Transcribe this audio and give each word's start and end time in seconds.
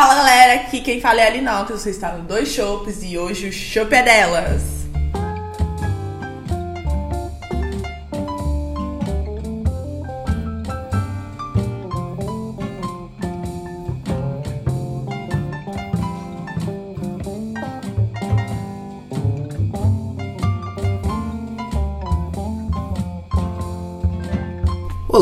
Fala 0.00 0.14
galera, 0.14 0.54
aqui 0.54 0.80
quem 0.80 0.98
fala 0.98 1.20
é 1.20 1.26
a 1.26 1.30
Linox, 1.30 1.72
você 1.72 1.90
está 1.90 2.12
no 2.12 2.22
Dois 2.22 2.48
Chopes 2.48 3.02
e 3.02 3.18
hoje 3.18 3.48
o 3.48 3.52
chopp 3.52 3.94
é 3.94 4.02
delas. 4.02 4.79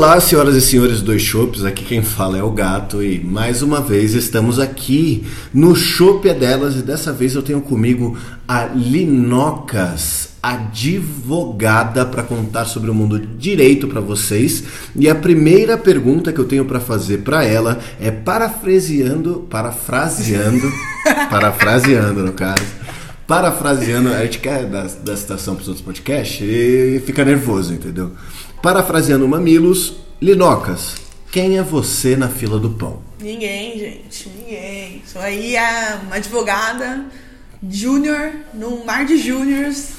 Olá, 0.08 0.20
senhoras 0.20 0.56
e 0.56 0.62
senhores 0.62 1.02
dois 1.02 1.20
chopes, 1.20 1.66
aqui 1.66 1.84
quem 1.84 2.02
fala 2.02 2.38
é 2.38 2.42
o 2.42 2.50
Gato 2.50 3.02
e 3.02 3.22
mais 3.22 3.60
uma 3.60 3.78
vez 3.78 4.14
estamos 4.14 4.58
aqui 4.58 5.26
no 5.52 5.76
Chopp 5.76 6.26
é 6.26 6.32
delas 6.32 6.76
e 6.76 6.82
dessa 6.82 7.12
vez 7.12 7.34
eu 7.34 7.42
tenho 7.42 7.60
comigo 7.60 8.16
a 8.48 8.64
Linocas, 8.64 10.30
advogada 10.42 12.06
para 12.06 12.22
contar 12.22 12.64
sobre 12.64 12.90
o 12.90 12.94
mundo 12.94 13.20
direito 13.20 13.86
para 13.86 14.00
vocês. 14.00 14.64
E 14.96 15.10
a 15.10 15.14
primeira 15.14 15.76
pergunta 15.76 16.32
que 16.32 16.38
eu 16.38 16.46
tenho 16.46 16.64
para 16.64 16.80
fazer 16.80 17.18
para 17.18 17.44
ela 17.44 17.78
é 18.00 18.10
parafraseando, 18.10 19.46
parafraseando, 19.50 20.72
parafraseando 21.28 22.24
no 22.24 22.32
caso. 22.32 22.64
Parafraseando, 23.26 24.08
a 24.08 24.24
gente 24.24 24.38
quer 24.38 24.64
dar, 24.64 24.88
dar 25.04 25.16
citação 25.18 25.54
para 25.54 25.60
os 25.60 25.68
outros 25.68 25.84
podcasts 25.84 26.40
e 26.40 27.02
fica 27.04 27.26
nervoso, 27.26 27.74
entendeu? 27.74 28.12
Parafraseando 28.62 29.28
Mamilos, 29.28 29.94
Linocas, 30.20 30.96
quem 31.30 31.58
é 31.58 31.62
você 31.62 32.16
na 32.16 32.28
fila 32.28 32.58
do 32.58 32.70
pão? 32.70 33.00
Ninguém, 33.20 33.78
gente, 33.78 34.28
ninguém. 34.30 35.02
Sou 35.06 35.22
aí 35.22 35.56
a, 35.56 36.00
uma 36.04 36.16
advogada 36.16 37.06
júnior, 37.70 38.32
num 38.52 38.84
mar 38.84 39.06
de 39.06 39.16
júniors, 39.16 39.90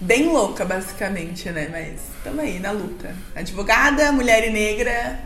bem 0.00 0.28
louca, 0.28 0.64
basicamente, 0.64 1.50
né? 1.50 1.68
Mas 1.72 2.02
estamos 2.16 2.38
aí 2.38 2.60
na 2.60 2.70
luta. 2.70 3.16
Advogada, 3.34 4.12
mulher 4.12 4.48
e 4.48 4.52
negra, 4.52 5.20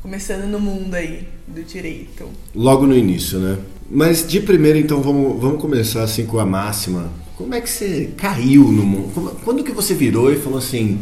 começando 0.00 0.44
no 0.44 0.60
mundo 0.60 0.94
aí 0.94 1.26
do 1.48 1.64
direito. 1.64 2.30
Logo 2.54 2.86
no 2.86 2.96
início, 2.96 3.40
né? 3.40 3.58
Mas 3.90 4.24
de 4.24 4.38
primeira, 4.38 4.78
então, 4.78 5.02
vamos, 5.02 5.40
vamos 5.40 5.60
começar 5.60 6.04
assim 6.04 6.24
com 6.24 6.38
a 6.38 6.46
máxima. 6.46 7.10
Como 7.36 7.52
é 7.52 7.60
que 7.60 7.68
você 7.68 8.12
caiu 8.16 8.62
no 8.70 8.84
mundo? 8.84 9.40
Quando 9.44 9.64
que 9.64 9.72
você 9.72 9.92
virou 9.92 10.32
e 10.32 10.36
falou 10.36 10.58
assim 10.60 11.00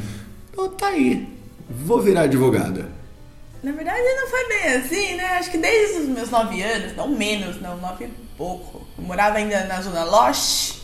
oh, 0.64 0.68
tá 0.68 0.88
aí, 0.88 1.28
vou 1.68 2.00
virar 2.00 2.22
advogada. 2.22 2.88
Na 3.62 3.72
verdade 3.72 4.02
não 4.02 4.28
foi 4.28 4.48
bem 4.48 4.64
assim, 4.74 5.14
né? 5.16 5.24
Acho 5.38 5.50
que 5.50 5.58
desde 5.58 5.98
os 6.00 6.08
meus 6.08 6.30
nove 6.30 6.62
anos, 6.62 6.96
não 6.96 7.08
menos, 7.08 7.60
não, 7.60 7.76
nove 7.76 8.04
e 8.06 8.08
pouco. 8.36 8.86
Eu 8.96 9.04
morava 9.04 9.36
ainda 9.36 9.64
na 9.64 9.80
Zona 9.82 10.04
Lost, 10.04 10.76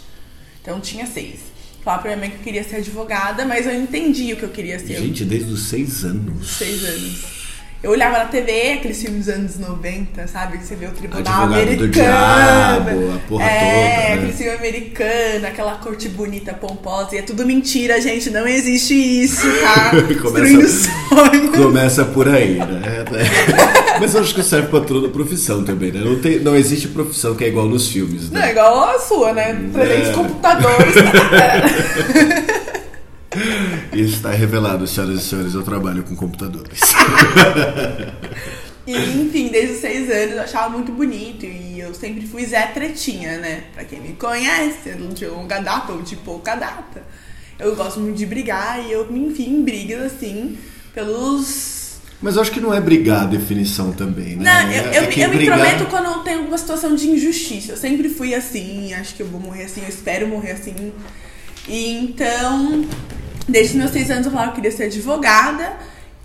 então 0.61 0.81
tinha 0.81 1.07
seis. 1.07 1.41
Falava 1.83 2.03
pra 2.03 2.17
minha 2.17 2.29
mãe 2.29 2.31
que 2.31 2.43
eu 2.43 2.45
queria 2.45 2.65
ser 2.65 2.77
advogada, 2.77 3.45
mas 3.45 3.65
eu 3.65 3.73
entendi 3.73 4.33
o 4.33 4.37
que 4.37 4.43
eu 4.43 4.51
queria 4.51 4.79
ser. 4.79 4.99
Gente, 4.99 5.25
desde 5.25 5.53
os 5.53 5.69
seis 5.69 6.05
anos. 6.05 6.57
Seis 6.57 6.85
anos. 6.85 7.46
Eu 7.83 7.91
olhava 7.91 8.19
na 8.19 8.25
TV, 8.25 8.73
aqueles 8.73 9.01
filmes 9.01 9.27
dos 9.27 9.35
anos 9.35 9.59
90, 9.59 10.27
sabe? 10.27 10.59
Que 10.59 10.65
você 10.65 10.75
vê 10.75 10.87
o 10.87 10.93
tribunal 10.93 11.21
Advogado 11.21 11.53
americano. 11.53 11.87
do 11.87 11.89
diabo, 11.89 13.15
a 13.15 13.29
porra 13.29 13.45
é, 13.45 13.59
toda. 13.59 13.71
Né? 13.71 14.13
aquele 14.15 14.33
filme 14.33 14.53
americano, 14.53 15.47
aquela 15.47 15.75
corte 15.77 16.09
bonita, 16.09 16.55
pomposa. 16.55 17.15
E 17.15 17.19
é 17.19 17.23
tudo 17.23 17.47
mentira, 17.47 18.01
gente. 18.01 18.31
Não 18.31 18.49
existe 18.49 18.95
isso, 18.95 19.47
tá? 19.61 19.91
começa, 20.21 20.91
sonhos. 21.09 21.57
começa 21.57 22.05
por 22.07 22.29
aí, 22.29 22.55
né? 22.55 23.05
Mas 24.01 24.15
eu 24.15 24.23
acho 24.23 24.35
que 24.35 24.43
serve 24.43 24.69
pra 24.69 24.81
toda 24.81 25.09
profissão 25.09 25.63
também, 25.63 25.93
né? 25.93 26.01
Não, 26.01 26.19
tem, 26.19 26.41
não 26.41 26.57
existe 26.57 26.89
profissão 26.89 27.35
que 27.35 27.45
é 27.45 27.49
igual 27.49 27.67
nos 27.67 27.89
filmes, 27.89 28.31
né? 28.31 28.41
Não, 28.41 28.47
é 28.47 28.51
igual 28.53 28.85
a 28.85 28.99
sua, 28.99 29.33
né? 29.33 29.55
300 29.73 30.09
é. 30.09 30.13
computadores. 30.13 30.95
Isso 33.93 34.17
está 34.17 34.31
revelado, 34.31 34.87
senhoras 34.87 35.21
e 35.21 35.25
senhores, 35.25 35.55
eu 35.55 35.63
trabalho 35.63 36.03
com 36.03 36.15
computadores. 36.15 36.81
e, 38.87 38.95
enfim, 38.95 39.49
desde 39.49 39.75
os 39.75 39.81
seis 39.81 40.11
anos 40.11 40.37
eu 40.37 40.43
achava 40.43 40.71
muito 40.71 40.93
bonito 40.93 41.45
e 41.45 41.81
eu 41.81 41.95
sempre 41.95 42.27
fui 42.27 42.45
Zé 42.45 42.67
Tretinha, 42.69 43.39
né? 43.39 43.65
Pra 43.75 43.85
quem 43.85 44.01
me 44.01 44.15
conhece, 44.15 44.91
de 44.91 45.27
longa 45.27 45.61
data 45.61 45.93
ou 45.93 46.03
de 46.03 46.17
pouca 46.17 46.55
data. 46.55 47.03
Eu 47.59 47.75
gosto 47.75 48.01
muito 48.01 48.17
de 48.17 48.27
brigar 48.27 48.85
e 48.85 48.93
eu 48.93 49.11
me 49.11 49.21
enfio 49.21 49.49
em 49.49 49.63
brigas 49.63 50.13
assim 50.13 50.59
pelos 50.95 51.77
mas 52.21 52.37
eu 52.37 52.43
acho 52.43 52.51
que 52.51 52.61
não 52.61 52.73
é 52.73 52.81
brigar 52.81 53.23
a 53.23 53.27
definição 53.27 53.93
também, 53.93 54.37
né? 54.37 54.45
Não, 54.45 54.73
eu, 54.73 54.85
é 54.85 54.99
eu, 54.99 55.03
eu 55.03 55.29
me 55.29 55.37
brigar... 55.37 55.59
intrometo 55.59 55.87
quando 55.87 56.25
tem 56.25 56.35
alguma 56.35 56.57
situação 56.57 56.95
de 56.95 57.09
injustiça. 57.09 57.73
Eu 57.73 57.77
sempre 57.77 58.09
fui 58.09 58.35
assim, 58.35 58.95
acho 58.95 59.15
que 59.15 59.23
eu 59.23 59.27
vou 59.27 59.39
morrer 59.39 59.65
assim, 59.65 59.83
eu 59.83 59.89
espero 59.89 60.27
morrer 60.27 60.53
assim. 60.53 60.93
E 61.69 61.93
então, 61.93 62.87
Desde 63.49 63.77
meus 63.77 63.91
seis 63.93 64.11
anos 64.11 64.27
eu 64.27 64.33
falava 64.33 64.51
que 64.51 64.57
queria 64.57 64.73
ser 64.73 64.85
advogada 64.85 65.77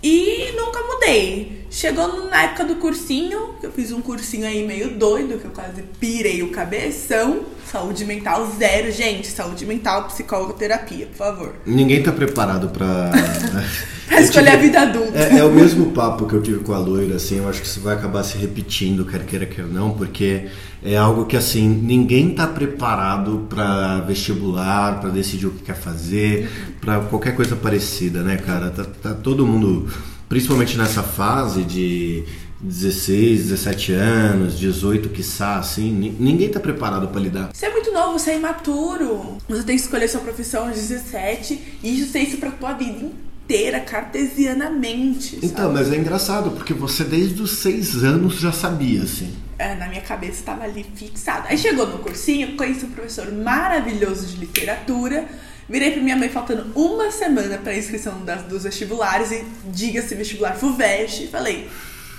e 0.02 0.52
nunca 0.56 0.80
mudei. 0.82 1.61
Chegou 1.72 2.28
na 2.28 2.42
época 2.42 2.66
do 2.66 2.74
cursinho, 2.76 3.54
que 3.58 3.64
eu 3.64 3.72
fiz 3.72 3.90
um 3.92 4.02
cursinho 4.02 4.46
aí 4.46 4.66
meio 4.66 4.90
doido, 4.90 5.38
que 5.38 5.46
eu 5.46 5.50
quase 5.52 5.82
pirei 5.98 6.42
o 6.42 6.50
cabeção. 6.50 7.40
Saúde 7.64 8.04
mental 8.04 8.46
zero, 8.58 8.92
gente. 8.92 9.26
Saúde 9.28 9.64
mental, 9.64 10.04
psicólogo, 10.04 10.52
terapia, 10.52 11.06
por 11.06 11.16
favor. 11.16 11.54
Ninguém 11.64 12.02
tá 12.02 12.12
preparado 12.12 12.68
pra. 12.68 13.10
pra 14.06 14.20
escolher 14.20 14.50
tive... 14.50 14.56
a 14.56 14.60
vida 14.60 14.80
adulta. 14.82 15.18
É, 15.18 15.38
é, 15.38 15.44
o 15.44 15.50
mesmo 15.50 15.92
papo 15.92 16.26
que 16.26 16.34
eu 16.34 16.42
tive 16.42 16.58
com 16.58 16.74
a 16.74 16.78
loira, 16.78 17.16
assim. 17.16 17.38
Eu 17.38 17.48
acho 17.48 17.62
que 17.62 17.66
isso 17.66 17.80
vai 17.80 17.94
acabar 17.94 18.22
se 18.22 18.36
repetindo, 18.36 19.06
quer 19.06 19.24
queira, 19.24 19.46
quer 19.46 19.64
não, 19.64 19.92
porque 19.92 20.48
é 20.84 20.98
algo 20.98 21.24
que 21.24 21.38
assim 21.38 21.66
ninguém 21.66 22.32
está 22.32 22.46
preparado 22.46 23.46
para 23.48 24.00
vestibular, 24.00 25.00
para 25.00 25.08
decidir 25.08 25.46
o 25.46 25.52
que 25.52 25.62
quer 25.62 25.76
fazer, 25.76 26.50
para 26.82 27.00
qualquer 27.00 27.34
coisa 27.34 27.56
parecida, 27.56 28.22
né, 28.22 28.36
cara? 28.36 28.68
Tá, 28.68 28.84
tá, 28.84 29.14
todo 29.14 29.46
mundo, 29.46 29.88
principalmente 30.32 30.78
nessa 30.78 31.02
fase 31.02 31.62
de 31.62 32.24
16, 32.58 33.50
17 33.50 33.92
anos, 33.92 34.58
18, 34.58 35.10
quiçá, 35.10 35.58
assim, 35.58 35.92
ninguém 36.18 36.46
está 36.46 36.58
preparado 36.58 37.06
para 37.08 37.20
lidar. 37.20 37.50
Você 37.52 37.66
é 37.66 37.70
muito 37.70 37.92
novo, 37.92 38.18
você 38.18 38.30
é 38.30 38.36
imaturo. 38.36 39.36
Você 39.46 39.62
tem 39.62 39.76
que 39.76 39.82
escolher 39.82 40.08
sua 40.08 40.22
profissão 40.22 40.68
aos 40.68 40.76
17 40.76 41.80
e 41.82 42.00
isso 42.00 42.10
tem 42.14 42.26
isso 42.26 42.38
para 42.38 42.50
tua 42.50 42.72
vida 42.72 43.04
inteira, 43.04 43.78
cartesianamente. 43.80 45.34
Sabe? 45.34 45.46
Então, 45.48 45.70
mas 45.70 45.92
é 45.92 45.96
engraçado 45.98 46.52
porque 46.52 46.72
você 46.72 47.04
desde 47.04 47.42
os 47.42 47.50
seis 47.58 48.02
anos 48.02 48.36
já 48.36 48.52
sabia, 48.52 49.02
assim 49.02 49.34
é, 49.62 49.76
na 49.76 49.86
minha 49.86 50.00
cabeça 50.00 50.40
estava 50.40 50.64
ali 50.64 50.84
fixado. 50.96 51.46
Aí 51.48 51.56
chegou 51.56 51.86
no 51.86 51.98
cursinho, 51.98 52.56
conheci 52.56 52.84
um 52.84 52.90
professor 52.90 53.30
maravilhoso 53.30 54.26
de 54.26 54.38
literatura. 54.38 55.28
Virei 55.72 55.92
para 55.92 56.02
minha 56.02 56.16
mãe 56.16 56.28
faltando 56.28 56.70
uma 56.78 57.10
semana 57.10 57.56
para 57.56 57.72
a 57.72 57.78
inscrição 57.78 58.22
das, 58.26 58.42
dos 58.42 58.64
vestibulares 58.64 59.32
e 59.32 59.42
diga-se 59.68 60.14
vestibular 60.14 60.54
FUVEST. 60.54 61.28
Falei, 61.28 61.66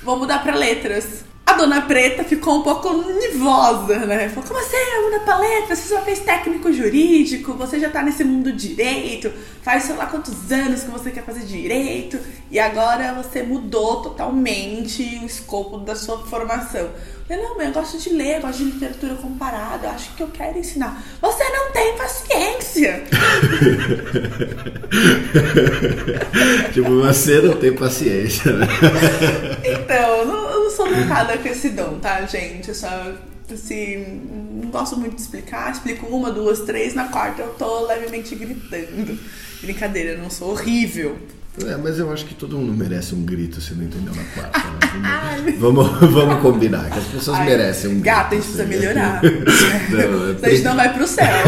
vou 0.01 0.17
mudar 0.17 0.41
para 0.41 0.55
letras. 0.55 1.23
A 1.53 1.55
dona 1.55 1.81
Preta 1.81 2.23
ficou 2.23 2.57
um 2.57 2.63
pouco 2.63 2.91
nervosa, 3.13 3.99
né? 4.07 4.27
Falou, 4.27 4.47
como 4.47 4.59
assim? 4.59 4.75
Muda 5.03 5.19
pra 5.19 5.37
letras? 5.37 5.77
Você 5.77 5.93
já 5.93 6.01
fez 6.01 6.19
técnico 6.21 6.73
jurídico, 6.73 7.53
você 7.53 7.79
já 7.79 7.91
tá 7.91 8.01
nesse 8.01 8.23
mundo 8.23 8.51
direito, 8.51 9.31
faz 9.61 9.83
sei 9.83 9.95
lá 9.95 10.07
quantos 10.07 10.51
anos 10.51 10.81
que 10.81 10.89
você 10.89 11.11
quer 11.11 11.23
fazer 11.23 11.41
direito, 11.41 12.17
e 12.49 12.57
agora 12.57 13.13
você 13.13 13.43
mudou 13.43 14.01
totalmente 14.01 15.19
o 15.21 15.27
escopo 15.27 15.77
da 15.77 15.95
sua 15.95 16.25
formação. 16.25 16.89
Eu, 17.29 17.37
não, 17.37 17.55
mãe, 17.55 17.67
eu 17.67 17.73
gosto 17.73 17.99
de 17.99 18.09
ler, 18.09 18.37
eu 18.37 18.41
gosto 18.41 18.57
de 18.57 18.71
literatura 18.71 19.13
comparada, 19.15 19.87
eu 19.87 19.91
acho 19.91 20.11
que 20.15 20.23
eu 20.23 20.27
quero 20.27 20.57
ensinar. 20.57 21.03
Você 21.21 21.43
não 21.43 21.71
tem 21.71 21.95
paciência! 21.95 23.03
tipo, 26.73 26.99
você 26.99 27.41
não 27.41 27.55
tem 27.55 27.73
paciência, 27.73 28.51
né? 28.53 28.67
então, 29.63 30.25
não 30.25 30.52
sou 30.73 30.87
educada 30.87 31.37
com 31.37 31.47
esse 31.47 31.69
dom, 31.69 31.99
tá, 31.99 32.21
gente? 32.25 32.69
Eu 32.69 32.75
só, 32.75 33.13
assim, 33.51 34.21
não 34.61 34.69
gosto 34.69 34.97
muito 34.97 35.15
de 35.15 35.21
explicar. 35.21 35.71
Explico 35.71 36.07
uma, 36.07 36.31
duas, 36.31 36.61
três, 36.61 36.93
na 36.93 37.07
quarta 37.07 37.41
eu 37.41 37.53
tô 37.53 37.85
levemente 37.85 38.35
gritando. 38.35 39.17
Brincadeira, 39.61 40.11
eu 40.11 40.17
não 40.17 40.29
sou 40.29 40.51
horrível. 40.51 41.17
É, 41.61 41.77
mas 41.77 41.99
eu 41.99 42.11
acho 42.11 42.25
que 42.25 42.33
todo 42.33 42.57
mundo 42.57 42.73
merece 42.73 43.13
um 43.13 43.23
grito 43.23 43.61
se 43.61 43.75
não 43.75 43.83
entendeu 43.83 44.13
na 44.15 44.23
quarta. 44.23 44.59
Né? 44.59 45.53
Vamos, 45.59 45.87
vamos, 45.99 46.41
combinar, 46.41 46.89
que 46.89 46.99
as 46.99 47.05
pessoas 47.05 47.37
Ai, 47.39 47.45
merecem 47.45 47.89
um 47.89 47.93
grito. 47.93 48.05
Gata, 48.05 48.35
a 48.35 48.39
gente 48.39 48.43
precisa 48.43 48.65
melhorar. 48.65 49.21
não, 49.89 50.29
é, 50.29 50.47
a 50.47 50.49
gente 50.49 50.63
não 50.63 50.75
vai 50.75 50.93
pro 50.93 51.07
céu. 51.07 51.43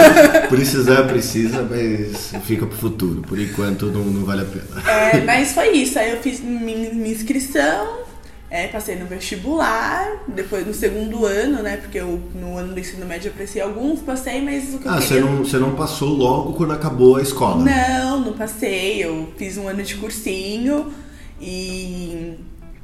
Precisar, 0.48 1.04
precisa, 1.04 1.62
mas 1.62 2.32
fica 2.44 2.66
pro 2.66 2.76
futuro. 2.76 3.22
Por 3.22 3.38
enquanto 3.38 3.86
não, 3.86 4.04
não 4.04 4.24
vale 4.24 4.42
a 4.42 4.44
pena. 4.44 4.90
É, 4.90 5.20
mas 5.24 5.52
foi 5.52 5.70
isso. 5.70 5.98
Aí 5.98 6.10
eu 6.10 6.20
fiz 6.20 6.40
minha, 6.40 6.92
minha 6.92 7.12
inscrição, 7.12 7.98
é, 8.50 8.66
passei 8.66 8.96
no 8.96 9.06
vestibular, 9.06 10.24
depois 10.26 10.66
no 10.66 10.74
segundo 10.74 11.24
ano, 11.24 11.62
né? 11.62 11.76
Porque 11.76 11.98
eu 11.98 12.20
no 12.34 12.58
ano 12.58 12.74
do 12.74 12.80
ensino 12.80 13.06
médio 13.06 13.28
eu 13.28 13.32
apreciei 13.32 13.62
alguns, 13.62 14.00
passei, 14.00 14.42
mas 14.42 14.74
o 14.74 14.78
que 14.80 14.88
ah, 14.88 14.96
eu 14.96 15.00
queria... 15.00 15.06
você, 15.06 15.20
não, 15.20 15.36
você 15.44 15.58
não 15.58 15.74
passou 15.76 16.08
logo 16.08 16.54
quando 16.54 16.72
acabou 16.72 17.16
a 17.16 17.22
escola? 17.22 17.64
Não, 17.64 18.20
não 18.20 18.32
passei. 18.32 19.04
Eu 19.04 19.28
fiz 19.36 19.56
um 19.56 19.68
ano 19.68 19.84
de 19.84 19.94
cursinho 19.94 20.92
e. 21.40 22.34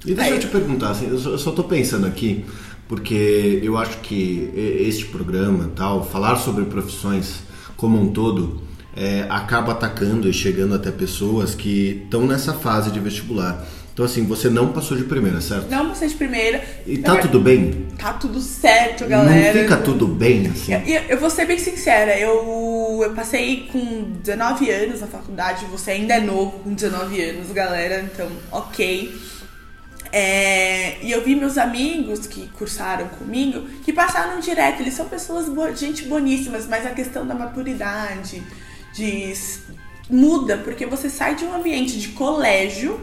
E 0.04 0.14
deixa 0.14 0.22
Aí. 0.22 0.32
eu 0.34 0.38
te 0.38 0.46
perguntar, 0.46 0.90
assim, 0.90 1.08
eu 1.08 1.18
só, 1.18 1.30
eu 1.30 1.38
só 1.38 1.50
tô 1.50 1.64
pensando 1.64 2.06
aqui, 2.06 2.44
porque 2.86 3.60
eu 3.60 3.76
acho 3.76 3.98
que 3.98 4.52
este 4.54 5.06
programa, 5.06 5.72
tal, 5.74 6.04
falar 6.04 6.36
sobre 6.36 6.64
profissões 6.66 7.40
como 7.76 8.00
um 8.00 8.12
todo, 8.12 8.62
é, 8.94 9.26
acaba 9.28 9.72
atacando 9.72 10.28
e 10.28 10.32
chegando 10.32 10.76
até 10.76 10.92
pessoas 10.92 11.56
que 11.56 12.02
estão 12.04 12.24
nessa 12.24 12.54
fase 12.54 12.92
de 12.92 13.00
vestibular. 13.00 13.66
Então, 13.96 14.04
assim, 14.04 14.26
você 14.26 14.50
não 14.50 14.74
passou 14.74 14.94
de 14.94 15.04
primeira, 15.04 15.40
certo? 15.40 15.70
Não 15.70 15.88
passei 15.88 16.08
de 16.08 16.16
primeira. 16.16 16.62
E 16.86 16.98
tá 16.98 17.16
tudo 17.16 17.40
bem? 17.40 17.86
Tá 17.98 18.12
tudo 18.12 18.42
certo, 18.42 19.06
galera. 19.06 19.54
Não 19.54 19.62
fica 19.62 19.78
tudo 19.78 20.06
bem, 20.06 20.48
assim? 20.48 20.74
Eu, 20.74 20.80
eu, 20.80 21.02
eu 21.08 21.18
vou 21.18 21.30
ser 21.30 21.46
bem 21.46 21.58
sincera, 21.58 22.14
eu, 22.18 23.00
eu 23.02 23.14
passei 23.14 23.70
com 23.72 24.12
19 24.22 24.70
anos 24.70 25.00
na 25.00 25.06
faculdade, 25.06 25.64
você 25.72 25.92
ainda 25.92 26.12
é 26.12 26.20
novo 26.20 26.58
com 26.58 26.74
19 26.74 27.22
anos, 27.22 27.50
galera, 27.52 28.02
então, 28.02 28.28
ok. 28.52 29.18
É, 30.12 30.98
e 31.02 31.10
eu 31.10 31.24
vi 31.24 31.34
meus 31.34 31.56
amigos 31.56 32.26
que 32.26 32.48
cursaram 32.48 33.08
comigo 33.08 33.62
que 33.82 33.94
passaram 33.94 34.40
direto. 34.40 34.82
Eles 34.82 34.92
são 34.92 35.08
pessoas, 35.08 35.46
gente 35.80 36.04
boníssimas, 36.04 36.66
mas 36.68 36.84
a 36.84 36.90
questão 36.90 37.26
da 37.26 37.34
maturidade 37.34 38.42
de, 38.92 39.32
muda, 40.10 40.58
porque 40.58 40.84
você 40.84 41.08
sai 41.08 41.34
de 41.34 41.46
um 41.46 41.54
ambiente 41.54 41.98
de 41.98 42.08
colégio. 42.08 43.00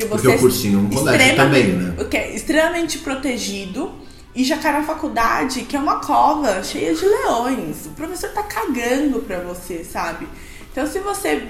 Que 0.00 0.06
você 0.06 0.22
porque 0.22 0.28
o 0.28 0.40
cursinho 0.40 0.78
é 0.78 0.82
um 0.82 0.88
colégio 0.88 1.36
também, 1.36 1.66
né? 1.72 1.94
Que 2.10 2.16
é 2.16 2.34
extremamente 2.34 2.98
protegido. 2.98 3.92
E 4.34 4.44
já 4.44 4.56
cai 4.56 4.72
na 4.72 4.82
faculdade, 4.84 5.62
que 5.62 5.76
é 5.76 5.78
uma 5.78 5.98
cova 6.00 6.62
cheia 6.62 6.94
de 6.94 7.04
leões. 7.04 7.86
O 7.86 7.90
professor 7.90 8.30
tá 8.30 8.44
cagando 8.44 9.18
pra 9.20 9.40
você, 9.40 9.84
sabe? 9.84 10.26
Então, 10.70 10.86
se 10.86 11.00
você 11.00 11.42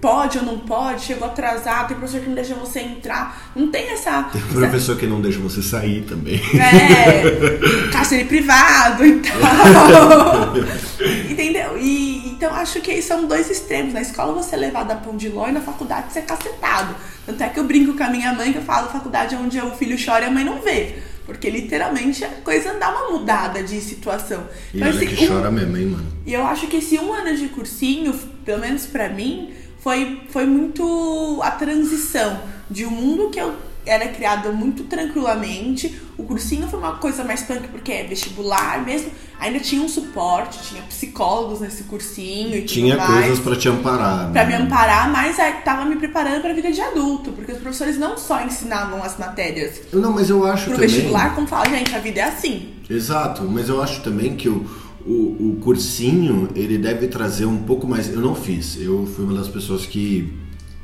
pode 0.00 0.38
ou 0.38 0.44
não 0.44 0.58
pode, 0.60 1.04
chegou 1.04 1.26
atrasado, 1.26 1.88
tem 1.88 1.96
professor 1.96 2.20
que 2.20 2.28
não 2.28 2.34
deixa 2.34 2.54
você 2.54 2.80
entrar. 2.80 3.52
Não 3.54 3.68
tem 3.70 3.90
essa. 3.90 4.22
Tem 4.24 4.40
professor 4.40 4.92
essa... 4.92 5.00
que 5.00 5.06
não 5.06 5.20
deixa 5.20 5.38
você 5.40 5.60
sair 5.60 6.02
também. 6.02 6.40
É, 6.54 7.90
cárcere 7.90 8.24
privado 8.24 9.04
e 9.04 9.20
tal. 9.20 10.54
Entendeu? 11.28 11.76
E, 11.76 12.27
então 12.38 12.54
acho 12.54 12.80
que 12.80 13.02
são 13.02 13.26
dois 13.26 13.50
extremos. 13.50 13.92
Na 13.92 14.00
escola 14.00 14.32
você 14.32 14.54
é 14.54 14.58
levado 14.58 14.92
a 14.92 14.94
pão 14.94 15.16
de 15.16 15.28
ló 15.28 15.48
e 15.48 15.52
na 15.52 15.60
faculdade 15.60 16.12
você 16.12 16.20
é 16.20 16.22
cacetado. 16.22 16.94
Tanto 17.26 17.42
é 17.42 17.48
que 17.48 17.58
eu 17.58 17.64
brinco 17.64 17.94
com 17.94 18.04
a 18.04 18.08
minha 18.08 18.32
mãe 18.32 18.52
que 18.52 18.58
eu 18.58 18.62
falo 18.62 18.88
faculdade 18.90 19.34
é 19.34 19.38
onde 19.38 19.60
o 19.60 19.72
filho 19.72 19.98
chora 20.02 20.24
e 20.24 20.28
a 20.28 20.30
mãe 20.30 20.44
não 20.44 20.60
vê. 20.60 20.94
Porque 21.26 21.50
literalmente 21.50 22.24
a 22.24 22.28
coisa 22.28 22.74
dá 22.74 22.90
uma 22.90 23.18
mudada 23.18 23.60
de 23.60 23.80
situação. 23.80 24.48
E 24.72 24.78
então, 24.78 24.88
olha 24.88 25.06
que 25.06 25.26
chora 25.26 25.50
um... 25.50 25.52
mesmo, 25.52 25.76
hein, 25.76 25.86
mano? 25.86 26.06
E 26.24 26.32
eu 26.32 26.46
acho 26.46 26.68
que 26.68 26.76
esse 26.76 26.96
um 26.96 27.12
ano 27.12 27.36
de 27.36 27.48
cursinho, 27.48 28.14
pelo 28.44 28.60
menos 28.60 28.86
para 28.86 29.08
mim, 29.08 29.52
foi, 29.80 30.22
foi 30.30 30.46
muito 30.46 31.40
a 31.42 31.50
transição 31.50 32.40
de 32.70 32.86
um 32.86 32.90
mundo 32.90 33.30
que 33.30 33.40
eu 33.40 33.52
era 33.88 34.08
criada 34.08 34.52
muito 34.52 34.84
tranquilamente. 34.84 36.00
O 36.16 36.24
cursinho 36.24 36.68
foi 36.68 36.78
uma 36.78 36.96
coisa 36.96 37.24
mais 37.24 37.42
punk 37.42 37.68
porque 37.68 37.92
é 37.92 38.04
vestibular 38.04 38.84
mesmo. 38.84 39.10
Ainda 39.40 39.60
tinha 39.60 39.80
um 39.80 39.88
suporte, 39.88 40.58
tinha 40.68 40.82
psicólogos 40.82 41.60
nesse 41.60 41.84
cursinho 41.84 42.56
e 42.56 42.62
Tinha 42.62 42.96
coisas 42.96 43.38
para 43.38 43.56
te 43.56 43.68
amparar. 43.68 44.30
Para 44.32 44.44
né? 44.44 44.58
me 44.58 44.64
amparar, 44.64 45.10
mas 45.10 45.38
é, 45.38 45.52
tava 45.52 45.84
me 45.84 45.96
preparando 45.96 46.40
para 46.40 46.50
a 46.50 46.54
vida 46.54 46.72
de 46.72 46.80
adulto, 46.80 47.32
porque 47.32 47.52
os 47.52 47.58
professores 47.58 47.96
não 47.96 48.18
só 48.18 48.44
ensinavam 48.44 49.02
as 49.02 49.16
matérias. 49.16 49.80
Não, 49.92 50.12
mas 50.12 50.28
eu 50.28 50.44
acho 50.44 50.64
pro 50.64 50.74
também. 50.74 50.88
vestibular, 50.88 51.34
como 51.34 51.46
fala, 51.46 51.66
gente, 51.68 51.94
a 51.94 52.00
vida 52.00 52.20
é 52.20 52.24
assim. 52.24 52.74
Exato, 52.90 53.42
mas 53.44 53.68
eu 53.68 53.80
acho 53.80 54.02
também 54.02 54.34
que 54.36 54.48
o 54.48 54.66
o, 55.08 55.52
o 55.52 55.56
cursinho 55.62 56.50
ele 56.54 56.76
deve 56.76 57.08
trazer 57.08 57.46
um 57.46 57.58
pouco 57.58 57.86
mais. 57.86 58.12
Eu 58.12 58.20
não 58.20 58.34
fiz, 58.34 58.76
eu 58.78 59.06
fui 59.06 59.24
uma 59.24 59.34
das 59.34 59.48
pessoas 59.48 59.86
que 59.86 60.30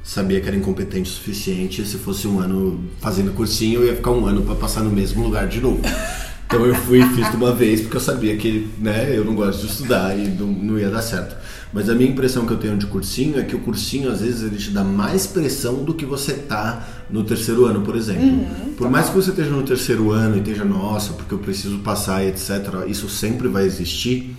sabia 0.04 0.38
que 0.40 0.46
era 0.46 0.56
incompetente 0.56 1.10
o 1.10 1.12
suficiente. 1.12 1.84
Se 1.86 1.96
fosse 1.96 2.28
um 2.28 2.38
ano 2.38 2.84
fazendo 3.00 3.32
cursinho, 3.32 3.80
eu 3.80 3.86
ia 3.86 3.96
ficar 3.96 4.10
um 4.10 4.26
ano 4.26 4.42
para 4.42 4.54
passar 4.54 4.82
no 4.82 4.90
mesmo 4.90 5.24
lugar 5.24 5.48
de 5.48 5.60
novo. 5.60 5.80
Então 6.46 6.66
eu 6.66 6.74
fui 6.74 7.00
e 7.00 7.08
fiz 7.08 7.28
de 7.30 7.36
uma 7.36 7.52
vez 7.52 7.80
porque 7.80 7.96
eu 7.96 8.00
sabia 8.00 8.36
que 8.36 8.68
né, 8.78 9.16
eu 9.16 9.24
não 9.24 9.34
gosto 9.34 9.60
de 9.60 9.66
estudar 9.66 10.16
e 10.16 10.28
não, 10.28 10.46
não, 10.46 10.78
ia 10.78 10.90
dar 10.90 11.00
certo. 11.00 11.34
Mas 11.72 11.88
a 11.88 11.94
minha 11.94 12.08
impressão 12.08 12.46
que 12.46 12.52
eu 12.52 12.58
tenho 12.58 12.76
de 12.76 12.86
cursinho 12.86 13.40
é 13.40 13.42
que 13.42 13.56
o 13.56 13.60
cursinho 13.60 14.10
às 14.10 14.20
vezes 14.20 14.42
ele 14.42 14.56
te 14.56 14.70
dá 14.70 14.84
mais 14.84 15.26
pressão 15.26 15.82
do 15.82 15.94
que 15.94 16.04
você 16.04 16.34
tá 16.34 16.86
no 17.10 17.24
terceiro 17.24 17.64
ano, 17.64 17.80
por 17.80 17.96
exemplo. 17.96 18.24
Uhum, 18.24 18.74
por 18.76 18.90
mais 18.90 19.08
que 19.08 19.16
você 19.16 19.30
esteja 19.30 19.50
no 19.50 19.62
terceiro 19.62 20.12
ano 20.12 20.36
e 20.36 20.40
esteja, 20.40 20.64
nossa, 20.64 21.14
porque 21.14 21.32
eu 21.32 21.38
preciso 21.38 21.78
passar 21.78 22.24
etc, 22.24 22.84
isso 22.86 23.08
sempre 23.08 23.48
vai 23.48 23.64
existir. 23.64 24.36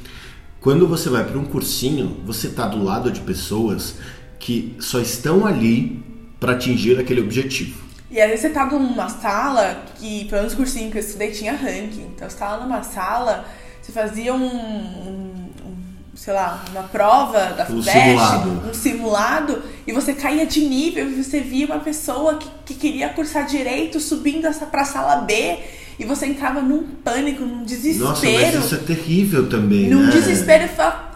Quando 0.62 0.88
você 0.88 1.10
vai 1.10 1.26
para 1.26 1.38
um 1.38 1.46
cursinho, 1.46 2.18
você 2.24 2.50
tá 2.50 2.68
do 2.68 2.82
lado 2.82 3.12
de 3.12 3.20
pessoas 3.22 3.96
que 4.40 4.76
só 4.80 5.00
estão 5.00 5.46
ali 5.46 6.04
para 6.40 6.54
atingir 6.54 7.00
aquele 7.00 7.22
objetivo. 7.22 7.84
E 8.10 8.22
às 8.22 8.30
vezes 8.30 8.42
você 8.42 8.50
tá 8.50 8.66
numa 8.66 9.10
sala 9.10 9.84
que, 9.96 10.26
pelo 10.26 10.42
menos 10.42 10.54
o 10.54 10.58
cursinho 10.58 10.92
que 10.92 10.98
eu 10.98 11.02
estudei, 11.02 11.32
tinha 11.32 11.54
ranking. 11.54 12.12
Então 12.16 12.30
você 12.30 12.38
tava 12.38 12.64
numa 12.64 12.84
sala, 12.84 13.46
você 13.82 13.92
fazia 13.92 14.34
um, 14.34 14.46
um, 14.46 15.50
um 15.66 15.76
sei 16.16 16.34
lá, 16.34 16.64
uma 16.72 16.84
prova 16.84 17.54
da 17.54 17.64
um 17.66 17.82
simulado. 17.82 18.50
um 18.70 18.74
simulado, 18.74 19.64
e 19.86 19.92
você 19.92 20.14
caía 20.14 20.46
de 20.46 20.62
nível 20.62 21.10
e 21.10 21.24
você 21.24 21.42
via 21.42 21.66
uma 21.66 21.80
pessoa 21.80 22.38
que, 22.38 22.50
que 22.66 22.74
queria 22.76 23.10
cursar 23.10 23.46
direito 23.48 24.00
subindo 24.00 24.46
essa 24.46 24.66
pra 24.66 24.86
sala 24.86 25.18
B 25.18 25.60
e 25.98 26.06
você 26.06 26.26
entrava 26.26 26.62
num 26.62 26.84
pânico, 27.04 27.44
num 27.44 27.64
desespero. 27.64 28.10
Nossa, 28.10 28.26
mas 28.26 28.66
isso 28.66 28.76
é 28.76 28.80
terrível 28.80 29.50
também. 29.50 29.90
Num 29.90 30.06
né? 30.06 30.12
desespero 30.12 30.66
e 30.66 30.70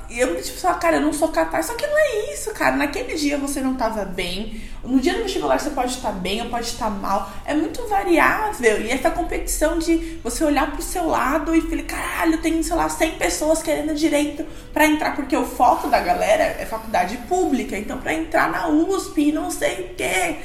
eu, 0.10 0.42
tipo, 0.42 0.58
só, 0.58 0.74
cara, 0.74 0.98
eu 0.98 1.02
não 1.02 1.14
sou 1.14 1.28
capaz. 1.28 1.68
Só 1.68 1.76
que 1.76 1.86
não 1.86 1.98
é 1.98 2.34
isso, 2.34 2.52
cara. 2.52 2.76
Naquele 2.76 3.16
dia 3.16 3.38
você 3.38 3.62
não 3.62 3.76
tava 3.76 4.06
bem. 4.06 4.62
No 4.84 5.00
dia 5.00 5.14
do 5.14 5.24
vestibular 5.24 5.60
você 5.60 5.70
pode 5.70 5.94
estar 5.94 6.12
bem 6.12 6.42
ou 6.42 6.50
pode 6.50 6.66
estar 6.66 6.90
mal. 6.90 7.32
É 7.46 7.54
muito 7.54 7.88
variável. 7.88 8.82
E 8.82 8.90
essa 8.90 9.12
competição 9.12 9.78
de 9.78 10.20
você 10.24 10.44
olhar 10.44 10.72
pro 10.72 10.82
seu 10.82 11.08
lado 11.08 11.56
e 11.56 11.62
falar, 11.62 11.84
caralho, 11.84 12.38
tem, 12.40 12.62
sei 12.64 12.76
lá, 12.76 12.90
100 12.90 13.12
pessoas 13.12 13.62
querendo 13.62 13.94
direito 13.94 14.46
para 14.74 14.88
entrar. 14.88 15.16
Porque 15.16 15.36
o 15.38 15.46
foco 15.46 15.88
da 15.88 16.00
galera 16.00 16.44
é 16.44 16.66
faculdade 16.66 17.18
pública. 17.28 17.78
Então, 17.78 18.00
para 18.00 18.14
entrar 18.14 18.50
na 18.52 18.68
USP, 18.68 19.32
não 19.32 19.52
sei 19.52 19.92
o 19.92 19.96
quê. 19.96 20.38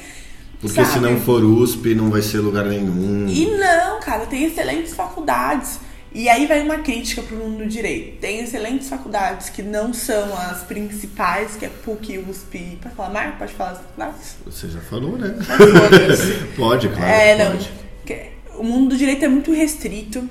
Porque 0.60 0.76
sabe? 0.76 0.92
se 0.92 1.00
não 1.00 1.20
for 1.20 1.42
USP, 1.42 1.94
não 1.94 2.10
vai 2.10 2.22
ser 2.22 2.38
lugar 2.38 2.64
nenhum. 2.64 3.26
E 3.28 3.46
não, 3.56 4.00
cara, 4.00 4.26
tem 4.26 4.44
excelentes 4.44 4.94
faculdades. 4.94 5.78
E 6.14 6.28
aí 6.28 6.46
vai 6.46 6.62
uma 6.62 6.78
crítica 6.78 7.22
para 7.22 7.36
o 7.36 7.40
mundo 7.40 7.64
do 7.64 7.66
direito. 7.68 8.20
Tem 8.20 8.38
excelentes 8.38 8.88
faculdades 8.88 9.50
que 9.50 9.62
não 9.62 9.92
são 9.92 10.32
as 10.38 10.62
principais, 10.62 11.56
que 11.56 11.66
é 11.66 11.68
PUC, 11.68 12.18
USP. 12.18 12.78
Pode 12.80 12.94
falar 12.94 13.10
mais? 13.10 13.34
Pode 13.34 13.52
falar 13.52 13.70
as 13.72 13.78
faculdades? 13.78 14.36
Você 14.46 14.68
já 14.68 14.80
falou, 14.80 15.18
né? 15.18 15.34
pode, 16.56 16.88
claro. 16.94 17.12
É, 17.12 17.36
não. 17.36 17.50
Pode. 17.50 17.84
O 18.56 18.62
mundo 18.62 18.90
do 18.90 18.96
direito 18.96 19.24
é 19.24 19.28
muito 19.28 19.52
restrito 19.52 20.28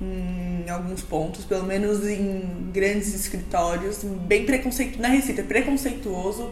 em 0.00 0.70
alguns 0.70 1.02
pontos, 1.02 1.44
pelo 1.44 1.64
menos 1.64 2.06
em 2.06 2.70
grandes 2.72 3.14
escritórios, 3.14 4.04
bem 4.26 4.46
preconceituoso. 4.46 5.02
Na 5.02 5.08
Receita, 5.08 5.42
é 5.42 5.44
preconceituoso. 5.44 6.50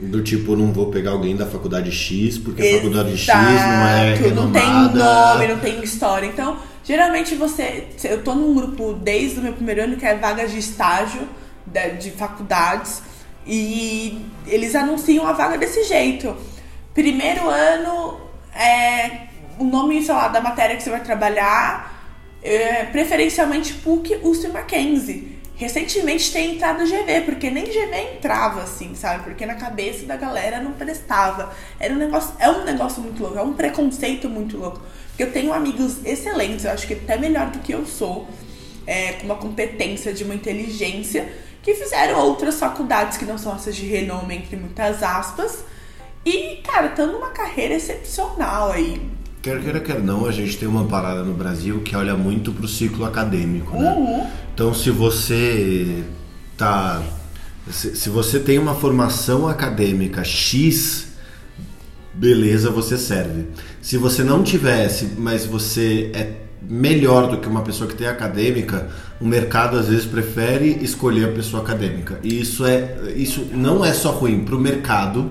Do 0.00 0.22
tipo, 0.22 0.54
não 0.54 0.72
vou 0.72 0.86
pegar 0.90 1.10
alguém 1.10 1.34
da 1.34 1.44
faculdade 1.44 1.90
X, 1.90 2.38
porque 2.38 2.62
Exato. 2.62 2.76
a 2.76 2.78
faculdade 2.78 3.18
X 3.18 3.34
não 3.34 3.88
é 3.88 4.14
renomada. 4.14 4.40
Não 4.40 4.52
tem 4.52 4.98
nome, 4.98 5.48
não 5.48 5.58
tem 5.58 5.82
história. 5.82 6.26
Então, 6.26 6.56
Geralmente 6.88 7.34
você. 7.34 7.86
Eu 8.02 8.24
tô 8.24 8.34
num 8.34 8.54
grupo 8.54 8.94
desde 8.94 9.40
o 9.40 9.42
meu 9.42 9.52
primeiro 9.52 9.82
ano, 9.82 9.98
que 9.98 10.06
é 10.06 10.14
vagas 10.14 10.50
de 10.50 10.58
estágio 10.58 11.28
de, 11.66 11.90
de 11.96 12.10
faculdades, 12.12 13.02
e 13.46 14.24
eles 14.46 14.74
anunciam 14.74 15.26
a 15.26 15.34
vaga 15.34 15.58
desse 15.58 15.84
jeito. 15.84 16.34
Primeiro 16.94 17.46
ano, 17.46 18.18
é, 18.54 19.26
o 19.58 19.64
nome, 19.64 20.02
sei 20.02 20.14
lá, 20.14 20.28
da 20.28 20.40
matéria 20.40 20.76
que 20.76 20.82
você 20.82 20.88
vai 20.88 21.02
trabalhar, 21.02 21.92
é, 22.42 22.84
preferencialmente 22.84 23.74
PUC, 23.74 24.20
USP 24.22 24.46
e 24.46 24.48
Mackenzie. 24.48 25.37
Recentemente 25.58 26.30
tem 26.30 26.54
entrado 26.54 26.84
GV, 26.84 27.22
porque 27.24 27.50
nem 27.50 27.64
GV 27.64 28.14
entrava 28.14 28.62
assim, 28.62 28.94
sabe? 28.94 29.24
Porque 29.24 29.44
na 29.44 29.56
cabeça 29.56 30.06
da 30.06 30.16
galera 30.16 30.60
não 30.60 30.70
prestava. 30.70 31.52
Era 31.80 31.92
um 31.92 31.96
negócio, 31.96 32.32
é 32.38 32.48
um 32.48 32.64
negócio 32.64 33.02
muito 33.02 33.20
louco, 33.20 33.36
é 33.36 33.42
um 33.42 33.54
preconceito 33.54 34.28
muito 34.28 34.56
louco. 34.56 34.80
Eu 35.18 35.32
tenho 35.32 35.52
amigos 35.52 35.96
excelentes, 36.06 36.64
eu 36.64 36.70
acho 36.70 36.86
que 36.86 36.94
até 36.94 37.18
melhor 37.18 37.50
do 37.50 37.58
que 37.58 37.74
eu 37.74 37.84
sou, 37.84 38.28
é, 38.86 39.14
com 39.14 39.24
uma 39.24 39.34
competência, 39.34 40.12
de 40.12 40.22
uma 40.22 40.32
inteligência, 40.32 41.28
que 41.60 41.74
fizeram 41.74 42.20
outras 42.20 42.56
faculdades 42.60 43.18
que 43.18 43.24
não 43.24 43.36
são 43.36 43.52
essas 43.56 43.74
de 43.74 43.84
renome, 43.84 44.36
entre 44.36 44.56
muitas 44.56 45.02
aspas. 45.02 45.64
E, 46.24 46.62
cara, 46.62 46.86
estão 46.86 47.08
numa 47.08 47.30
carreira 47.30 47.74
excepcional 47.74 48.70
aí. 48.70 49.02
Quer 49.40 49.60
queira, 49.62 49.80
quer 49.80 50.00
não, 50.00 50.26
a 50.26 50.32
gente 50.32 50.56
tem 50.56 50.68
uma 50.68 50.84
parada 50.84 51.22
no 51.22 51.32
Brasil 51.32 51.80
que 51.80 51.94
olha 51.94 52.16
muito 52.16 52.52
pro 52.52 52.66
ciclo 52.66 53.04
acadêmico, 53.04 53.76
né? 53.76 53.92
Uhum. 53.92 54.26
Então, 54.54 54.74
se 54.74 54.90
você 54.90 56.04
tá... 56.56 57.02
Se, 57.70 57.94
se 57.94 58.08
você 58.08 58.40
tem 58.40 58.58
uma 58.58 58.74
formação 58.74 59.46
acadêmica 59.46 60.24
X, 60.24 61.08
beleza, 62.12 62.70
você 62.70 62.98
serve. 62.98 63.46
Se 63.80 63.96
você 63.96 64.24
não 64.24 64.42
tivesse, 64.42 65.12
mas 65.16 65.46
você 65.46 66.10
é 66.14 66.32
melhor 66.62 67.30
do 67.30 67.38
que 67.38 67.48
uma 67.48 67.62
pessoa 67.62 67.88
que 67.88 67.94
tem 67.94 68.06
acadêmica, 68.06 68.88
o 69.20 69.26
mercado 69.26 69.78
às 69.78 69.88
vezes 69.88 70.04
prefere 70.04 70.78
escolher 70.82 71.26
a 71.26 71.32
pessoa 71.32 71.62
acadêmica. 71.62 72.18
E 72.22 72.40
isso 72.40 72.66
é 72.66 73.12
isso 73.16 73.46
não 73.52 73.84
é 73.84 73.92
só 73.92 74.10
ruim 74.10 74.44
para 74.44 74.56
o 74.56 74.58
mercado, 74.58 75.30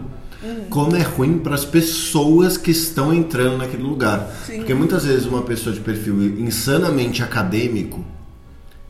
como 0.70 0.96
é 0.96 1.02
ruim 1.02 1.40
para 1.40 1.56
as 1.56 1.66
pessoas 1.66 2.58
que 2.58 2.72
estão 2.72 3.14
entrando 3.14 3.58
naquele 3.58 3.84
lugar. 3.84 4.30
Sim. 4.46 4.58
Porque 4.58 4.74
muitas 4.74 5.06
vezes 5.06 5.26
uma 5.26 5.42
pessoa 5.42 5.74
de 5.74 5.82
perfil 5.82 6.40
insanamente 6.40 7.24
acadêmico, 7.24 8.06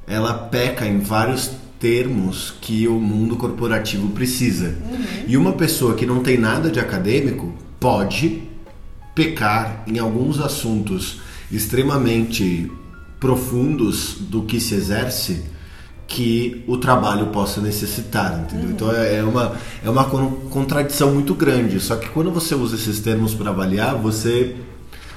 ela 0.05 0.33
peca 0.33 0.85
em 0.85 0.99
vários 0.99 1.51
termos 1.79 2.53
que 2.61 2.87
o 2.87 2.99
mundo 2.99 3.35
corporativo 3.35 4.09
precisa. 4.09 4.75
E 5.27 5.37
uma 5.37 5.53
pessoa 5.53 5.93
que 5.93 6.05
não 6.05 6.23
tem 6.23 6.37
nada 6.37 6.69
de 6.71 6.79
acadêmico 6.79 7.53
pode 7.79 8.43
pecar 9.13 9.83
em 9.87 9.99
alguns 9.99 10.39
assuntos 10.39 11.21
extremamente 11.51 12.71
profundos 13.19 14.15
do 14.19 14.43
que 14.43 14.59
se 14.59 14.75
exerce 14.75 15.43
que 16.07 16.63
o 16.67 16.77
trabalho 16.77 17.27
possa 17.27 17.59
necessitar, 17.61 18.39
entendeu? 18.39 18.69
Então 18.71 18.91
é 18.91 19.17
é 19.17 19.23
uma, 19.23 19.55
é 19.83 19.89
uma 19.89 20.05
con- 20.05 20.31
contradição 20.49 21.13
muito 21.13 21.35
grande. 21.35 21.79
Só 21.79 21.95
que 21.97 22.07
quando 22.09 22.31
você 22.31 22.55
usa 22.55 22.75
esses 22.75 22.99
termos 23.01 23.33
para 23.33 23.49
avaliar, 23.51 23.95
você 23.95 24.55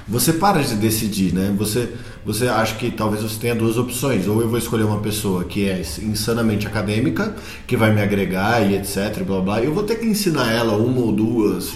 você 0.07 0.33
para 0.33 0.61
de 0.61 0.75
decidir, 0.75 1.33
né? 1.33 1.53
Você 1.57 1.89
você 2.25 2.47
acha 2.47 2.75
que 2.75 2.91
talvez 2.91 3.23
você 3.23 3.39
tenha 3.39 3.55
duas 3.55 3.77
opções. 3.77 4.27
Ou 4.27 4.41
eu 4.41 4.49
vou 4.49 4.57
escolher 4.57 4.83
uma 4.83 4.99
pessoa 4.99 5.43
que 5.45 5.67
é 5.69 5.81
insanamente 6.01 6.67
acadêmica, 6.67 7.35
que 7.65 7.77
vai 7.77 7.93
me 7.93 8.01
agregar 8.01 8.61
e 8.69 8.75
etc, 8.75 9.23
blá 9.25 9.39
blá. 9.41 9.61
Eu 9.61 9.73
vou 9.73 9.83
ter 9.83 9.95
que 9.95 10.05
ensinar 10.05 10.51
ela 10.51 10.75
uma 10.75 11.01
ou 11.01 11.11
duas 11.11 11.71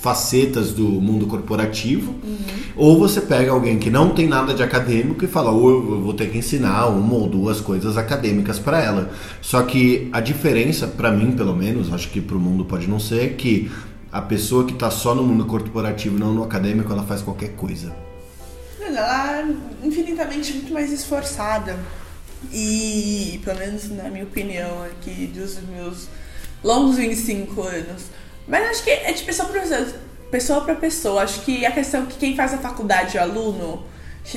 facetas 0.00 0.72
do 0.72 0.84
mundo 0.84 1.26
corporativo, 1.26 2.14
ou 2.76 2.98
você 2.98 3.20
pega 3.20 3.50
alguém 3.50 3.78
que 3.78 3.90
não 3.90 4.10
tem 4.10 4.28
nada 4.28 4.54
de 4.54 4.62
acadêmico 4.62 5.24
e 5.24 5.28
fala, 5.28 5.50
ou 5.50 5.70
eu 5.70 6.00
vou 6.00 6.14
ter 6.14 6.30
que 6.30 6.38
ensinar 6.38 6.86
uma 6.86 7.14
ou 7.14 7.28
duas 7.28 7.60
coisas 7.60 7.96
acadêmicas 7.96 8.58
para 8.58 8.82
ela. 8.82 9.10
Só 9.40 9.62
que 9.62 10.08
a 10.12 10.20
diferença, 10.20 10.86
para 10.86 11.10
mim 11.10 11.32
pelo 11.32 11.56
menos, 11.56 11.92
acho 11.92 12.10
que 12.10 12.20
para 12.20 12.36
o 12.36 12.40
mundo 12.40 12.64
pode 12.64 12.86
não 12.86 13.00
ser, 13.00 13.24
é 13.24 13.28
que 13.28 13.70
a 14.12 14.22
pessoa 14.22 14.64
que 14.64 14.72
está 14.72 14.90
só 14.90 15.14
no 15.14 15.22
mundo 15.22 15.44
corporativo, 15.44 16.18
não 16.18 16.32
no 16.32 16.44
acadêmico, 16.44 16.92
ela 16.92 17.02
faz 17.02 17.22
qualquer 17.22 17.50
coisa. 17.50 17.94
Ela 18.80 19.40
é 19.40 19.46
infinitamente 19.82 20.52
muito 20.52 20.72
mais 20.72 20.92
esforçada. 20.92 21.76
E, 22.52 23.40
pelo 23.44 23.58
menos 23.58 23.90
na 23.90 24.08
minha 24.08 24.24
opinião 24.24 24.84
aqui, 24.84 25.26
dos 25.26 25.58
meus 25.68 26.08
longos 26.62 26.96
25 26.96 27.62
anos. 27.62 28.04
Mas 28.46 28.70
acho 28.70 28.84
que 28.84 28.90
é 28.90 29.12
de 29.12 29.24
pessoa 29.24 29.48
pra 29.48 29.62
pessoa, 30.30 30.60
pra 30.62 30.74
pessoa. 30.74 31.22
Acho 31.22 31.42
que 31.42 31.66
a 31.66 31.70
questão 31.70 32.04
é 32.04 32.06
que 32.06 32.16
quem 32.16 32.36
faz 32.36 32.54
a 32.54 32.58
faculdade 32.58 33.16
é 33.16 33.20
aluno, 33.20 33.84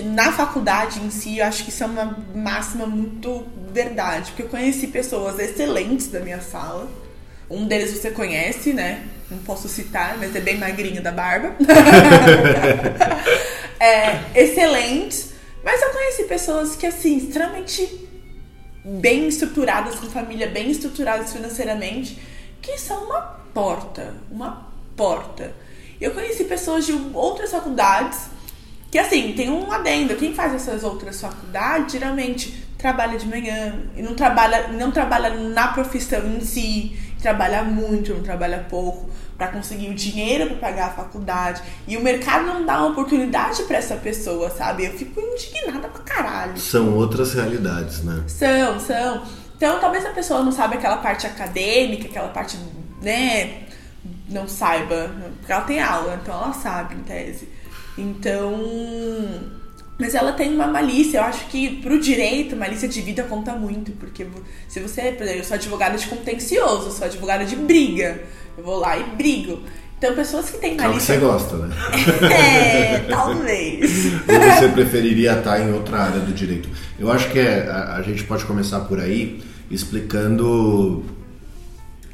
na 0.03 0.31
faculdade 0.31 0.99
em 0.99 1.09
si, 1.09 1.39
eu 1.39 1.45
acho 1.45 1.63
que 1.63 1.69
isso 1.69 1.83
é 1.83 1.87
uma 1.87 2.17
máxima 2.35 2.85
muito 2.85 3.45
verdade. 3.71 4.31
Porque 4.31 4.43
eu 4.43 4.49
conheci 4.49 4.87
pessoas 4.87 5.39
excelentes 5.39 6.07
da 6.07 6.19
minha 6.19 6.41
sala. 6.41 6.89
Um 7.49 7.65
deles 7.65 7.91
você 7.91 8.11
conhece, 8.11 8.73
né? 8.73 9.03
Não 9.29 9.39
posso 9.39 9.67
citar, 9.67 10.17
mas 10.19 10.35
é 10.35 10.39
bem 10.39 10.57
magrinho 10.57 11.01
da 11.01 11.11
barba. 11.11 11.55
é, 13.79 14.19
excelentes. 14.35 15.33
Mas 15.63 15.81
eu 15.81 15.89
conheci 15.89 16.23
pessoas 16.23 16.75
que, 16.75 16.85
assim, 16.85 17.17
extremamente 17.17 18.07
bem 18.85 19.27
estruturadas, 19.27 19.95
com 19.95 20.07
família 20.07 20.47
bem 20.47 20.69
estruturadas 20.69 21.33
financeiramente, 21.33 22.19
que 22.61 22.77
são 22.77 23.05
uma 23.05 23.38
porta. 23.53 24.13
Uma 24.31 24.67
porta. 24.95 25.53
Eu 25.99 26.11
conheci 26.11 26.45
pessoas 26.45 26.85
de 26.85 26.93
outras 27.13 27.51
faculdades 27.51 28.27
que, 28.91 28.97
assim, 28.97 29.33
tem 29.33 29.49
um 29.49 29.71
adendo. 29.71 30.15
Quem 30.15 30.33
faz 30.33 30.53
essas 30.53 30.83
outras 30.83 31.19
faculdades, 31.21 31.93
geralmente 31.93 32.67
trabalha 32.77 33.17
de 33.19 33.27
manhã 33.27 33.77
e 33.95 34.01
não 34.01 34.15
trabalha, 34.15 34.69
não 34.69 34.89
trabalha 34.89 35.29
na 35.29 35.67
profissão 35.67 36.25
em 36.25 36.39
si, 36.39 36.97
trabalha 37.21 37.61
muito, 37.61 38.13
não 38.13 38.23
trabalha 38.23 38.65
pouco, 38.69 39.09
para 39.37 39.49
conseguir 39.49 39.89
o 39.89 39.93
dinheiro 39.93 40.47
para 40.47 40.57
pagar 40.57 40.87
a 40.87 40.91
faculdade. 40.91 41.61
E 41.87 41.97
o 41.97 42.01
mercado 42.01 42.45
não 42.45 42.65
dá 42.65 42.79
uma 42.79 42.91
oportunidade 42.91 43.63
para 43.63 43.77
essa 43.77 43.95
pessoa, 43.95 44.49
sabe? 44.49 44.85
Eu 44.85 44.93
fico 44.93 45.19
indignada 45.19 45.89
pra 45.89 46.01
caralho. 46.01 46.57
São 46.57 46.95
outras 46.95 47.33
realidades, 47.33 48.03
né? 48.03 48.23
São, 48.27 48.79
são. 48.79 49.23
Então, 49.57 49.77
talvez 49.79 50.05
a 50.05 50.11
pessoa 50.11 50.41
não 50.41 50.53
saiba 50.53 50.75
aquela 50.75 50.97
parte 50.97 51.27
acadêmica, 51.27 52.07
aquela 52.07 52.29
parte, 52.29 52.57
né, 53.01 53.63
não 54.29 54.47
saiba, 54.47 55.11
porque 55.37 55.51
ela 55.51 55.61
tem 55.61 55.79
aula, 55.79 56.19
então 56.21 56.33
ela 56.33 56.53
sabe, 56.53 56.95
em 56.95 57.03
tese. 57.03 57.47
Então, 57.97 58.57
mas 59.99 60.15
ela 60.15 60.31
tem 60.31 60.53
uma 60.53 60.67
malícia, 60.67 61.17
eu 61.17 61.23
acho 61.23 61.45
que 61.47 61.81
pro 61.81 61.99
direito, 61.99 62.55
malícia 62.55 62.87
de 62.87 63.01
vida 63.01 63.23
conta 63.23 63.53
muito, 63.53 63.91
porque 63.93 64.25
se 64.67 64.79
você, 64.79 65.11
por 65.11 65.23
exemplo, 65.23 65.41
eu 65.41 65.43
sou 65.43 65.55
advogada 65.55 65.97
de 65.97 66.07
contencioso, 66.07 66.91
sou 66.91 67.05
advogada 67.05 67.43
de 67.43 67.55
briga, 67.55 68.21
eu 68.57 68.63
vou 68.63 68.77
lá 68.77 68.97
e 68.97 69.03
brigo. 69.03 69.61
Então, 69.97 70.15
pessoas 70.15 70.49
que 70.49 70.57
têm 70.59 70.71
É 70.71 70.73
o 70.73 70.77
que 70.77 70.83
malícia... 70.83 71.15
você 71.15 71.19
gosta, 71.19 71.57
né? 71.57 71.75
É, 72.33 72.99
talvez. 73.09 74.05
Ou 74.29 74.51
você 74.55 74.69
preferiria 74.69 75.37
estar 75.37 75.59
em 75.59 75.73
outra 75.73 76.03
área 76.03 76.21
do 76.21 76.31
direito? 76.31 76.69
Eu 76.97 77.11
acho 77.11 77.29
que 77.29 77.37
é, 77.37 77.67
a, 77.67 77.97
a 77.97 78.01
gente 78.01 78.23
pode 78.23 78.45
começar 78.45 78.79
por 78.81 79.01
aí 79.01 79.43
explicando 79.69 81.03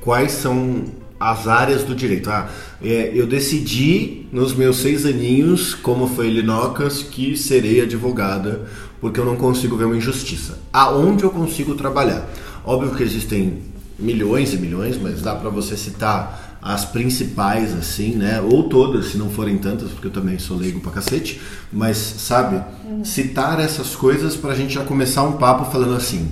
quais 0.05 0.31
são 0.31 0.83
as 1.19 1.47
áreas 1.47 1.83
do 1.83 1.95
direito. 1.95 2.29
Ah, 2.29 2.47
é, 2.81 3.11
eu 3.13 3.25
decidi 3.25 4.27
nos 4.31 4.53
meus 4.53 4.77
seis 4.77 5.05
aninhos, 5.05 5.73
como 5.73 6.07
foi 6.07 6.29
Linocas, 6.29 7.03
que 7.03 7.35
serei 7.35 7.81
advogada 7.81 8.65
porque 9.01 9.19
eu 9.19 9.25
não 9.25 9.35
consigo 9.35 9.75
ver 9.75 9.85
uma 9.85 9.97
injustiça. 9.97 10.57
Aonde 10.71 11.23
eu 11.23 11.29
consigo 11.29 11.75
trabalhar? 11.75 12.27
Óbvio 12.63 12.95
que 12.95 13.03
existem 13.03 13.59
milhões 13.99 14.53
e 14.53 14.57
milhões, 14.57 14.97
mas 14.99 15.21
dá 15.21 15.35
para 15.35 15.49
você 15.49 15.77
citar 15.77 16.57
as 16.61 16.85
principais 16.85 17.71
assim, 17.73 18.15
né? 18.15 18.41
Ou 18.41 18.63
todas, 18.63 19.07
se 19.07 19.17
não 19.17 19.29
forem 19.29 19.57
tantas, 19.57 19.91
porque 19.91 20.07
eu 20.07 20.11
também 20.11 20.39
sou 20.39 20.57
leigo 20.57 20.79
pra 20.79 20.91
cacete, 20.91 21.39
mas 21.71 21.97
sabe, 21.97 22.63
citar 23.03 23.59
essas 23.59 23.95
coisas 23.95 24.35
pra 24.35 24.55
gente 24.55 24.73
já 24.73 24.83
começar 24.83 25.23
um 25.23 25.33
papo 25.33 25.71
falando 25.71 25.93
assim: 25.93 26.31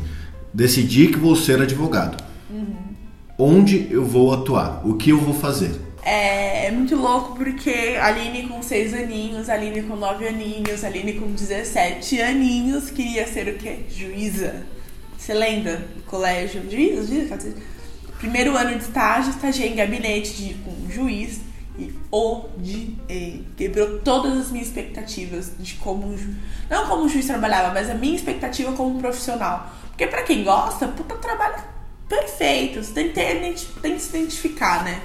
decidi 0.51 1.07
que 1.07 1.19
vou 1.19 1.35
ser 1.35 1.61
advogado. 1.61 2.23
Onde 3.45 3.89
eu 3.91 4.05
vou 4.05 4.33
atuar? 4.33 4.87
O 4.87 4.95
que 4.95 5.09
eu 5.09 5.19
vou 5.19 5.33
fazer? 5.33 5.77
É, 6.01 6.67
é 6.67 6.71
muito 6.71 6.95
louco 6.95 7.35
porque 7.35 7.97
Aline 8.01 8.47
com 8.47 8.61
6 8.61 8.93
aninhos, 8.93 9.49
Aline 9.49 9.83
com 9.83 9.97
9 9.97 10.25
aninhos, 10.25 10.81
Aline 10.81 11.11
com 11.15 11.29
17 11.29 12.21
aninhos 12.21 12.89
queria 12.89 13.27
ser 13.27 13.49
o 13.49 13.57
quê? 13.57 13.79
Juíza. 13.89 14.65
Você 15.17 15.33
lembra? 15.33 15.85
Colégio. 16.07 16.61
Juíza, 16.71 17.05
juíza. 17.05 17.37
Primeiro 18.17 18.55
ano 18.55 18.77
de 18.77 18.85
estágio, 18.85 19.31
estagiei 19.31 19.73
em 19.73 19.75
gabinete 19.75 20.33
de, 20.37 20.53
com 20.53 20.71
um 20.71 20.89
juiz 20.89 21.41
e 21.77 21.93
odiei. 22.09 23.45
Quebrou 23.57 23.99
todas 23.99 24.37
as 24.37 24.51
minhas 24.51 24.67
expectativas 24.67 25.51
de 25.59 25.73
como 25.73 26.07
um 26.07 26.17
ju... 26.17 26.33
Não 26.69 26.87
como 26.87 27.03
o 27.03 27.09
juiz 27.09 27.27
trabalhava, 27.27 27.73
mas 27.73 27.89
a 27.89 27.93
minha 27.93 28.15
expectativa 28.15 28.71
como 28.71 29.01
profissional. 29.01 29.69
Porque 29.89 30.07
pra 30.07 30.23
quem 30.23 30.45
gosta, 30.45 30.87
puta 30.87 31.15
trabalho 31.17 31.72
perfeito. 32.13 32.83
Você 32.83 32.93
tem 32.93 33.07
que, 33.09 33.13
ter, 33.13 33.55
tem 33.81 33.95
que 33.95 34.01
se 34.01 34.17
identificar, 34.17 34.83
né? 34.83 35.01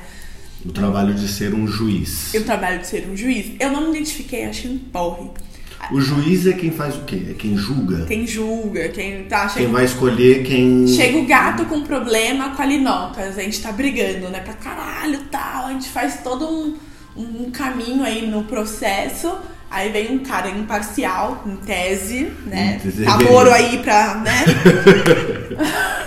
O 0.64 0.72
trabalho 0.72 1.14
de 1.14 1.28
ser 1.28 1.54
um 1.54 1.66
juiz. 1.66 2.34
Eu 2.34 2.44
trabalho 2.44 2.80
de 2.80 2.86
ser 2.86 3.08
um 3.08 3.16
juiz. 3.16 3.52
Eu 3.58 3.70
não 3.70 3.82
me 3.82 3.90
identifiquei, 3.90 4.44
achei 4.44 4.70
um 4.70 4.78
porre. 4.78 5.30
O 5.92 6.00
juiz 6.00 6.46
é 6.46 6.52
quem 6.52 6.72
faz 6.72 6.96
o 6.96 7.04
quê? 7.04 7.28
É 7.30 7.34
quem 7.34 7.56
julga? 7.56 8.04
Quem 8.04 8.26
julga, 8.26 8.88
quem 8.88 9.24
tá 9.24 9.46
Quem 9.46 9.62
chega, 9.62 9.72
vai 9.72 9.84
escolher 9.84 10.42
quem. 10.42 10.86
chega 10.88 11.16
o 11.16 11.24
gato 11.24 11.64
com 11.66 11.82
problema 11.82 12.50
com 12.50 12.60
a 12.60 12.66
Linocas, 12.66 13.38
a 13.38 13.42
gente 13.42 13.62
tá 13.62 13.70
brigando, 13.70 14.28
né? 14.28 14.40
Pra 14.40 14.54
caralho 14.54 15.20
tal, 15.30 15.66
a 15.66 15.72
gente 15.72 15.88
faz 15.88 16.20
todo 16.22 16.46
um, 16.46 16.76
um 17.16 17.50
caminho 17.52 18.02
aí 18.02 18.26
no 18.28 18.42
processo. 18.44 19.32
Aí 19.70 19.90
vem 19.92 20.12
um 20.12 20.20
cara 20.20 20.48
imparcial, 20.48 21.42
em 21.46 21.56
tese, 21.56 22.32
né? 22.46 22.80
Namoro 23.00 23.52
aí 23.52 23.78
pra, 23.82 24.14
né? 24.16 24.44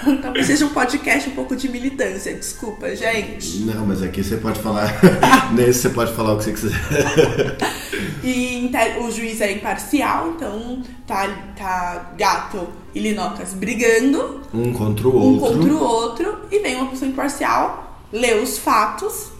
Talvez 0.21 0.47
seja 0.47 0.65
um 0.65 0.69
podcast 0.69 1.29
um 1.29 1.33
pouco 1.33 1.55
de 1.55 1.69
militância, 1.69 2.33
desculpa, 2.33 2.95
gente. 2.95 3.59
Não, 3.59 3.85
mas 3.85 4.01
aqui 4.01 4.23
você 4.23 4.37
pode 4.37 4.59
falar. 4.59 4.91
Nesse 5.53 5.81
você 5.81 5.89
pode 5.89 6.11
falar 6.13 6.33
o 6.33 6.37
que 6.37 6.45
você 6.45 6.53
quiser. 6.53 6.71
E 8.23 8.71
o 8.99 9.11
juiz 9.11 9.41
é 9.41 9.51
imparcial, 9.51 10.29
então 10.29 10.81
tá, 11.07 11.27
tá 11.57 12.13
gato 12.17 12.67
e 12.93 12.99
Linocas 12.99 13.53
brigando, 13.53 14.41
Um 14.53 14.71
contra 14.73 15.07
o 15.07 15.11
um 15.11 15.41
outro. 15.41 15.57
contra 15.57 15.73
o 15.73 15.83
outro, 15.83 16.37
e 16.51 16.59
vem 16.59 16.75
uma 16.75 16.87
pessoa 16.87 17.09
imparcial, 17.09 17.99
lê 18.11 18.35
os 18.35 18.59
fatos, 18.59 19.31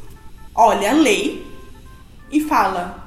olha 0.56 0.92
a 0.92 0.94
lei 0.94 1.46
e 2.32 2.42
fala: 2.42 3.01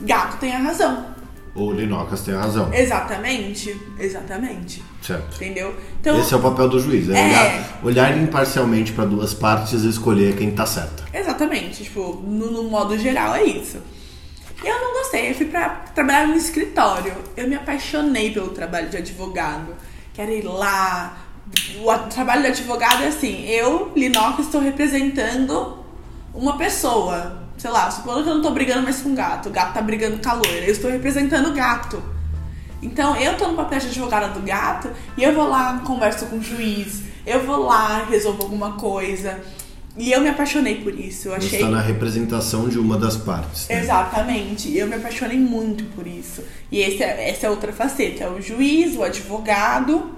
gato 0.00 0.38
tem 0.38 0.54
a 0.54 0.58
razão. 0.58 1.14
O 1.54 1.72
Linocas 1.72 2.20
tem 2.20 2.34
razão. 2.34 2.72
Exatamente, 2.74 3.74
exatamente. 3.98 4.82
Certo. 5.00 5.36
Entendeu? 5.36 5.74
Então, 6.00 6.18
Esse 6.20 6.34
é 6.34 6.36
o 6.36 6.40
papel 6.40 6.68
do 6.68 6.78
juiz, 6.78 7.08
é, 7.08 7.18
É. 7.18 7.24
Olhar, 7.24 7.78
olhar 7.82 8.18
imparcialmente 8.18 8.92
para 8.92 9.06
duas 9.06 9.32
partes 9.32 9.82
e 9.82 9.88
escolher 9.88 10.36
quem 10.36 10.50
tá 10.50 10.66
certo. 10.66 11.02
Exatamente, 11.14 11.84
tipo, 11.84 12.22
no, 12.26 12.50
no 12.50 12.64
modo 12.64 12.98
geral 12.98 13.34
é 13.34 13.44
isso. 13.44 13.78
E 14.62 14.66
eu 14.68 14.78
não 14.80 14.92
gostei, 14.94 15.30
eu 15.30 15.34
fui 15.34 15.46
pra 15.46 15.68
trabalhar 15.94 16.26
no 16.26 16.34
escritório. 16.34 17.12
Eu 17.36 17.48
me 17.48 17.54
apaixonei 17.54 18.32
pelo 18.32 18.48
trabalho 18.48 18.88
de 18.90 18.96
advogado. 18.98 19.74
Quero 20.12 20.32
ir 20.32 20.42
lá. 20.44 21.16
O 21.80 21.90
a- 21.90 21.98
trabalho 22.00 22.42
de 22.42 22.48
advogado 22.48 23.02
é 23.02 23.06
assim, 23.08 23.46
eu, 23.46 23.92
Linoca, 23.96 24.42
estou 24.42 24.60
representando 24.60 25.78
uma 26.34 26.58
pessoa, 26.58 27.44
sei 27.56 27.70
lá, 27.70 27.90
supondo 27.90 28.22
que 28.22 28.28
eu 28.28 28.34
não 28.34 28.42
tô 28.42 28.50
brigando 28.50 28.82
mais 28.82 29.00
com 29.00 29.10
o 29.10 29.14
gato, 29.14 29.48
o 29.48 29.52
gato 29.52 29.74
tá 29.74 29.82
brigando 29.82 30.18
com 30.18 30.28
a 30.28 30.34
loira, 30.34 30.64
eu 30.66 30.72
estou 30.72 30.90
representando 30.90 31.48
o 31.50 31.52
gato. 31.52 32.02
Então 32.82 33.16
eu 33.16 33.36
tô 33.36 33.48
no 33.48 33.54
papel 33.56 33.78
de 33.80 33.86
advogada 33.86 34.28
do 34.28 34.40
gato 34.40 34.90
e 35.16 35.22
eu 35.22 35.32
vou 35.34 35.48
lá, 35.48 35.80
converso 35.84 36.26
com 36.26 36.36
o 36.36 36.42
juiz, 36.42 37.02
eu 37.26 37.44
vou 37.44 37.64
lá, 37.64 38.04
resolvo 38.04 38.42
alguma 38.42 38.72
coisa. 38.72 39.40
E 39.98 40.12
eu 40.12 40.20
me 40.20 40.28
apaixonei 40.28 40.74
por 40.82 40.92
isso. 40.94 41.28
Eu 41.28 41.32
Você 41.40 41.46
achei. 41.46 41.58
está 41.60 41.70
na 41.70 41.80
representação 41.80 42.68
de 42.68 42.78
uma 42.78 42.98
das 42.98 43.16
partes. 43.16 43.66
né? 43.66 43.80
Exatamente. 43.80 44.76
Eu 44.76 44.86
me 44.86 44.94
apaixonei 44.94 45.38
muito 45.38 45.84
por 45.94 46.06
isso. 46.06 46.44
E 46.70 46.80
esse 46.80 47.02
é, 47.02 47.30
essa 47.30 47.46
é 47.46 47.50
outra 47.50 47.72
faceta. 47.72 48.24
É 48.24 48.28
o 48.28 48.38
juiz, 48.42 48.94
o 48.94 49.02
advogado. 49.02 50.14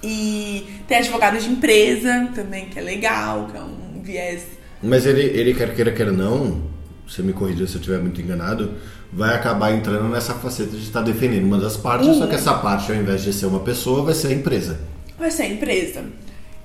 E 0.00 0.80
tem 0.86 0.98
advogado 0.98 1.38
de 1.38 1.48
empresa 1.48 2.28
também, 2.34 2.66
que 2.66 2.78
é 2.78 2.82
legal, 2.82 3.48
que 3.50 3.56
é 3.56 3.60
um 3.60 4.00
viés. 4.00 4.42
Mas 4.82 5.06
ele, 5.06 5.22
ele 5.22 5.54
quer 5.54 5.74
queira, 5.74 5.92
quer 5.92 6.12
não, 6.12 6.62
você 7.06 7.22
me 7.22 7.32
corrija 7.32 7.66
se 7.66 7.74
eu 7.74 7.80
estiver 7.80 7.98
muito 7.98 8.20
enganado, 8.20 8.72
vai 9.12 9.34
acabar 9.34 9.72
entrando 9.72 10.08
nessa 10.08 10.34
faceta 10.34 10.76
de 10.76 10.82
estar 10.82 11.02
defendendo 11.02 11.44
uma 11.44 11.58
das 11.58 11.76
partes, 11.76 12.08
Uhum. 12.08 12.18
só 12.18 12.26
que 12.26 12.34
essa 12.34 12.54
parte, 12.54 12.92
ao 12.92 12.98
invés 12.98 13.22
de 13.22 13.32
ser 13.32 13.46
uma 13.46 13.60
pessoa, 13.60 14.04
vai 14.04 14.14
ser 14.14 14.28
a 14.28 14.32
empresa. 14.32 14.78
Vai 15.18 15.30
ser 15.30 15.42
a 15.42 15.48
empresa. 15.48 16.04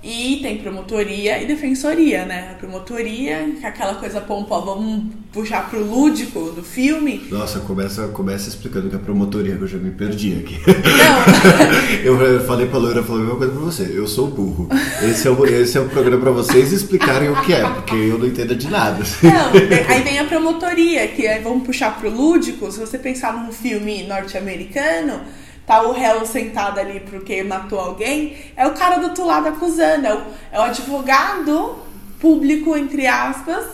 E 0.04 0.40
tem 0.42 0.58
promotoria 0.58 1.42
e 1.42 1.46
defensoria, 1.46 2.26
né? 2.26 2.50
A 2.52 2.56
promotoria, 2.56 3.50
que 3.58 3.66
é 3.66 3.70
aquela 3.70 3.96
coisa 3.96 4.20
pompa, 4.20 4.60
vamos 4.60 5.06
puxar 5.32 5.70
pro 5.70 5.82
lúdico 5.82 6.52
do 6.52 6.62
filme. 6.62 7.26
Nossa, 7.32 7.62
começa, 7.62 8.10
começa 8.10 8.50
explicando 8.50 8.90
que 8.90 8.98
a 8.98 9.00
promotoria, 9.00 9.56
que 9.56 9.62
eu 9.62 9.68
já 9.68 9.78
me 9.78 9.92
perdi 9.92 10.34
aqui. 10.34 10.60
Não, 10.68 12.04
Eu 12.04 12.44
falei 12.46 12.68
pra 12.68 12.80
Loira, 12.80 13.00
eu 13.00 13.04
falei 13.06 13.24
uma 13.24 13.38
coisa 13.38 13.54
pra 13.54 13.62
você, 13.62 13.92
eu 13.96 14.06
sou 14.06 14.28
burro. 14.28 14.68
Esse 15.02 15.26
é 15.26 15.32
o, 15.32 15.46
esse 15.46 15.78
é 15.78 15.82
o 15.82 15.88
programa 15.88 16.22
pra 16.22 16.32
vocês 16.32 16.74
explicarem 16.74 17.30
o 17.30 17.42
que 17.42 17.54
é, 17.54 17.62
porque 17.62 17.96
eu 17.96 18.20
não 18.20 18.28
entendo 18.28 18.56
de 18.56 18.68
nada. 18.68 19.02
Não, 19.24 19.52
aí 19.88 20.02
vem 20.04 20.20
a 20.20 20.26
promotoria, 20.26 21.08
que 21.08 21.26
é, 21.26 21.40
vamos 21.40 21.66
puxar 21.66 21.98
pro 21.98 22.10
lúdico. 22.10 22.70
Se 22.70 22.78
você 22.78 22.98
pensar 22.98 23.34
num 23.34 23.54
filme 23.54 24.04
norte-americano, 24.04 25.22
tá 25.66 25.82
o 25.84 25.92
réu 25.94 26.26
sentado 26.26 26.80
ali 26.80 27.00
porque 27.00 27.44
matou 27.44 27.80
alguém, 27.80 28.36
é 28.56 28.68
o 28.68 28.74
cara 28.74 28.98
do 28.98 29.08
outro 29.08 29.26
lado 29.26 29.48
acusando, 29.48 30.06
é 30.08 30.14
o, 30.14 30.22
é 30.52 30.60
o 30.60 30.64
advogado 30.64 31.78
público, 32.20 32.76
entre 32.78 33.08
aspas. 33.08 33.66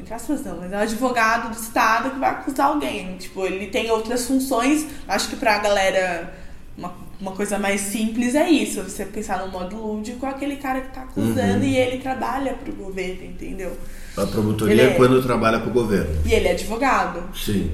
Entre 0.00 0.12
aspas 0.12 0.44
não, 0.44 0.58
mas 0.58 0.72
é 0.72 0.76
o 0.76 0.80
advogado 0.80 1.50
do 1.50 1.60
Estado 1.60 2.10
que 2.10 2.18
vai 2.18 2.30
acusar 2.30 2.66
alguém. 2.66 3.16
Tipo, 3.16 3.46
ele 3.46 3.68
tem 3.68 3.90
outras 3.90 4.26
funções. 4.26 4.86
Acho 5.06 5.28
que 5.28 5.36
pra 5.36 5.58
galera. 5.58 6.34
Uma, 6.76 6.92
uma 7.20 7.32
coisa 7.32 7.56
mais 7.56 7.80
simples 7.82 8.34
é 8.34 8.48
isso. 8.50 8.82
Você 8.82 9.04
pensar 9.04 9.38
no 9.46 9.52
modo 9.52 9.76
lúdico, 9.76 10.26
é 10.26 10.30
aquele 10.30 10.56
cara 10.56 10.80
que 10.80 10.92
tá 10.92 11.02
acusando 11.02 11.64
e 11.64 11.76
ele 11.76 11.98
trabalha 11.98 12.54
pro 12.54 12.72
governo, 12.72 13.24
entendeu? 13.24 13.76
A 14.16 14.26
promotoria 14.26 14.74
Ele 14.74 14.82
é 14.82 14.86
é- 14.86 14.94
quando 14.96 15.22
trabalha 15.22 15.60
pro 15.60 15.70
governo. 15.70 16.20
E 16.26 16.32
ele 16.32 16.48
é 16.48 16.52
advogado, 16.52 17.22
Sim. 17.32 17.70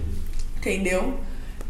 entendeu? 0.59 1.19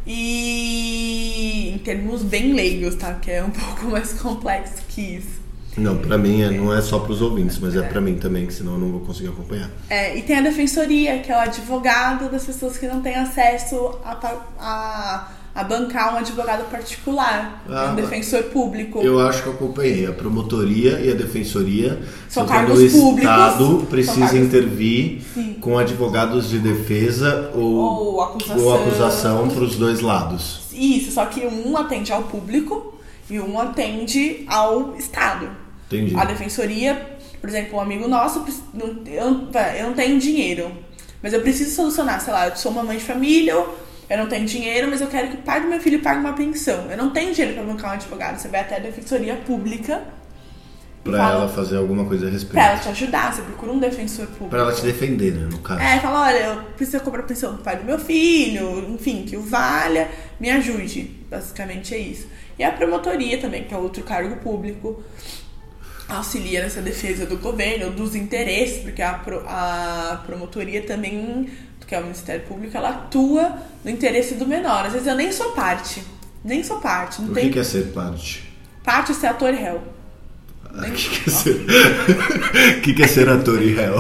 E 0.08 1.72
em 1.74 1.78
termos 1.78 2.22
bem 2.22 2.52
leigos, 2.54 2.94
tá? 2.94 3.14
Que 3.14 3.30
é 3.32 3.44
um 3.44 3.50
pouco 3.50 3.86
mais 3.86 4.12
complexo 4.14 4.82
que 4.88 5.00
isso. 5.16 5.38
Não, 5.76 5.96
pra 5.98 6.18
mim 6.18 6.42
é- 6.42 6.50
não 6.50 6.74
é 6.74 6.80
só 6.82 6.98
pros 6.98 7.20
ouvintes, 7.22 7.58
mas 7.58 7.76
é 7.76 7.82
pra 7.82 8.00
mim 8.00 8.16
também, 8.16 8.46
que 8.46 8.52
senão 8.52 8.72
eu 8.72 8.78
não 8.78 8.90
vou 8.90 9.00
conseguir 9.00 9.28
acompanhar. 9.28 9.70
É, 9.88 10.16
e 10.16 10.22
tem 10.22 10.36
a 10.36 10.40
defensoria, 10.40 11.20
que 11.20 11.30
é 11.30 11.36
o 11.36 11.38
advogado 11.38 12.28
das 12.30 12.44
pessoas 12.44 12.76
que 12.76 12.86
não 12.88 13.00
têm 13.00 13.14
acesso 13.14 13.96
a, 14.04 14.18
a, 14.58 15.28
a 15.58 15.64
bancar 15.64 16.14
um 16.14 16.18
advogado 16.18 16.70
particular, 16.70 17.64
Ah, 17.68 17.90
um 17.90 17.96
defensor 17.96 18.44
público. 18.44 19.00
Eu 19.02 19.18
acho 19.18 19.42
que 19.42 19.48
eu 19.48 19.54
acompanhei. 19.54 20.06
A 20.06 20.12
promotoria 20.12 21.00
e 21.00 21.10
a 21.10 21.14
defensoria 21.14 22.00
São 22.28 22.46
cargos 22.46 22.78
o 22.78 22.88
públicos, 23.00 23.24
Estado 23.34 23.86
precisa 23.90 24.20
cargos- 24.20 24.38
intervir 24.40 25.20
Sim. 25.34 25.54
com 25.60 25.76
advogados 25.76 26.48
de 26.48 26.60
defesa 26.60 27.50
ou, 27.56 27.74
Ou 27.74 28.22
acusação. 28.22 28.64
ou 28.64 28.74
acusação 28.74 29.48
para 29.48 29.64
os 29.64 29.74
dois 29.74 30.00
lados. 30.00 30.60
Isso, 30.72 31.10
só 31.10 31.26
que 31.26 31.40
um 31.44 31.76
atende 31.76 32.12
ao 32.12 32.22
público 32.22 32.94
e 33.28 33.40
um 33.40 33.58
atende 33.58 34.44
ao 34.46 34.94
Estado. 34.96 35.48
Entendi. 35.90 36.14
A 36.16 36.24
defensoria, 36.24 37.18
por 37.40 37.50
exemplo, 37.50 37.78
um 37.78 37.80
amigo 37.80 38.06
nosso, 38.06 38.44
eu 39.06 39.30
não 39.88 39.94
tenho 39.94 40.20
dinheiro, 40.20 40.70
mas 41.20 41.32
eu 41.32 41.40
preciso 41.40 41.74
solucionar, 41.74 42.20
sei 42.20 42.32
lá, 42.32 42.46
eu 42.46 42.54
sou 42.54 42.70
uma 42.70 42.84
mãe 42.84 42.96
de 42.98 43.02
família, 43.02 43.56
eu 44.08 44.18
não 44.18 44.26
tenho 44.28 44.46
dinheiro, 44.46 44.88
mas 44.88 45.00
eu 45.00 45.06
quero 45.08 45.28
que 45.28 45.34
o 45.36 45.42
pai 45.42 45.60
do 45.60 45.68
meu 45.68 45.80
filho 45.80 46.00
pague 46.00 46.20
uma 46.20 46.32
pensão. 46.32 46.90
Eu 46.90 46.96
não 46.96 47.10
tenho 47.10 47.32
dinheiro 47.34 47.54
para 47.56 47.64
bancar 47.64 47.90
um 47.90 47.94
advogado. 47.94 48.38
Você 48.38 48.48
vai 48.48 48.60
até 48.60 48.76
a 48.76 48.80
defensoria 48.80 49.36
pública 49.36 50.02
Pra 51.04 51.16
fala- 51.18 51.34
ela 51.42 51.48
fazer 51.48 51.76
alguma 51.76 52.04
coisa 52.04 52.24
a 52.26 52.28
pra 52.28 52.32
respeito. 52.38 52.58
ela 52.58 52.78
te 52.78 52.88
ajudar. 52.88 53.32
Você 53.34 53.42
procura 53.42 53.72
um 53.72 53.78
defensor 53.78 54.26
público. 54.26 54.48
Pra 54.50 54.60
ela 54.60 54.72
te 54.72 54.82
defender, 54.82 55.32
né, 55.34 55.48
no 55.50 55.58
caso. 55.58 55.80
É, 55.80 55.98
fala, 56.00 56.22
olha, 56.26 56.38
eu 56.38 56.62
preciso 56.76 57.02
cobrar 57.02 57.22
pensão 57.22 57.54
do 57.54 57.62
pai 57.62 57.76
do 57.76 57.84
meu 57.84 57.98
filho, 57.98 58.90
enfim, 58.94 59.24
que 59.26 59.36
o 59.36 59.42
valha, 59.42 60.08
me 60.40 60.50
ajude. 60.50 61.02
Basicamente 61.30 61.94
é 61.94 61.98
isso. 61.98 62.26
E 62.58 62.64
a 62.64 62.72
promotoria 62.72 63.38
também, 63.38 63.64
que 63.64 63.72
é 63.72 63.76
outro 63.76 64.02
cargo 64.02 64.36
público, 64.36 65.02
auxilia 66.08 66.62
nessa 66.62 66.80
defesa 66.80 67.26
do 67.26 67.36
governo, 67.36 67.90
dos 67.90 68.14
interesses, 68.14 68.78
porque 68.82 69.02
a, 69.02 69.12
pro- 69.14 69.44
a 69.46 70.22
promotoria 70.26 70.82
também, 70.82 71.48
que 71.88 71.94
é 71.94 71.98
o 71.98 72.02
Ministério 72.02 72.46
Público, 72.46 72.76
ela 72.76 72.90
atua 72.90 73.56
no 73.82 73.90
interesse 73.90 74.34
do 74.34 74.46
menor. 74.46 74.84
Às 74.86 74.92
vezes 74.92 75.08
eu 75.08 75.14
nem 75.14 75.32
sou 75.32 75.52
parte. 75.52 76.04
Nem 76.44 76.62
sou 76.62 76.78
parte. 76.80 77.22
Não 77.22 77.30
O 77.30 77.34
tem 77.34 77.46
que 77.46 77.54
que 77.54 77.58
é 77.58 77.64
ser 77.64 77.92
parte? 77.92 78.52
parte 78.84 79.12
é 79.12 79.14
ser 79.14 79.26
ator 79.28 79.52
e 79.52 79.56
réu. 79.56 79.82
O 80.74 80.80
que, 80.92 81.08
que 81.20 81.28
é 81.28 81.32
ser... 81.32 81.66
Que, 82.82 82.94
que 82.94 83.02
é 83.02 83.06
ser 83.06 83.28
ator 83.28 83.60
e 83.62 83.74
réu? 83.74 83.94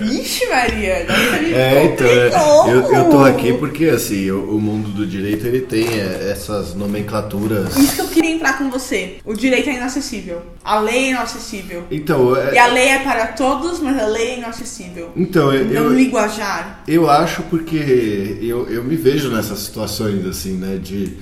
Vixe, 0.00 0.46
Maria! 0.48 1.06
É, 1.54 1.84
então, 1.84 2.06
é, 2.06 2.72
eu, 2.72 2.92
eu 2.92 3.04
tô 3.10 3.24
aqui 3.24 3.52
porque, 3.54 3.86
assim, 3.86 4.30
o, 4.30 4.56
o 4.56 4.60
mundo 4.60 4.88
do 4.90 5.06
direito, 5.06 5.46
ele 5.46 5.60
tem 5.62 5.86
é, 5.88 6.30
essas 6.30 6.74
nomenclaturas. 6.74 7.76
Isso 7.76 7.94
que 7.94 8.00
eu 8.02 8.08
queria 8.08 8.30
entrar 8.32 8.58
com 8.58 8.70
você. 8.70 9.16
O 9.24 9.34
direito 9.34 9.70
é 9.70 9.76
inacessível. 9.76 10.42
A 10.64 10.78
lei 10.80 11.06
é 11.06 11.10
inacessível. 11.10 11.84
Então, 11.90 12.36
é- 12.36 12.54
E 12.54 12.58
a 12.58 12.66
lei 12.66 12.88
é 12.88 12.98
para 12.98 13.28
todos, 13.28 13.80
mas 13.80 13.98
a 13.98 14.06
lei 14.06 14.32
é 14.32 14.38
inacessível. 14.38 15.10
então 15.16 15.52
eu, 15.52 15.64
Não 15.64 15.84
eu, 15.84 15.94
linguajar. 15.94 16.82
eu 16.86 17.08
acho 17.08 17.42
porque 17.44 18.38
eu, 18.42 18.68
eu 18.68 18.84
me 18.84 18.96
vejo 18.96 19.30
nessas 19.30 19.60
situações, 19.60 20.24
assim, 20.26 20.52
né, 20.58 20.76
de... 20.76 21.14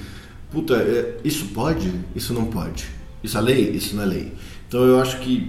Puta, 0.51 0.75
é, 0.77 1.17
isso 1.25 1.47
pode? 1.47 1.93
Isso 2.15 2.33
não 2.33 2.45
pode. 2.47 2.87
Isso 3.25 3.39
é 3.39 3.41
lei? 3.41 3.71
Isso 3.71 3.97
não 3.97 4.03
é 4.05 4.07
lei. 4.07 4.33
Então, 4.69 4.85
eu 4.85 5.01
acho 5.01 5.19
que... 5.19 5.49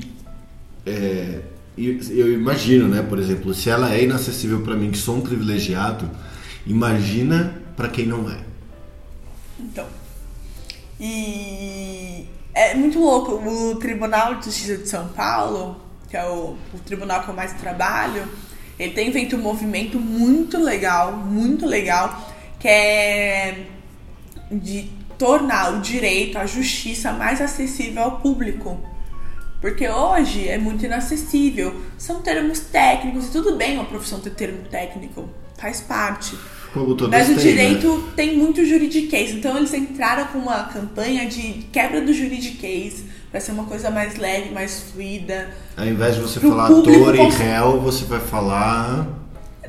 é, 0.86 1.42
eu, 1.78 2.34
imagino, 2.34 2.88
né, 2.88 3.02
por 3.02 3.20
exemplo, 3.20 3.54
se 3.54 3.70
ela 3.70 3.94
é 3.94 4.04
inacessível 4.04 4.62
pra 4.62 4.76
mim, 4.76 4.92
que 4.92 4.98
sou 4.98 5.18
um 5.18 5.22
privilegiado, 5.22 6.10
imagina 6.66 7.54
pra 7.76 7.90
quem 7.90 8.06
não 8.06 8.30
é. 8.30 8.40
Então. 9.60 9.86
E 10.98 12.26
é 12.54 12.74
muito 12.76 12.98
louco. 12.98 13.34
O 13.34 13.76
Tribunal 13.76 14.36
de 14.36 14.46
Justiça 14.46 14.78
de 14.78 14.88
São 14.88 15.10
Paulo, 15.10 15.82
que 16.10 16.16
é 16.16 16.26
o, 16.26 16.56
o 16.74 16.80
tribunal 16.86 17.24
que 17.24 17.30
eu 17.30 17.36
mais 17.36 17.52
trabalho, 17.54 18.24
ele 18.80 18.94
tem 18.94 19.12
feito 19.12 19.36
um 19.36 19.42
movimento 19.42 20.00
muito 20.00 20.58
legal, 20.58 21.12
muito 21.12 21.66
legal, 21.66 22.34
que 22.58 22.70
é 22.70 23.68
de 24.50 24.90
tornar 25.18 25.74
o 25.74 25.82
direito, 25.82 26.38
a 26.38 26.46
justiça 26.46 27.12
mais 27.12 27.42
acessível 27.42 28.04
ao 28.04 28.20
público. 28.20 28.80
Porque 29.62 29.88
hoje 29.90 30.48
é 30.48 30.58
muito 30.58 30.86
inacessível. 30.86 31.82
São 31.98 32.22
termos 32.22 32.60
técnicos, 32.60 33.28
e 33.28 33.32
tudo 33.32 33.56
bem 33.56 33.76
uma 33.76 33.86
profissão 33.86 34.20
ter 34.20 34.32
termo 34.32 34.64
técnico, 34.70 35.28
faz 35.58 35.82
parte. 35.82 36.38
Mas 37.10 37.30
o 37.30 37.32
né? 37.32 37.38
direito 37.38 38.04
tem 38.16 38.38
muito 38.38 38.66
juridiquês, 38.66 39.32
então 39.32 39.58
eles 39.58 39.74
entraram 39.74 40.28
com 40.28 40.40
uma 40.40 40.66
campanha 40.66 41.26
de 41.26 41.66
quebra 41.72 42.02
do 42.02 42.14
juridiquês, 42.14 43.02
vai 43.32 43.40
ser 43.40 43.54
uma 43.54 43.64
coisa 43.64 43.90
mais 43.90 44.18
leve, 44.18 44.54
mais 44.54 44.82
fluida. 44.92 45.50
Ao 45.78 45.86
invés 45.86 46.16
de 46.16 46.22
você 46.22 46.38
Pro 46.38 46.50
falar 46.50 46.66
ator 46.66 47.16
e 47.16 47.30
réu, 47.30 47.80
você 47.80 48.04
vai 48.04 48.20
falar 48.20 49.08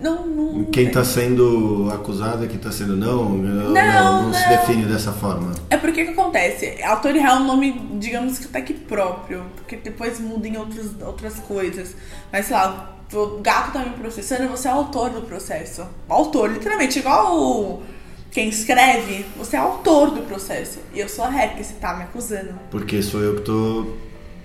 Não, 0.01 0.27
não. 0.27 0.65
quem 0.67 0.87
está 0.89 1.05
sendo 1.05 1.91
acusado 1.93 2.45
e 2.45 2.49
quem 2.49 2.57
está 2.57 2.71
sendo 2.71 2.97
não. 2.97 3.31
Não, 3.31 3.73
Não, 3.73 4.23
não 4.25 4.33
se 4.35 4.49
define 4.49 4.85
dessa 4.85 5.13
forma. 5.13 5.53
É 5.71 5.77
porque 5.77 6.05
que 6.05 6.11
acontece? 6.11 6.83
Autor 6.83 7.13
réu 7.13 7.23
é 7.27 7.35
um 7.35 7.45
nome, 7.47 7.73
digamos 7.99 8.39
que 8.39 8.47
até 8.47 8.61
que 8.63 8.75
próprio, 8.75 9.43
porque 9.57 9.77
depois 9.77 10.21
muda 10.21 10.47
em 10.49 10.57
outros, 10.57 10.91
outras 11.03 11.35
coisas. 11.41 11.95
Mas 12.33 12.47
sei 12.47 12.57
lá, 12.57 12.97
o 13.13 13.39
gato 13.41 13.73
tá 13.73 13.81
me 13.81 13.91
processando, 13.91 14.49
você 14.49 14.69
é 14.69 14.71
autor 14.71 15.11
do 15.11 15.23
processo. 15.23 15.87
Autor, 16.09 16.51
literalmente, 16.53 16.99
igual 16.99 17.37
o- 17.39 17.83
quem 18.31 18.49
escreve, 18.51 19.25
você 19.37 19.57
é 19.57 19.59
autor 19.61 20.11
do 20.11 20.23
processo. 20.23 20.79
E 20.93 21.01
eu 21.01 21.09
sou 21.09 21.25
a 21.25 21.29
ré, 21.31 21.47
porque 21.49 21.65
você 21.65 21.75
tá 21.75 21.95
me 21.97 22.03
acusando. 22.03 22.51
Porque 22.71 23.03
sou 23.03 23.21
eu 23.23 23.35
que 23.35 23.41
estou 23.41 23.97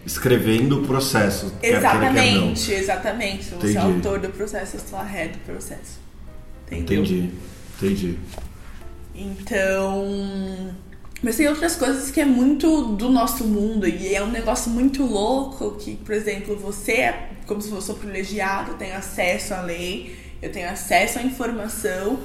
escrevendo 0.05 0.81
o 0.81 0.87
processo. 0.87 1.51
quer 1.61 1.79
queira, 1.79 1.79
quer 1.79 2.13
não. 2.13 2.51
Exatamente, 2.51 2.71
exatamente. 2.71 3.43
Você 3.45 3.67
é 3.67 3.71
Entendi. 3.71 3.77
autor 3.77 4.19
do 4.19 4.29
processo, 4.29 4.77
sou 4.79 4.99
a 4.99 5.03
ré 5.03 5.27
do 5.29 5.37
processo. 5.39 5.99
Entendeu? 6.67 7.03
Entendi, 7.03 7.29
entendi. 7.77 8.17
Então, 9.13 10.73
Mas 11.21 11.35
tem 11.35 11.47
outras 11.47 11.75
coisas 11.75 12.09
que 12.09 12.19
é 12.19 12.25
muito 12.25 12.95
do 12.95 13.09
nosso 13.09 13.43
mundo 13.43 13.87
e 13.87 14.15
é 14.15 14.23
um 14.23 14.31
negócio 14.31 14.71
muito 14.71 15.03
louco 15.03 15.75
que, 15.75 15.95
por 15.97 16.15
exemplo, 16.15 16.55
você 16.57 16.93
é 16.93 17.29
como 17.45 17.61
se 17.61 17.69
fosse 17.69 17.93
privilegiado, 17.93 18.75
tem 18.75 18.93
acesso 18.93 19.53
à 19.53 19.61
lei, 19.61 20.15
eu 20.41 20.51
tenho 20.51 20.69
acesso 20.69 21.19
à 21.19 21.23
informação. 21.23 22.19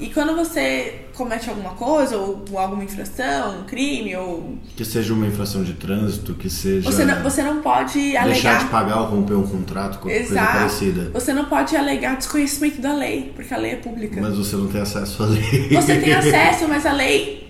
E 0.00 0.10
quando 0.10 0.36
você 0.36 1.06
comete 1.12 1.50
alguma 1.50 1.70
coisa, 1.70 2.16
ou 2.16 2.44
alguma 2.54 2.84
infração, 2.84 3.60
um 3.60 3.64
crime, 3.64 4.14
ou. 4.14 4.56
Que 4.76 4.84
seja 4.84 5.12
uma 5.12 5.26
infração 5.26 5.64
de 5.64 5.72
trânsito, 5.72 6.34
que 6.34 6.48
seja. 6.48 6.88
Você 6.88 7.04
não, 7.04 7.20
você 7.20 7.42
não 7.42 7.60
pode 7.60 7.98
alegar. 8.16 8.24
Deixar 8.26 8.58
de 8.60 8.66
pagar 8.66 9.00
ou 9.00 9.06
romper 9.08 9.34
um 9.34 9.46
contrato, 9.46 9.98
qualquer 9.98 10.20
Exato. 10.20 10.46
coisa 10.46 10.58
parecida. 10.58 11.10
Você 11.12 11.32
não 11.32 11.46
pode 11.46 11.76
alegar 11.76 12.16
desconhecimento 12.16 12.80
da 12.80 12.94
lei, 12.94 13.32
porque 13.34 13.52
a 13.52 13.56
lei 13.56 13.72
é 13.72 13.76
pública. 13.76 14.20
Mas 14.20 14.36
você 14.36 14.54
não 14.54 14.68
tem 14.68 14.80
acesso 14.80 15.20
à 15.24 15.26
lei. 15.26 15.68
Você 15.68 15.96
tem 15.96 16.14
acesso, 16.14 16.68
mas 16.68 16.86
a 16.86 16.92
lei. 16.92 17.48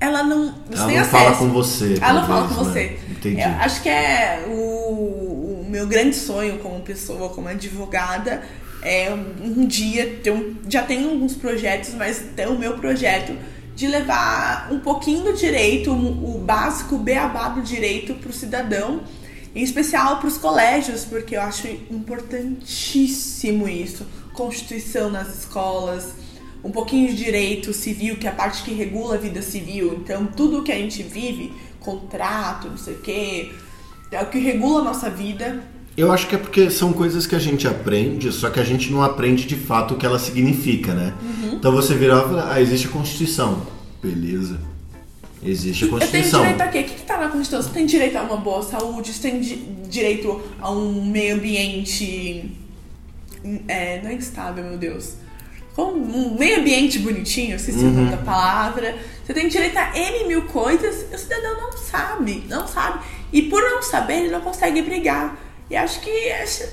Ela 0.00 0.24
não. 0.24 0.52
Você 0.68 0.78
ela 0.78 0.86
tem 0.86 0.96
não 0.96 1.02
acesso. 1.02 1.10
fala 1.10 1.36
com 1.36 1.48
você. 1.50 1.98
Ela 2.00 2.20
não 2.20 2.26
fala 2.26 2.48
com 2.48 2.54
né? 2.54 2.64
você. 2.64 2.98
Entendi. 3.08 3.40
Eu 3.40 3.48
acho 3.60 3.82
que 3.82 3.88
é 3.88 4.44
o, 4.48 5.62
o 5.62 5.66
meu 5.68 5.86
grande 5.86 6.16
sonho 6.16 6.58
como 6.58 6.80
pessoa, 6.80 7.28
como 7.28 7.46
advogada 7.46 8.42
é, 8.82 9.12
um 9.12 9.64
dia 9.66 10.20
um, 10.28 10.56
já 10.68 10.82
tenho 10.82 11.10
alguns 11.10 11.34
projetos, 11.34 11.94
mas 11.94 12.22
ter 12.34 12.48
o 12.48 12.58
meu 12.58 12.76
projeto 12.76 13.36
de 13.74 13.86
levar 13.86 14.68
um 14.70 14.80
pouquinho 14.80 15.24
do 15.24 15.32
direito, 15.32 15.92
o 15.92 16.38
básico, 16.38 16.96
o 16.96 16.98
beabá 16.98 17.48
do 17.48 17.62
direito 17.62 18.14
para 18.14 18.30
o 18.30 18.32
cidadão, 18.32 19.02
em 19.54 19.62
especial 19.62 20.18
para 20.18 20.28
os 20.28 20.36
colégios, 20.36 21.04
porque 21.04 21.36
eu 21.36 21.42
acho 21.42 21.68
importantíssimo 21.90 23.68
isso. 23.68 24.06
Constituição 24.34 25.10
nas 25.10 25.38
escolas, 25.38 26.14
um 26.64 26.70
pouquinho 26.70 27.08
de 27.08 27.16
direito 27.16 27.72
civil, 27.72 28.16
que 28.16 28.26
é 28.26 28.30
a 28.30 28.34
parte 28.34 28.62
que 28.62 28.72
regula 28.72 29.14
a 29.14 29.18
vida 29.18 29.42
civil. 29.42 29.94
Então, 29.94 30.26
tudo 30.26 30.62
que 30.62 30.72
a 30.72 30.76
gente 30.76 31.02
vive, 31.02 31.52
contrato, 31.80 32.68
não 32.68 32.76
sei 32.76 32.94
o 32.94 33.00
quê, 33.00 33.52
é 34.10 34.22
o 34.22 34.26
que 34.26 34.38
regula 34.38 34.80
a 34.80 34.84
nossa 34.84 35.10
vida. 35.10 35.62
Eu 35.96 36.10
acho 36.10 36.26
que 36.26 36.34
é 36.34 36.38
porque 36.38 36.70
são 36.70 36.92
coisas 36.92 37.26
que 37.26 37.34
a 37.34 37.38
gente 37.38 37.68
aprende, 37.68 38.32
só 38.32 38.48
que 38.48 38.58
a 38.58 38.64
gente 38.64 38.90
não 38.90 39.02
aprende 39.02 39.44
de 39.46 39.56
fato 39.56 39.94
o 39.94 39.96
que 39.98 40.06
ela 40.06 40.18
significa, 40.18 40.94
né? 40.94 41.12
Uhum. 41.22 41.54
Então 41.54 41.70
você 41.70 41.94
virar 41.94 42.18
e 42.18 42.28
falar, 42.28 42.52
ah, 42.52 42.60
existe 42.60 42.86
a 42.86 42.90
Constituição. 42.90 43.66
Beleza. 44.02 44.58
Existe 45.44 45.84
a 45.84 45.88
Constituição. 45.88 46.40
Tenho 46.40 46.54
direito 46.54 46.60
a 46.62 46.72
quê? 46.72 46.80
O 46.80 46.84
que, 46.84 47.00
está 47.02 47.18
na 47.18 47.28
Constituição? 47.28 47.62
Você 47.62 47.70
tem 47.70 47.84
direito 47.84 48.16
a 48.16 48.22
uma 48.22 48.38
boa 48.38 48.62
saúde, 48.62 49.12
você 49.12 49.30
tem 49.30 49.40
di 49.40 49.56
direito 49.88 50.40
a 50.58 50.70
um 50.70 51.04
meio 51.04 51.34
ambiente. 51.34 52.50
É, 53.68 54.00
não 54.02 54.10
é 54.10 54.14
instável, 54.14 54.64
meu 54.64 54.78
Deus. 54.78 55.16
Com 55.74 55.92
um 55.92 56.36
meio 56.38 56.60
ambiente 56.60 56.98
bonitinho, 57.00 57.58
se 57.58 57.70
uhum. 57.72 58.14
a 58.14 58.16
palavra. 58.18 58.96
Você 59.24 59.34
tem 59.34 59.48
direito 59.48 59.76
a 59.76 59.96
N 59.96 60.26
mil 60.26 60.42
coisas 60.42 61.06
o 61.12 61.18
cidadão 61.18 61.60
não 61.60 61.72
sabe, 61.72 62.44
não 62.48 62.66
sabe. 62.66 63.04
E 63.30 63.42
por 63.42 63.60
não 63.62 63.82
saber, 63.82 64.20
ele 64.20 64.30
não 64.30 64.40
consegue 64.40 64.80
brigar. 64.80 65.36
E 65.72 65.76
acho 65.76 66.00
que 66.00 66.10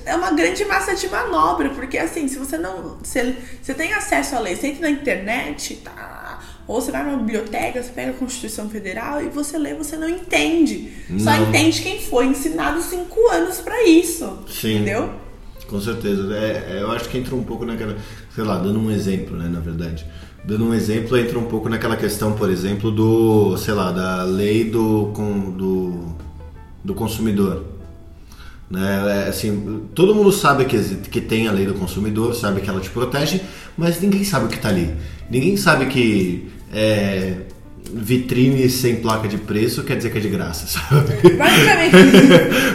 é 0.06 0.14
uma 0.14 0.32
grande 0.32 0.66
massa 0.66 0.94
de 0.94 1.08
manobra, 1.08 1.70
porque 1.70 1.98
assim, 1.98 2.28
se 2.28 2.38
você 2.38 2.58
não. 2.58 2.98
Se 3.02 3.34
você 3.62 3.74
tem 3.74 3.94
acesso 3.94 4.36
à 4.36 4.40
lei, 4.42 4.58
você 4.58 4.68
entra 4.68 4.82
na 4.82 4.90
internet, 4.90 5.78
tá? 5.78 6.42
Ou 6.68 6.82
você 6.82 6.92
vai 6.92 7.06
numa 7.06 7.16
biblioteca, 7.16 7.82
você 7.82 7.92
pega 7.92 8.12
a 8.12 8.14
Constituição 8.14 8.70
Federal 8.70 9.24
e 9.24 9.30
você 9.30 9.58
lê, 9.58 9.74
você 9.74 9.96
não 9.96 10.10
entende. 10.10 10.92
Não. 11.10 11.18
Só 11.18 11.34
entende 11.34 11.82
quem 11.82 12.02
foi 12.02 12.26
ensinado 12.26 12.82
cinco 12.82 13.26
anos 13.30 13.62
para 13.62 13.88
isso. 13.88 14.40
Sim. 14.50 14.76
Entendeu? 14.76 15.14
Com 15.70 15.80
certeza. 15.80 16.36
É, 16.36 16.80
é, 16.80 16.82
eu 16.82 16.92
acho 16.92 17.08
que 17.08 17.18
entra 17.18 17.34
um 17.34 17.44
pouco 17.44 17.64
naquela. 17.64 17.96
Sei 18.36 18.44
lá, 18.44 18.58
dando 18.58 18.80
um 18.80 18.92
exemplo, 18.92 19.38
né, 19.38 19.48
na 19.48 19.62
verdade. 19.62 20.06
Dando 20.44 20.66
um 20.66 20.74
exemplo, 20.74 21.18
entra 21.18 21.40
um 21.40 21.46
pouco 21.46 21.70
naquela 21.70 21.96
questão, 21.96 22.34
por 22.34 22.50
exemplo, 22.50 22.92
do. 22.92 23.56
sei 23.56 23.74
lá, 23.74 23.94
da 23.94 24.24
lei 24.24 24.66
do, 24.70 25.06
do, 25.56 26.16
do 26.84 26.94
consumidor 26.94 27.79
né? 28.70 29.26
É, 29.26 29.30
assim, 29.30 29.88
todo 29.96 30.14
mundo 30.14 30.32
sabe 30.32 30.66
que, 30.66 30.78
que 31.10 31.22
tem 31.22 31.48
a 31.48 31.52
lei 31.52 31.66
do 31.66 31.74
consumidor, 31.74 32.36
sabe 32.36 32.62
que 32.62 32.70
ela 32.70 32.80
te 32.80 32.90
protege, 32.90 33.42
mas 33.78 34.00
ninguém 34.00 34.24
sabe 34.24 34.46
o 34.46 34.48
que 34.48 34.58
está 34.58 34.70
ali. 34.70 34.94
Ninguém 35.30 35.58
sabe 35.58 35.88
que 35.88 36.52
é, 36.74 37.38
vitrine 37.94 38.70
sem 38.70 38.98
placa 38.98 39.28
de 39.28 39.38
preço 39.38 39.84
quer 39.84 39.98
dizer 39.98 40.12
que 40.12 40.20
é 40.20 40.22
de 40.22 40.30
graça, 40.30 40.68
sabe? 40.80 41.36
Basicamente. 41.36 41.92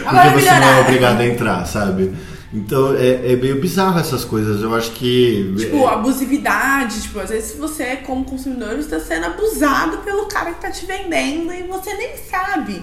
Porque 0.03 0.41
você 0.41 0.51
não 0.51 0.67
é 0.67 0.81
obrigado 0.81 1.21
a 1.21 1.25
entrar, 1.25 1.65
sabe? 1.65 2.11
Então 2.53 2.95
é, 2.95 3.33
é, 3.33 3.35
meio 3.35 3.59
bizarro 3.59 3.99
essas 3.99 4.23
coisas. 4.23 4.61
Eu 4.61 4.73
acho 4.75 4.91
que. 4.91 5.53
Tipo, 5.57 5.87
abusividade. 5.87 7.01
Tipo, 7.01 7.19
às 7.19 7.29
vezes 7.29 7.57
você, 7.57 7.97
como 7.97 8.23
consumidor, 8.23 8.77
está 8.79 8.99
sendo 8.99 9.25
abusado 9.25 9.97
pelo 9.99 10.25
cara 10.25 10.51
que 10.51 10.65
está 10.65 10.71
te 10.71 10.85
vendendo 10.85 11.53
e 11.53 11.63
você 11.63 11.93
nem 11.93 12.17
sabe. 12.17 12.81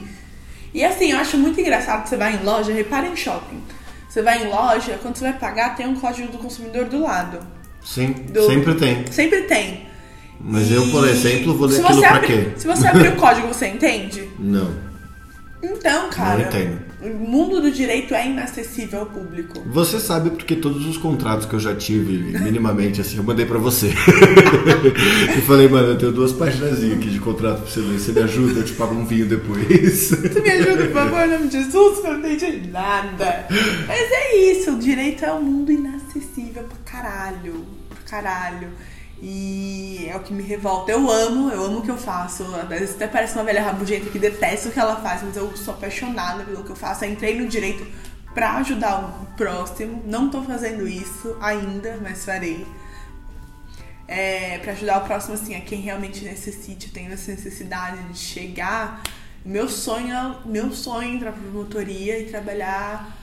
E 0.74 0.84
assim, 0.84 1.12
eu 1.12 1.18
acho 1.18 1.36
muito 1.36 1.60
engraçado 1.60 2.04
que 2.04 2.08
você 2.08 2.16
vai 2.16 2.34
em 2.34 2.44
loja, 2.44 2.72
repara 2.72 3.06
em 3.06 3.16
shopping. 3.16 3.60
Você 4.08 4.22
vai 4.22 4.44
em 4.44 4.48
loja, 4.48 4.98
quando 5.00 5.16
você 5.16 5.24
vai 5.24 5.32
pagar, 5.34 5.76
tem 5.76 5.86
um 5.86 5.94
código 5.94 6.30
do 6.30 6.38
consumidor 6.38 6.84
do 6.86 7.02
lado. 7.02 7.38
Sim, 7.82 8.12
do... 8.12 8.46
sempre 8.46 8.74
tem. 8.74 9.06
Sempre 9.10 9.42
tem. 9.42 9.86
Mas 10.40 10.70
e... 10.70 10.74
eu, 10.74 10.90
por 10.90 11.06
exemplo, 11.06 11.56
vou 11.56 11.68
ler 11.68 11.84
aquilo 11.84 12.00
pra 12.00 12.20
quê? 12.20 12.52
Se 12.56 12.66
você 12.66 12.86
abrir 12.86 13.08
o 13.08 13.16
código, 13.16 13.48
você 13.48 13.68
entende? 13.68 14.28
Não. 14.38 14.91
Então, 15.62 16.10
cara, 16.10 16.38
não 16.38 16.48
entendo. 16.48 16.80
o 17.02 17.08
mundo 17.08 17.60
do 17.60 17.70
direito 17.70 18.12
é 18.14 18.28
inacessível 18.28 19.00
ao 19.00 19.06
público. 19.06 19.62
Você 19.66 20.00
sabe 20.00 20.30
porque 20.30 20.56
todos 20.56 20.84
os 20.86 20.96
contratos 20.96 21.46
que 21.46 21.54
eu 21.54 21.60
já 21.60 21.74
tive, 21.74 22.18
minimamente, 22.40 23.00
assim, 23.00 23.16
eu 23.16 23.22
mandei 23.22 23.46
pra 23.46 23.58
você. 23.58 23.88
e 25.36 25.40
falei, 25.42 25.68
mano, 25.68 25.88
eu 25.88 25.98
tenho 25.98 26.10
duas 26.10 26.32
páginas 26.32 26.82
aqui 26.82 27.10
de 27.10 27.20
contrato 27.20 27.62
pra 27.62 27.70
você 27.70 27.80
ler. 27.80 27.98
Você 28.00 28.12
me 28.12 28.20
ajuda, 28.20 28.60
eu 28.60 28.64
te 28.64 28.72
pago 28.72 28.94
um 28.94 29.06
vinho 29.06 29.26
depois. 29.26 30.08
Você 30.08 30.40
me 30.40 30.50
ajuda, 30.50 30.84
por 30.86 30.92
favor, 30.92 31.20
em 31.20 31.30
nome 31.30 31.46
de 31.46 31.62
Jesus, 31.62 32.04
eu 32.04 32.18
não 32.18 32.32
entendi 32.32 32.68
nada. 32.68 33.46
Mas 33.86 34.10
é 34.10 34.36
isso, 34.36 34.72
o 34.72 34.78
direito 34.78 35.24
é 35.24 35.32
um 35.32 35.42
mundo 35.42 35.70
inacessível 35.70 36.64
pra 36.64 36.78
caralho. 36.84 37.64
Pra 37.88 37.98
caralho. 38.20 38.68
E 39.24 40.08
é 40.08 40.16
o 40.16 40.20
que 40.20 40.34
me 40.34 40.42
revolta. 40.42 40.90
Eu 40.90 41.08
amo, 41.08 41.48
eu 41.48 41.64
amo 41.64 41.78
o 41.78 41.82
que 41.82 41.90
eu 41.92 41.96
faço. 41.96 42.42
Às 42.56 42.68
vezes 42.68 42.96
até 42.96 43.06
parece 43.06 43.34
uma 43.36 43.44
velha 43.44 43.62
rabugenta 43.62 44.10
que 44.10 44.18
detesta 44.18 44.68
o 44.68 44.72
que 44.72 44.80
ela 44.80 44.96
faz, 44.96 45.22
mas 45.22 45.36
eu 45.36 45.56
sou 45.56 45.74
apaixonada 45.74 46.42
pelo 46.42 46.64
que 46.64 46.70
eu 46.70 46.76
faço. 46.76 47.04
Eu 47.04 47.12
entrei 47.12 47.40
no 47.40 47.46
direito 47.46 47.86
para 48.34 48.56
ajudar 48.56 48.98
o 49.00 49.26
próximo. 49.36 50.02
Não 50.04 50.28
tô 50.28 50.42
fazendo 50.42 50.88
isso 50.88 51.36
ainda, 51.40 52.00
mas 52.02 52.24
farei. 52.24 52.66
É, 54.08 54.58
para 54.58 54.72
ajudar 54.72 54.98
o 54.98 55.04
próximo, 55.04 55.34
assim, 55.34 55.54
a 55.54 55.60
quem 55.60 55.80
realmente 55.80 56.24
necessite, 56.24 56.90
tem 56.90 57.06
essa 57.06 57.30
necessidade 57.30 58.02
de 58.08 58.18
chegar. 58.18 59.04
Meu 59.44 59.68
sonho, 59.68 60.40
meu 60.44 60.72
sonho 60.72 61.12
é 61.12 61.14
entrar 61.14 61.32
pra 61.32 61.42
promotoria 61.42 62.18
e 62.18 62.26
trabalhar 62.26 63.21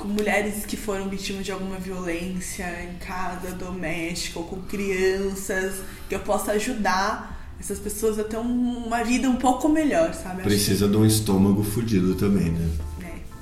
com 0.00 0.08
mulheres 0.08 0.64
que 0.64 0.76
foram 0.76 1.08
vítimas 1.08 1.44
de 1.44 1.52
alguma 1.52 1.76
violência 1.76 2.64
em 2.82 2.96
casa, 2.98 3.52
doméstica 3.52 4.38
ou 4.38 4.46
com 4.46 4.62
crianças, 4.62 5.74
que 6.08 6.14
eu 6.14 6.20
possa 6.20 6.52
ajudar 6.52 7.54
essas 7.60 7.78
pessoas 7.78 8.18
a 8.18 8.24
ter 8.24 8.38
um, 8.38 8.86
uma 8.86 9.04
vida 9.04 9.28
um 9.28 9.36
pouco 9.36 9.68
melhor, 9.68 10.14
sabe? 10.14 10.42
Precisa 10.42 10.88
de 10.88 10.96
um 10.96 11.04
estômago 11.04 11.62
fudido 11.62 12.14
também, 12.14 12.50
né? 12.50 12.70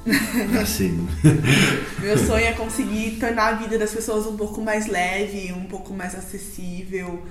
É. 0.07 0.59
Assim. 0.61 1.07
Meu 2.01 2.19
sonho 2.19 2.45
é 2.45 2.53
conseguir 2.53 3.19
tornar 3.21 3.49
a 3.49 3.53
vida 3.53 3.79
das 3.79 3.93
pessoas 3.93 4.27
um 4.27 4.37
pouco 4.37 4.61
mais 4.61 4.89
leve, 4.89 5.53
um 5.53 5.65
pouco 5.65 5.95
mais 5.95 6.15
acessível. 6.17 7.23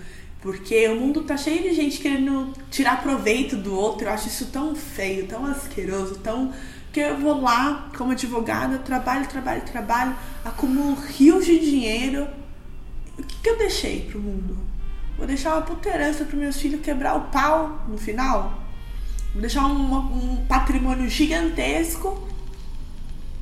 Porque 0.42 0.88
o 0.88 0.96
mundo 0.96 1.24
tá 1.24 1.36
cheio 1.36 1.64
de 1.64 1.74
gente 1.74 2.00
querendo 2.00 2.54
tirar 2.72 3.02
proveito 3.02 3.58
do 3.58 3.74
outro. 3.76 4.08
Eu 4.08 4.14
acho 4.14 4.28
isso 4.28 4.46
tão 4.46 4.76
feio, 4.76 5.26
tão 5.28 5.46
asqueroso, 5.46 6.16
tão 6.20 6.54
porque 6.98 7.12
eu 7.12 7.18
vou 7.20 7.40
lá 7.40 7.90
como 7.96 8.12
advogada, 8.12 8.80
trabalho, 8.80 9.28
trabalho, 9.28 9.62
trabalho, 9.62 10.16
acumulo 10.44 10.96
rios 10.96 11.46
de 11.46 11.60
dinheiro. 11.60 12.28
O 13.20 13.22
que, 13.22 13.36
que 13.44 13.50
eu 13.50 13.58
deixei 13.60 14.02
pro 14.02 14.20
mundo? 14.20 14.58
Vou 15.16 15.28
deixar 15.28 15.54
uma 15.54 15.62
puterança 15.62 16.26
para 16.26 16.36
meus 16.36 16.60
filhos 16.60 16.82
quebrar 16.82 17.16
o 17.16 17.22
pau 17.26 17.86
no 17.88 18.00
final? 18.00 18.64
Vou 19.32 19.42
deixar 19.42 19.68
um, 19.68 19.96
um 19.96 20.46
patrimônio 20.48 21.08
gigantesco 21.08 22.28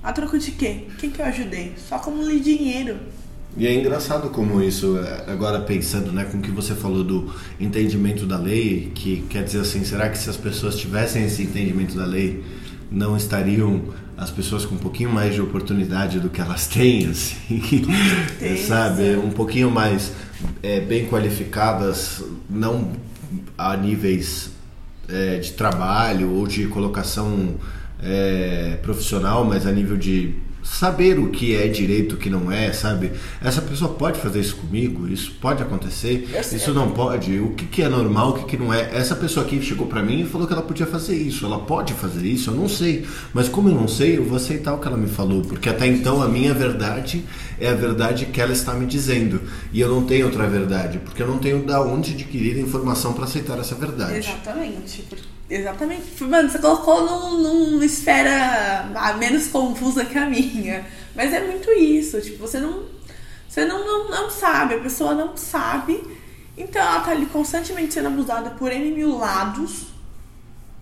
a 0.04 0.12
troco 0.12 0.38
de 0.38 0.52
quê? 0.52 0.88
Quem 1.00 1.10
que 1.10 1.22
eu 1.22 1.26
ajudei? 1.26 1.76
Só 1.78 1.98
como 1.98 2.24
li 2.24 2.42
dinheiro. 2.42 3.00
E 3.56 3.66
é 3.66 3.74
engraçado 3.74 4.32
como 4.32 4.62
isso, 4.62 4.98
é, 4.98 5.32
agora 5.32 5.62
pensando 5.62 6.12
né, 6.12 6.26
com 6.26 6.40
o 6.40 6.42
que 6.42 6.52
você 6.52 6.76
falou 6.76 7.06
do 7.06 7.34
entendimento 7.58 8.26
da 8.26 8.38
lei, 8.38 8.92
que 8.94 9.22
quer 9.30 9.46
dizer 9.46 9.62
assim, 9.62 9.86
será 9.86 10.10
que 10.10 10.18
se 10.18 10.30
as 10.30 10.36
pessoas 10.36 10.76
tivessem 10.76 11.24
esse 11.24 11.44
entendimento 11.44 11.96
da 11.96 12.06
lei, 12.06 12.44
não 12.92 13.16
estariam 13.16 13.82
as 14.18 14.30
pessoas 14.30 14.66
com 14.66 14.76
um 14.76 14.80
pouquinho 14.80 15.12
mais 15.12 15.34
de 15.34 15.42
oportunidade 15.42 16.20
do 16.20 16.30
que 16.30 16.40
elas 16.40 16.68
têm, 16.68 17.08
assim, 17.08 17.36
sabe? 18.68 19.16
Um 19.18 19.32
pouquinho 19.32 19.70
mais 19.70 20.14
é, 20.64 20.80
bem 20.80 21.08
qualificadas, 21.08 22.24
não 22.50 22.92
a 23.58 23.76
níveis 23.76 24.52
é, 25.10 25.38
de 25.38 25.52
trabalho 25.54 26.32
ou 26.32 26.48
de 26.48 26.68
colocação 26.68 27.56
é, 28.02 28.78
profissional, 28.82 29.44
mas 29.44 29.66
a 29.66 29.72
nível 29.72 29.98
de, 29.98 30.34
saber 30.66 31.20
o 31.20 31.30
que 31.30 31.56
é 31.56 31.68
direito, 31.68 32.16
o 32.16 32.18
que 32.18 32.30
não 32.30 32.52
é, 32.52 32.74
sabe? 32.74 33.12
Essa 33.42 33.62
pessoa 33.62 33.94
pode 33.94 34.20
fazer 34.20 34.40
isso 34.40 34.56
comigo? 34.56 35.08
Isso 35.08 35.32
pode 35.40 35.62
acontecer? 35.62 36.28
Isso 36.52 36.74
não 36.74 36.92
pode? 36.92 37.40
O 37.40 37.52
que, 37.52 37.66
que 37.66 37.82
é 37.84 37.88
normal, 37.88 38.32
o 38.32 38.34
que, 38.34 38.46
que 38.46 38.58
não 38.58 38.74
é? 38.74 38.90
Essa 38.92 39.16
pessoa 39.16 39.46
aqui 39.46 39.62
chegou 39.62 39.86
para 39.86 40.02
mim 40.02 40.22
e 40.22 40.26
falou 40.26 40.48
que 40.48 40.54
ela 40.54 40.64
podia 40.64 40.88
fazer 40.88 41.16
isso. 41.16 41.46
Ela 41.46 41.60
pode 41.60 41.94
fazer 41.94 42.26
isso? 42.26 42.50
Eu 42.50 42.56
não 42.56 42.68
sei. 42.68 43.06
Mas 43.34 43.48
como 43.48 43.70
eu 43.70 43.76
não 43.76 43.88
sei, 43.88 44.18
eu 44.18 44.26
vou 44.26 44.38
aceitar 44.38 44.74
o 44.74 44.80
que 44.80 44.88
ela 44.88 44.98
me 44.98 45.08
falou, 45.08 45.44
porque 45.44 45.70
até 45.70 45.86
então 45.86 46.22
a 46.22 46.28
minha 46.28 46.54
verdade 46.54 47.24
é 47.60 47.70
a 47.70 47.74
verdade 47.76 48.26
que 48.26 48.42
ela 48.42 48.52
está 48.52 48.74
me 48.74 48.86
dizendo. 48.86 49.42
E 49.72 49.80
eu 49.80 49.88
não 49.88 50.04
tenho 50.04 50.26
outra 50.26 50.48
verdade, 50.48 50.98
porque 50.98 51.22
eu 51.22 51.28
não 51.28 51.38
tenho 51.38 51.64
da 51.64 51.82
onde 51.82 52.14
adquirir 52.14 52.58
informação 52.58 53.14
para 53.14 53.26
aceitar 53.26 53.60
essa 53.60 53.76
verdade. 53.76 54.18
Exatamente. 54.18 55.06
Exatamente. 55.50 56.24
Mano, 56.24 56.50
você 56.50 56.60
colocou 56.60 57.06
num, 57.06 57.72
numa 57.72 57.86
esfera 57.86 58.90
menos 59.20 59.48
confusa 59.48 60.06
que 60.06 60.18
a 60.18 60.26
minha. 60.26 60.86
Mas 61.16 61.34
é 61.34 61.46
muito 61.46 61.72
isso. 61.72 62.20
Tipo, 62.22 62.40
você 62.40 62.60
não. 62.60 62.84
Você 63.48 63.64
não, 63.66 63.86
não, 63.86 64.10
não 64.10 64.30
sabe, 64.30 64.76
a 64.76 64.80
pessoa 64.80 65.14
não 65.14 65.38
sabe. 65.38 66.04
Então 66.58 66.82
ela 66.82 67.00
tá 67.00 67.12
ali 67.12 67.26
constantemente 67.28 67.94
sendo 67.94 68.08
abusada 68.08 68.50
por 68.52 68.72
N 68.72 68.92
mil 68.92 69.18
lados. 69.18 69.88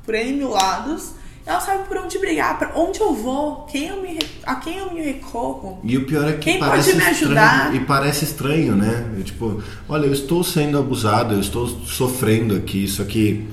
Por 0.05 0.15
N 0.15 0.33
mil 0.33 0.49
lados. 0.49 1.11
Ela 1.45 1.59
sabe 1.59 1.85
por 1.89 1.97
onde 1.97 2.17
brigar, 2.19 2.57
para 2.57 2.71
onde 2.79 3.01
eu 3.01 3.13
vou, 3.13 3.65
quem 3.65 3.87
eu 3.87 4.01
me, 4.01 4.17
a 4.45 4.55
quem 4.55 4.77
eu 4.77 4.93
me 4.93 5.01
recorro. 5.01 5.81
E 5.83 5.97
o 5.97 6.05
pior 6.05 6.25
é 6.29 6.33
que 6.33 6.39
quem 6.39 6.57
parece 6.57 6.93
pode 6.93 7.03
me 7.03 7.09
ajudar. 7.09 7.57
Estranho, 7.65 7.75
e 7.75 7.85
parece 7.85 8.23
estranho, 8.23 8.75
né? 8.77 9.13
Eu, 9.17 9.23
tipo, 9.25 9.61
olha, 9.89 10.05
eu 10.05 10.13
estou 10.13 10.41
sendo 10.41 10.77
abusado, 10.77 11.33
eu 11.33 11.41
estou 11.41 11.67
sofrendo 11.67 12.55
aqui, 12.55 12.85
isso 12.85 13.01
aqui 13.01 13.45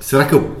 será 0.00 0.24
que 0.24 0.34
eu 0.34 0.56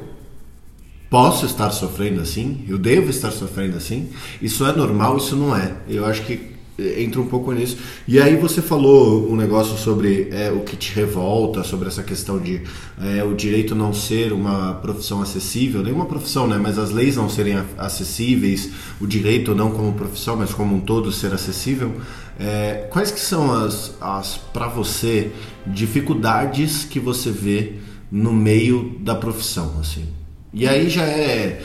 posso 1.10 1.44
estar 1.44 1.70
sofrendo 1.70 2.20
assim? 2.20 2.64
Eu 2.68 2.78
devo 2.78 3.10
estar 3.10 3.32
sofrendo 3.32 3.76
assim? 3.76 4.10
Isso 4.40 4.64
é 4.64 4.72
normal? 4.72 5.16
Isso 5.16 5.34
não 5.34 5.56
é. 5.56 5.74
Eu 5.88 6.06
acho 6.06 6.22
que 6.22 6.50
entra 6.96 7.20
um 7.20 7.26
pouco 7.26 7.52
nisso. 7.52 7.76
E 8.06 8.20
aí 8.20 8.36
você 8.36 8.62
falou 8.62 9.30
um 9.30 9.36
negócio 9.36 9.76
sobre 9.76 10.28
é, 10.30 10.50
o 10.50 10.60
que 10.60 10.76
te 10.76 10.94
revolta, 10.94 11.62
sobre 11.62 11.88
essa 11.88 12.02
questão 12.02 12.38
de 12.38 12.62
é, 13.02 13.22
o 13.22 13.34
direito 13.34 13.74
não 13.74 13.92
ser 13.92 14.32
uma 14.32 14.74
profissão 14.74 15.20
acessível, 15.20 15.82
nem 15.82 15.92
uma 15.92 16.06
profissão, 16.06 16.46
né? 16.46 16.58
Mas 16.58 16.78
as 16.78 16.90
leis 16.90 17.16
não 17.16 17.28
serem 17.28 17.62
acessíveis, 17.76 18.70
o 19.00 19.06
direito 19.06 19.54
não 19.54 19.70
como 19.72 19.92
profissão, 19.92 20.36
mas 20.36 20.52
como 20.52 20.76
um 20.76 20.80
todo 20.80 21.12
ser 21.12 21.32
acessível. 21.34 21.92
É, 22.38 22.88
quais 22.90 23.10
que 23.10 23.20
são 23.20 23.52
as, 23.52 23.94
as 24.00 24.36
para 24.36 24.68
você 24.68 25.30
dificuldades 25.66 26.84
que 26.84 26.98
você 26.98 27.30
vê 27.30 27.74
no 28.10 28.32
meio 28.32 28.98
da 29.00 29.14
profissão, 29.14 29.78
assim. 29.80 30.08
E 30.52 30.66
aí 30.66 30.88
já 30.88 31.04
é, 31.04 31.62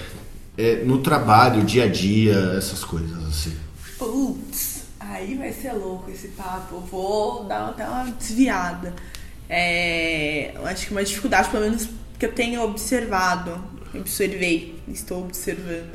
é 0.57 0.75
no 0.83 0.99
trabalho, 0.99 1.63
dia 1.63 1.85
a 1.85 1.87
dia, 1.87 2.55
essas 2.57 2.83
coisas, 2.83 3.23
assim. 3.27 3.55
Putz, 3.97 4.83
aí 4.99 5.35
vai 5.35 5.51
ser 5.51 5.73
louco 5.73 6.11
esse 6.11 6.29
papo. 6.29 6.79
vou 6.79 7.45
dar 7.45 7.69
até 7.69 7.87
uma 7.87 8.05
desviada. 8.11 8.93
É, 9.49 10.51
eu 10.55 10.65
acho 10.65 10.87
que 10.87 10.91
uma 10.91 11.03
dificuldade, 11.03 11.49
pelo 11.49 11.63
menos 11.63 11.89
que 12.19 12.25
eu 12.25 12.31
tenho 12.31 12.61
observado, 12.61 13.63
observei, 13.93 14.79
estou 14.87 15.23
observando, 15.23 15.91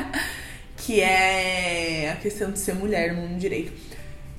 que 0.76 1.00
é 1.00 2.12
a 2.12 2.16
questão 2.16 2.50
de 2.50 2.58
ser 2.58 2.74
mulher 2.74 3.14
no 3.14 3.22
mundo 3.22 3.38
direito. 3.38 3.72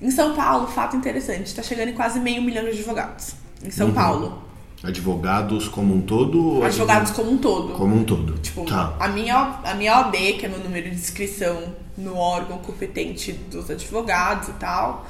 Em 0.01 0.11
São 0.11 0.35
Paulo, 0.35 0.67
fato 0.67 0.95
interessante, 0.95 1.47
está 1.47 1.63
chegando 1.63 1.89
em 1.89 1.93
quase 1.93 2.19
meio 2.19 2.41
milhão 2.41 2.63
de 2.63 2.71
advogados. 2.71 3.33
Em 3.63 3.71
São 3.71 3.87
uhum. 3.87 3.93
Paulo. 3.93 4.46
Advogados 4.83 5.67
como 5.67 5.95
um 5.95 6.01
todo? 6.01 6.63
Advogados 6.63 7.11
como 7.11 7.31
um 7.31 7.37
todo. 7.37 7.73
Como 7.73 7.95
um 7.95 8.03
todo. 8.03 8.37
Tipo, 8.39 8.63
tá. 8.65 8.95
a, 8.99 9.07
minha, 9.07 9.59
a 9.63 9.73
minha 9.73 9.97
OAB, 9.97 10.15
que 10.37 10.45
é 10.45 10.49
meu 10.49 10.59
número 10.59 10.89
de 10.89 10.95
inscrição 10.95 11.73
no 11.97 12.15
órgão 12.15 12.59
competente 12.59 13.33
dos 13.33 13.69
advogados 13.71 14.49
e 14.49 14.53
tal, 14.53 15.07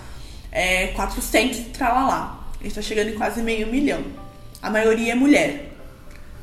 é 0.52 0.88
400 0.88 1.60
tralalá. 1.74 2.48
A 2.60 2.64
gente 2.64 2.76
tá 2.76 2.82
chegando 2.82 3.10
em 3.10 3.16
quase 3.16 3.42
meio 3.42 3.68
milhão. 3.68 4.02
A 4.62 4.70
maioria 4.70 5.12
é 5.12 5.16
mulher. 5.16 5.74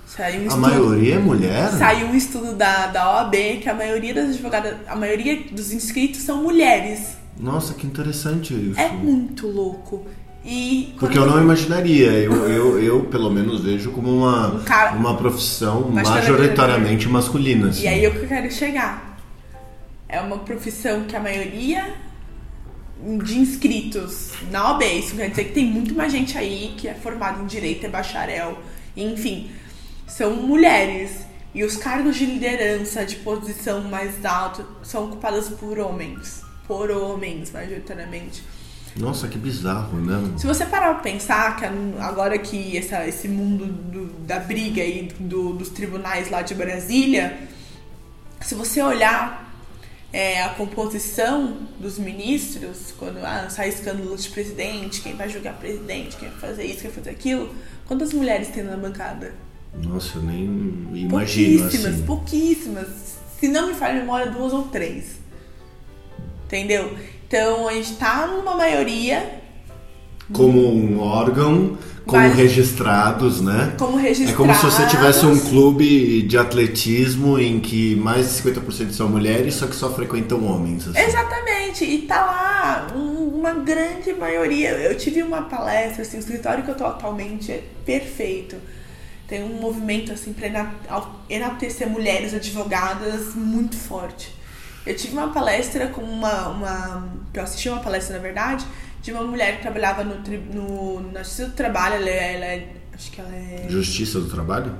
Saiu 0.07 0.41
um 0.41 0.45
a 0.45 0.47
estudo, 0.47 0.61
maioria 0.61 1.15
é 1.15 1.19
mulher? 1.19 1.71
Saiu 1.71 2.07
um 2.09 2.15
estudo 2.15 2.55
da, 2.55 2.89
da 2.89 3.11
OAB 3.11 3.35
que 3.63 3.69
a 3.69 3.75
maioria 3.75 4.15
das 4.15 4.31
advogadas, 4.31 4.77
a 4.87 4.95
maioria 4.95 5.43
dos 5.51 5.73
inscritos 5.73 6.21
são 6.21 6.43
mulheres. 6.43 7.17
Nossa, 7.39 7.75
que 7.75 7.87
interessante 7.87 8.55
isso. 8.55 8.79
É 8.79 8.91
muito 8.91 9.49
louco. 9.49 10.07
E 10.45 10.95
Porque 11.01 11.17
eu 11.17 11.25
não 11.25 11.41
imaginaria, 11.41 12.11
eu, 12.11 12.49
eu, 12.49 12.79
eu 12.79 13.05
pelo 13.05 13.31
menos 13.31 13.63
vejo 13.63 13.91
como 13.93 14.15
uma, 14.15 14.49
um 14.49 14.65
cara, 14.65 14.95
uma 14.95 15.17
profissão 15.17 15.89
majoritariamente 15.91 17.09
masculina. 17.09 17.71
Assim. 17.71 17.85
E 17.85 17.89
aí 17.89 18.05
é 18.05 18.09
o 18.09 18.13
que 18.13 18.19
eu 18.19 18.29
quero 18.29 18.53
chegar. 18.53 19.19
É 20.07 20.21
uma 20.21 20.39
profissão 20.39 21.05
que 21.05 21.17
a 21.17 21.21
maioria 21.21 21.95
de 23.23 23.39
inscritos 23.39 24.33
na 24.51 24.73
OAB, 24.73 24.83
isso 24.83 25.17
quer 25.17 25.31
dizer 25.31 25.45
que 25.45 25.53
tem 25.53 25.65
muito 25.65 25.95
mais 25.95 26.13
gente 26.13 26.37
aí 26.37 26.75
que 26.77 26.89
é 26.89 26.95
formada 26.95 27.43
em 27.43 27.47
direito, 27.47 27.87
é 27.87 27.89
bacharel, 27.89 28.59
enfim, 28.95 29.51
são 30.07 30.35
mulheres. 30.35 31.25
E 31.55 31.63
os 31.63 31.77
cargos 31.77 32.17
de 32.17 32.27
liderança, 32.27 33.07
de 33.07 33.17
posição 33.17 33.83
mais 33.85 34.25
alta, 34.25 34.67
são 34.83 35.07
ocupados 35.07 35.49
por 35.49 35.79
homens. 35.79 36.43
Por 36.67 36.91
homens, 36.91 37.53
majoritariamente. 37.53 38.43
Nossa, 38.97 39.27
que 39.27 39.37
bizarro, 39.37 40.01
né? 40.01 40.35
Se 40.39 40.47
você 40.47 40.65
parar 40.65 40.95
pra 40.95 41.03
pensar 41.03 41.57
que 41.57 41.65
agora 42.01 42.39
que 42.39 42.77
essa, 42.77 43.07
esse 43.07 43.27
mundo 43.27 43.67
do, 43.67 44.07
da 44.25 44.39
briga 44.39 44.83
aí 44.83 45.09
do, 45.19 45.53
dos 45.53 45.69
tribunais 45.69 46.31
lá 46.31 46.43
de 46.43 46.55
Brasília, 46.55 47.37
se 48.41 48.55
você 48.55 48.81
olhar 48.81 49.53
é, 50.13 50.45
a 50.45 50.51
composição 50.51 51.59
dos 51.81 51.99
ministros, 51.99 52.95
quando 52.97 53.19
ah, 53.19 53.49
sai 53.51 53.71
escândalo 53.71 54.17
de 54.17 54.29
presidente, 54.29 55.01
quem 55.01 55.17
vai 55.17 55.29
julgar 55.29 55.55
presidente, 55.55 56.17
quem 56.17 56.29
vai 56.29 56.39
fazer 56.39 56.65
isso, 56.65 56.83
quem 56.83 56.91
vai 56.91 57.03
fazer 57.03 57.11
aquilo, 57.11 57.53
quantas 57.87 58.13
mulheres 58.13 58.49
tem 58.49 58.63
na 58.63 58.77
bancada? 58.77 59.35
Nossa, 59.83 60.19
eu 60.19 60.23
nem 60.23 60.45
imagino 60.95 61.59
Pouquíssimas, 61.59 61.95
assim. 61.95 62.07
pouquíssimas. 62.07 62.89
Se 63.41 63.49
não 63.49 63.67
me 63.67 63.75
falha 63.75 63.95
a 63.95 64.01
memória, 64.01 64.31
duas 64.31 64.53
ou 64.53 64.63
três. 64.69 65.17
Entendeu? 66.45 66.97
Então 67.35 67.67
a 67.67 67.73
gente 67.73 67.91
está 67.91 68.29
numa 68.29 68.55
maioria. 68.55 69.41
Como 70.33 70.73
um 70.73 71.01
órgão, 71.01 71.77
como 72.07 72.23
mas, 72.23 72.37
registrados, 72.37 73.41
né? 73.41 73.75
Como 73.77 73.97
registrados. 73.97 74.35
É 74.35 74.37
como 74.37 74.55
se 74.55 74.65
você 74.65 74.87
tivesse 74.87 75.27
um 75.27 75.37
clube 75.41 76.23
de 76.23 76.39
atletismo 76.39 77.37
em 77.37 77.59
que 77.59 77.97
mais 77.97 78.29
de 78.29 78.41
50% 78.41 78.93
são 78.93 79.09
mulheres, 79.09 79.55
só 79.55 79.67
que 79.67 79.75
só 79.75 79.93
frequentam 79.93 80.47
homens. 80.47 80.87
Assim. 80.87 81.01
Exatamente. 81.01 81.85
E 81.85 82.03
tá 82.03 82.25
lá 82.25 82.87
um, 82.95 83.37
uma 83.37 83.53
grande 83.55 84.13
maioria. 84.13 84.71
Eu 84.71 84.97
tive 84.97 85.21
uma 85.21 85.43
palestra, 85.43 86.03
assim, 86.03 86.19
o 86.19 86.21
escritório 86.21 86.63
que 86.63 86.71
eu 86.71 86.77
tô 86.77 86.87
atualmente 86.87 87.51
é 87.51 87.65
perfeito. 87.85 88.55
Tem 89.27 89.43
um 89.43 89.61
movimento 89.61 90.13
assim 90.13 90.33
para 90.33 90.73
enaltecer 91.29 91.91
mulheres 91.91 92.33
advogadas 92.33 93.35
muito 93.35 93.75
forte. 93.75 94.44
Eu 94.87 94.95
tive 94.95 95.15
uma 95.15 95.33
palestra 95.33 95.89
com 95.89 96.03
uma, 96.03 96.49
uma. 96.49 97.09
Eu 97.33 97.43
assisti 97.43 97.69
uma 97.69 97.81
palestra, 97.81 98.17
na 98.17 98.23
verdade, 98.23 98.67
de 99.03 99.13
uma 99.13 99.25
mulher 99.25 99.57
que 99.57 99.63
trabalhava 99.63 100.05
no, 100.05 100.17
no, 100.53 101.13
na 101.13 101.23
Justiça 101.23 101.47
do 101.47 101.53
Trabalho. 101.53 101.95
Ela, 101.95 102.11
é, 102.11 102.35
ela 102.35 102.45
é. 102.45 102.67
Acho 102.93 103.11
que 103.11 103.21
ela 103.21 103.35
é. 103.35 103.67
Justiça 103.69 104.21
do 104.21 104.29
Trabalho? 104.29 104.75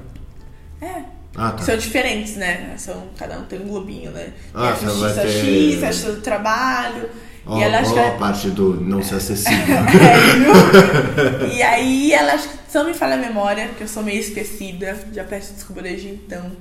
É. 0.81 1.03
Ah, 1.37 1.51
tá. 1.51 1.59
São 1.59 1.77
diferentes, 1.77 2.37
né? 2.37 2.75
São, 2.77 3.09
cada 3.19 3.39
um 3.39 3.45
tem 3.45 3.61
um 3.61 3.69
globinho, 3.69 4.11
né? 4.11 4.33
Ah, 4.53 4.71
a 4.71 4.75
Justiça 4.75 5.23
ter... 5.23 5.29
X, 5.29 5.83
a 5.83 5.87
Justiça 5.91 6.13
do 6.13 6.21
Trabalho. 6.21 7.09
Oh, 7.47 7.59
e 7.59 7.63
ela 7.63 7.79
acha 7.79 7.93
que 7.93 7.99
ela... 7.99 8.15
a 8.15 8.19
parte 8.19 8.51
do 8.51 8.81
não 8.81 9.03
ser 9.03 9.17
acessível. 9.17 9.77
é, 11.51 11.55
e 11.55 11.63
aí 11.63 12.13
ela 12.13 12.35
acho 12.35 12.49
que, 12.49 12.75
não 12.75 12.87
me 12.87 12.95
falha 12.95 13.15
a 13.15 13.19
memória, 13.19 13.69
porque 13.69 13.85
eu 13.85 13.89
sou 13.89 14.03
meio 14.03 14.19
esquecida, 14.19 14.99
já 15.13 15.25
peço 15.25 15.53
desculpa 15.55 15.83
desde 15.83 16.09
então. 16.09 16.53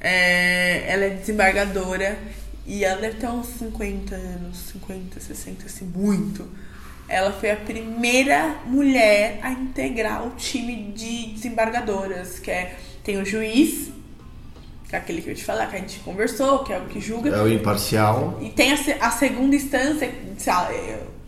É, 0.00 0.84
ela 0.92 1.04
é 1.04 1.10
desembargadora 1.10 2.16
e 2.68 2.84
ela 2.84 3.00
deve 3.00 3.16
ter 3.16 3.26
uns 3.26 3.46
50 3.46 4.14
anos, 4.14 4.58
50, 4.72 5.18
60, 5.18 5.64
assim, 5.64 5.86
muito. 5.86 6.46
Ela 7.08 7.32
foi 7.32 7.50
a 7.50 7.56
primeira 7.56 8.60
mulher 8.66 9.40
a 9.42 9.50
integrar 9.50 10.26
o 10.26 10.32
time 10.32 10.92
de 10.94 11.32
desembargadoras, 11.32 12.38
que 12.38 12.50
é 12.50 12.76
tem 13.02 13.16
o 13.16 13.24
juiz, 13.24 13.90
que 14.86 14.94
é 14.94 14.98
aquele 14.98 15.22
que 15.22 15.30
eu 15.30 15.34
te 15.34 15.42
falar, 15.42 15.66
que 15.68 15.76
a 15.76 15.78
gente 15.78 15.98
conversou, 16.00 16.58
que 16.58 16.70
é 16.70 16.78
o 16.78 16.84
que 16.84 17.00
julga. 17.00 17.30
É 17.30 17.40
o 17.40 17.48
imparcial. 17.48 18.38
E 18.42 18.50
tem 18.50 18.72
a, 18.72 18.76
a 19.00 19.10
segunda 19.12 19.56
instância, 19.56 20.12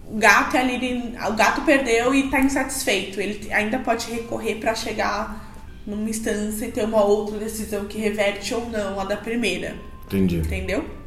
o 0.07 0.19
gato 0.19 0.59
é 0.59 0.61
ali, 0.61 1.15
o 1.27 1.33
gato 1.33 1.63
perdeu 1.63 2.15
e 2.15 2.27
está 2.27 2.39
insatisfeito. 2.39 3.19
Ele 3.19 3.51
ainda 3.51 3.79
pode 3.79 4.11
recorrer 4.13 4.57
para 4.57 4.75
chegar 4.75 5.55
numa 5.87 6.11
instância 6.11 6.67
e 6.67 6.71
ter 6.71 6.85
uma 6.85 7.03
outra 7.03 7.39
decisão 7.39 7.87
que 7.87 7.97
reverte 7.97 8.53
ou 8.53 8.69
não 8.69 9.01
a 9.01 9.05
da 9.05 9.17
primeira. 9.17 9.75
Entendi. 10.05 10.37
Entendeu? 10.37 11.00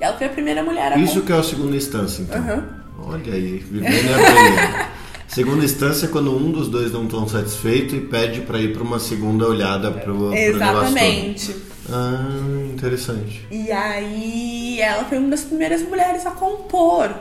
Ela 0.00 0.16
foi 0.16 0.26
a 0.26 0.30
primeira 0.30 0.62
mulher 0.62 0.92
a. 0.92 0.98
Isso 0.98 1.22
que 1.22 1.32
é 1.32 1.36
a 1.36 1.42
segunda 1.42 1.76
instância, 1.76 2.22
então. 2.22 2.40
Uhum. 2.40 2.62
Olha 3.02 3.34
aí, 3.34 3.58
vivendo 3.58 3.92
e 3.92 4.14
aprendendo. 4.14 4.90
Segunda 5.30 5.64
instância 5.64 6.06
é 6.06 6.08
quando 6.08 6.36
um 6.36 6.50
dos 6.50 6.68
dois 6.68 6.92
não 6.92 7.04
estão 7.04 7.28
satisfeito 7.28 7.94
e 7.94 8.00
pede 8.00 8.40
para 8.40 8.58
ir 8.58 8.72
para 8.72 8.82
uma 8.82 8.98
segunda 8.98 9.46
olhada 9.46 9.88
para 9.92 10.12
o 10.12 10.34
Exatamente. 10.34 11.54
Ah, 11.88 12.68
interessante. 12.72 13.46
E 13.48 13.70
aí 13.70 14.80
ela 14.80 15.04
foi 15.04 15.18
uma 15.18 15.28
das 15.28 15.44
primeiras 15.44 15.82
mulheres 15.82 16.26
a 16.26 16.32
compor. 16.32 17.14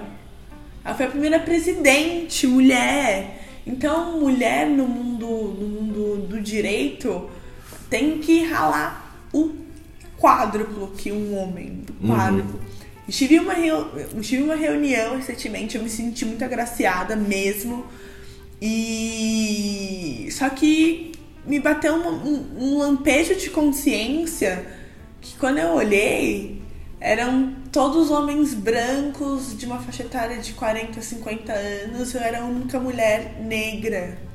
Ela 0.83 0.95
foi 0.95 1.05
a 1.05 1.09
primeira 1.09 1.39
presidente 1.39 2.47
mulher. 2.47 3.45
Então, 3.65 4.19
mulher 4.19 4.67
no 4.67 4.87
mundo, 4.87 5.27
no 5.27 5.67
mundo 5.67 6.27
do 6.27 6.41
direito 6.41 7.29
tem 7.91 8.17
que 8.17 8.43
ralar 8.43 9.21
o 9.31 9.51
quádruplo 10.19 10.91
que 10.97 11.11
um 11.11 11.37
homem. 11.37 11.83
Quádruplo. 12.05 12.59
Uhum. 12.59 13.09
Tive 13.09 13.39
uma, 13.39 13.55
tive 14.21 14.43
uma 14.43 14.55
reunião 14.55 15.17
recentemente, 15.17 15.75
eu 15.75 15.83
me 15.83 15.89
senti 15.89 16.25
muito 16.25 16.43
agraciada 16.43 17.15
mesmo. 17.15 17.85
E. 18.61 20.29
Só 20.31 20.49
que 20.49 21.13
me 21.45 21.59
bateu 21.59 21.95
um, 21.95 22.07
um, 22.07 22.57
um 22.57 22.77
lampejo 22.77 23.35
de 23.35 23.49
consciência 23.49 24.65
que 25.21 25.35
quando 25.37 25.57
eu 25.57 25.69
olhei, 25.69 26.61
eram 26.99 27.55
todos 27.71 28.11
homens 28.11 28.53
brancos 28.53 29.57
de 29.57 29.65
uma 29.65 29.79
faixa 29.79 30.03
etária 30.03 30.37
de 30.37 30.53
40, 30.53 31.01
50 31.01 31.51
anos. 31.51 32.13
Eu 32.13 32.21
era 32.21 32.41
a 32.41 32.45
única 32.45 32.79
mulher 32.79 33.41
negra. 33.41 34.28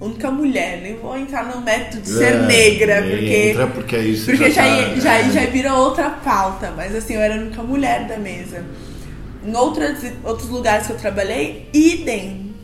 Única 0.00 0.30
mulher, 0.30 0.82
nem 0.82 0.96
vou 0.96 1.16
entrar 1.16 1.54
no 1.54 1.60
método 1.60 2.02
de 2.02 2.08
ser 2.08 2.34
é, 2.34 2.46
negra, 2.46 3.02
porque. 3.02 3.50
Entra 3.50 3.66
porque 3.68 3.96
é 3.96 4.00
isso. 4.00 4.26
Porque 4.26 4.50
já, 4.50 4.66
já, 4.66 4.88
tá, 4.88 5.00
já, 5.00 5.14
é. 5.14 5.30
já 5.30 5.46
virou 5.46 5.78
outra 5.78 6.10
pauta, 6.10 6.72
mas 6.76 6.94
assim, 6.94 7.14
eu 7.14 7.20
era 7.20 7.34
a 7.36 7.38
única 7.38 7.62
mulher 7.62 8.06
da 8.08 8.18
mesa. 8.18 8.64
Em 9.46 9.54
outras, 9.54 9.98
outros 10.24 10.48
lugares 10.48 10.86
que 10.86 10.92
eu 10.92 10.98
trabalhei, 10.98 11.68
idem. 11.72 12.54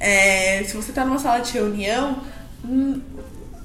É, 0.00 0.64
se 0.64 0.76
você 0.76 0.92
tá 0.92 1.04
numa 1.04 1.18
sala 1.18 1.40
de 1.40 1.52
reunião, 1.52 2.22
hum, 2.64 3.00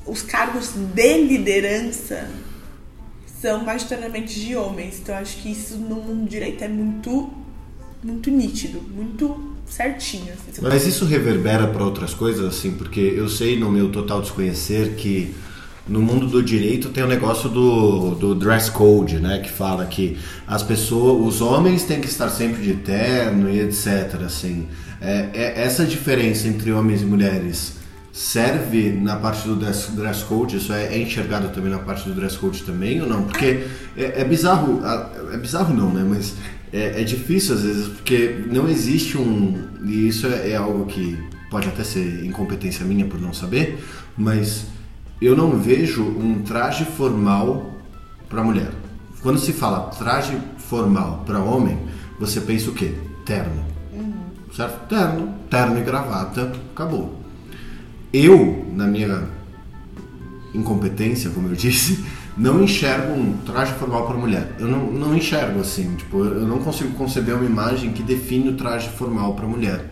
os 0.06 0.21
cargos 0.21 0.74
de 0.93 1.17
liderança 1.24 2.30
são 3.41 3.63
majoritariamente 3.63 4.39
de 4.39 4.56
homens. 4.56 5.00
Então 5.00 5.15
acho 5.15 5.38
que 5.38 5.52
isso 5.52 5.78
no 5.78 5.95
mundo 5.95 6.30
direito 6.30 6.63
é 6.63 6.67
muito, 6.67 7.34
muito 8.04 8.30
nítido, 8.30 8.82
muito 8.82 9.51
certinho. 9.72 10.34
Assim, 10.34 10.62
Mas 10.62 10.86
isso 10.86 11.06
reverbera 11.06 11.66
para 11.68 11.84
outras 11.84 12.14
coisas, 12.14 12.46
assim, 12.46 12.72
porque 12.72 13.00
eu 13.00 13.30
sei 13.30 13.58
no 13.58 13.72
meu 13.72 13.90
total 13.90 14.22
desconhecer 14.22 14.96
que 14.96 15.34
no 15.88 16.02
mundo 16.02 16.28
do 16.28 16.44
direito 16.44 16.90
tem 16.90 17.04
o 17.04 17.08
negócio 17.08 17.50
do, 17.50 18.16
do 18.16 18.36
dress 18.36 18.70
code, 18.70 19.20
né? 19.20 19.40
Que 19.40 19.50
fala 19.50 19.86
que 19.86 20.18
as 20.46 20.62
pessoas, 20.62 21.36
os 21.36 21.42
homens 21.42 21.84
têm 21.84 22.02
que 22.02 22.08
estar 22.08 22.30
sempre 22.30 22.62
de 22.62 22.76
terno 22.76 23.50
e 23.50 23.60
etc. 23.62 24.22
Assim, 24.26 24.68
é, 25.00 25.30
é 25.34 25.62
essa 25.64 25.86
diferença 25.86 26.48
entre 26.48 26.72
homens 26.72 27.02
e 27.02 27.06
mulheres 27.06 27.82
serve 28.14 28.92
na 28.92 29.16
parte 29.16 29.48
do 29.48 29.56
dress, 29.56 29.92
dress 29.92 30.24
code? 30.24 30.58
Isso 30.58 30.74
é, 30.74 30.94
é, 30.94 30.98
enxergado 31.00 31.50
também 31.50 31.72
na 31.72 31.80
parte 31.80 32.08
do 32.08 32.14
dress 32.14 32.38
code 32.38 32.64
também 32.64 33.02
ou 33.02 33.08
não? 33.08 33.24
Porque 33.24 33.66
é, 33.98 34.22
é 34.22 34.24
bizarro, 34.24 34.82
é 35.34 35.38
bizarro 35.38 35.74
não, 35.74 35.92
né? 35.94 36.06
Mas 36.08 36.36
é, 36.72 37.02
é, 37.02 37.04
difícil 37.04 37.56
às 37.56 37.64
vezes 37.64 37.88
porque 37.88 38.44
não 38.52 38.68
existe 38.68 39.18
um 39.18 39.68
e 39.84 40.08
isso 40.08 40.28
é, 40.28 40.52
é 40.52 40.56
algo 40.56 40.86
que 40.86 41.18
pode 41.50 41.68
até 41.68 41.84
ser 41.84 42.26
incompetência 42.26 42.86
minha 42.86 43.06
por 43.06 43.20
não 43.20 43.34
saber, 43.34 43.84
mas 44.18 44.66
eu 45.22 45.36
não 45.36 45.60
vejo 45.60 46.04
um 46.04 46.42
traje 46.44 46.86
formal 46.86 47.74
para 48.30 48.44
mulher. 48.44 48.72
Quando 49.22 49.40
se 49.40 49.52
fala 49.52 49.90
traje 49.90 50.38
formal 50.58 51.24
para 51.26 51.40
homem, 51.40 51.78
você 52.20 52.40
pensa 52.40 52.70
o 52.70 52.74
quê? 52.74 52.94
Terno. 53.26 53.66
Uhum. 53.94 54.14
Certo? 54.56 54.88
Terno, 54.88 55.34
terno 55.50 55.78
e 55.78 55.84
gravata, 55.84 56.54
acabou 56.72 57.22
eu, 58.14 58.66
na 58.74 58.86
minha 58.88 59.24
incompetência, 60.54 61.30
como 61.30 61.48
eu 61.48 61.56
disse, 61.56 62.04
não 62.38 62.63
enxergo 62.63 63.13
um 63.13 63.38
traje 63.46 63.74
formal 63.74 64.08
para 64.08 64.17
mulher. 64.17 64.56
Eu 64.60 64.67
não, 64.67 64.86
não 64.91 65.15
enxergo 65.15 65.60
assim, 65.60 65.96
tipo, 65.96 66.24
eu 66.24 66.48
não 66.48 66.60
consigo 66.60 66.91
conceber 66.94 67.36
uma 67.36 67.46
imagem 67.46 67.91
que 67.91 68.02
define 68.02 68.50
o 68.50 68.54
traje 68.54 68.89
formal 68.89 69.34
para 69.34 69.46
mulher. 69.46 69.91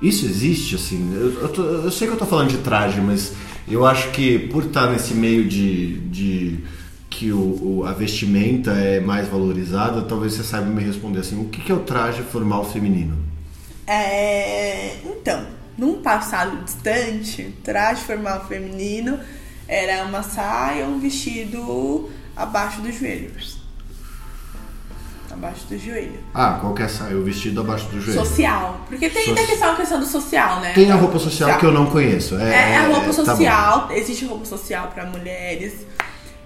Isso 0.00 0.26
existe, 0.26 0.74
assim. 0.74 1.12
Eu, 1.14 1.42
eu, 1.42 1.48
tô, 1.48 1.62
eu, 1.62 1.90
sei 1.90 2.08
que 2.08 2.14
eu 2.14 2.18
tô 2.18 2.26
falando 2.26 2.50
de 2.50 2.58
traje, 2.58 3.00
mas 3.00 3.32
eu 3.68 3.86
acho 3.86 4.10
que 4.10 4.38
por 4.38 4.64
estar 4.64 4.90
nesse 4.90 5.14
meio 5.14 5.46
de, 5.48 5.98
de 6.08 6.58
que 7.08 7.30
o, 7.30 7.78
o, 7.78 7.84
a 7.86 7.92
vestimenta 7.92 8.72
é 8.72 8.98
mais 8.98 9.28
valorizada, 9.28 10.02
talvez 10.02 10.34
você 10.34 10.42
saiba 10.42 10.66
me 10.66 10.82
responder 10.82 11.20
assim: 11.20 11.40
o 11.40 11.48
que, 11.48 11.60
que 11.60 11.70
é 11.70 11.74
o 11.74 11.80
traje 11.80 12.22
formal 12.22 12.64
feminino? 12.64 13.16
É, 13.86 14.96
então, 15.04 15.46
num 15.78 16.02
passado 16.02 16.64
distante, 16.64 17.54
traje 17.62 18.02
formal 18.02 18.46
feminino 18.46 19.18
era 19.66 20.04
uma 20.04 20.22
saia 20.22 20.86
ou 20.86 20.92
um 20.92 20.98
vestido 20.98 22.10
abaixo 22.36 22.80
dos 22.80 22.98
joelhos. 22.98 23.62
Abaixo 25.30 25.64
do 25.66 25.78
joelho. 25.78 26.20
Ah, 26.34 26.58
qualquer 26.60 26.90
saia, 26.90 27.16
o 27.16 27.24
vestido 27.24 27.62
abaixo 27.62 27.86
do 27.86 28.00
joelho. 28.00 28.20
Social. 28.20 28.84
Porque 28.86 29.08
tem 29.08 29.24
so... 29.24 29.32
a 29.32 29.46
questão, 29.46 29.72
a 29.72 29.76
questão 29.76 30.00
do 30.00 30.06
social, 30.06 30.60
né? 30.60 30.72
Tem 30.74 30.90
a 30.90 30.94
roupa 30.94 31.18
social, 31.18 31.48
social. 31.48 31.58
que 31.58 31.66
eu 31.66 31.72
não 31.72 31.86
conheço. 31.86 32.36
É, 32.36 32.44
é, 32.44 32.72
é 32.72 32.76
a 32.76 32.86
roupa 32.88 33.12
social. 33.12 33.88
Tá 33.88 33.96
existe 33.96 34.26
roupa 34.26 34.44
social 34.44 34.92
para 34.94 35.06
mulheres. 35.06 35.86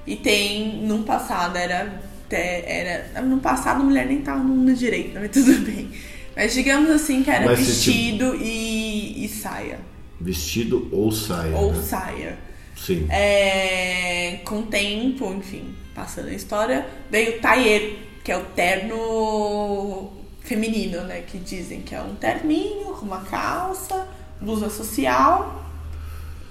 E 0.06 0.14
tem, 0.14 0.86
num 0.86 1.02
passado, 1.02 1.56
era. 1.56 2.00
era 2.30 3.22
no 3.22 3.38
passado 3.38 3.80
a 3.80 3.84
mulher 3.84 4.06
nem 4.06 4.22
tava 4.22 4.38
no 4.38 4.72
direito, 4.72 5.18
mas 5.18 5.30
tudo 5.32 5.52
bem. 5.64 5.90
Mas 6.36 6.52
digamos 6.52 6.90
assim 6.90 7.22
que 7.22 7.30
era 7.30 7.46
Mas 7.46 7.58
vestido 7.58 8.32
tipo... 8.32 8.44
e, 8.44 9.24
e, 9.24 9.28
saia. 9.28 9.80
Vestido 10.20 10.86
ou 10.92 11.10
saia. 11.10 11.56
Ou 11.56 11.72
né? 11.72 11.82
saia. 11.82 12.38
Sim. 12.76 13.06
É, 13.10 14.40
com 14.44 14.60
o 14.60 14.62
tempo, 14.66 15.32
enfim, 15.32 15.74
passando 15.94 16.28
a 16.28 16.32
história, 16.32 16.86
veio 17.10 17.38
o 17.38 17.40
tailleur, 17.40 17.96
que 18.22 18.30
é 18.30 18.36
o 18.36 18.44
terno 18.44 20.12
feminino, 20.40 21.02
né? 21.04 21.22
Que 21.22 21.38
dizem 21.38 21.80
que 21.80 21.94
é 21.94 22.00
um 22.00 22.14
terninho 22.14 22.94
com 22.94 23.06
uma 23.06 23.22
calça, 23.22 24.06
blusa 24.40 24.68
social 24.68 25.64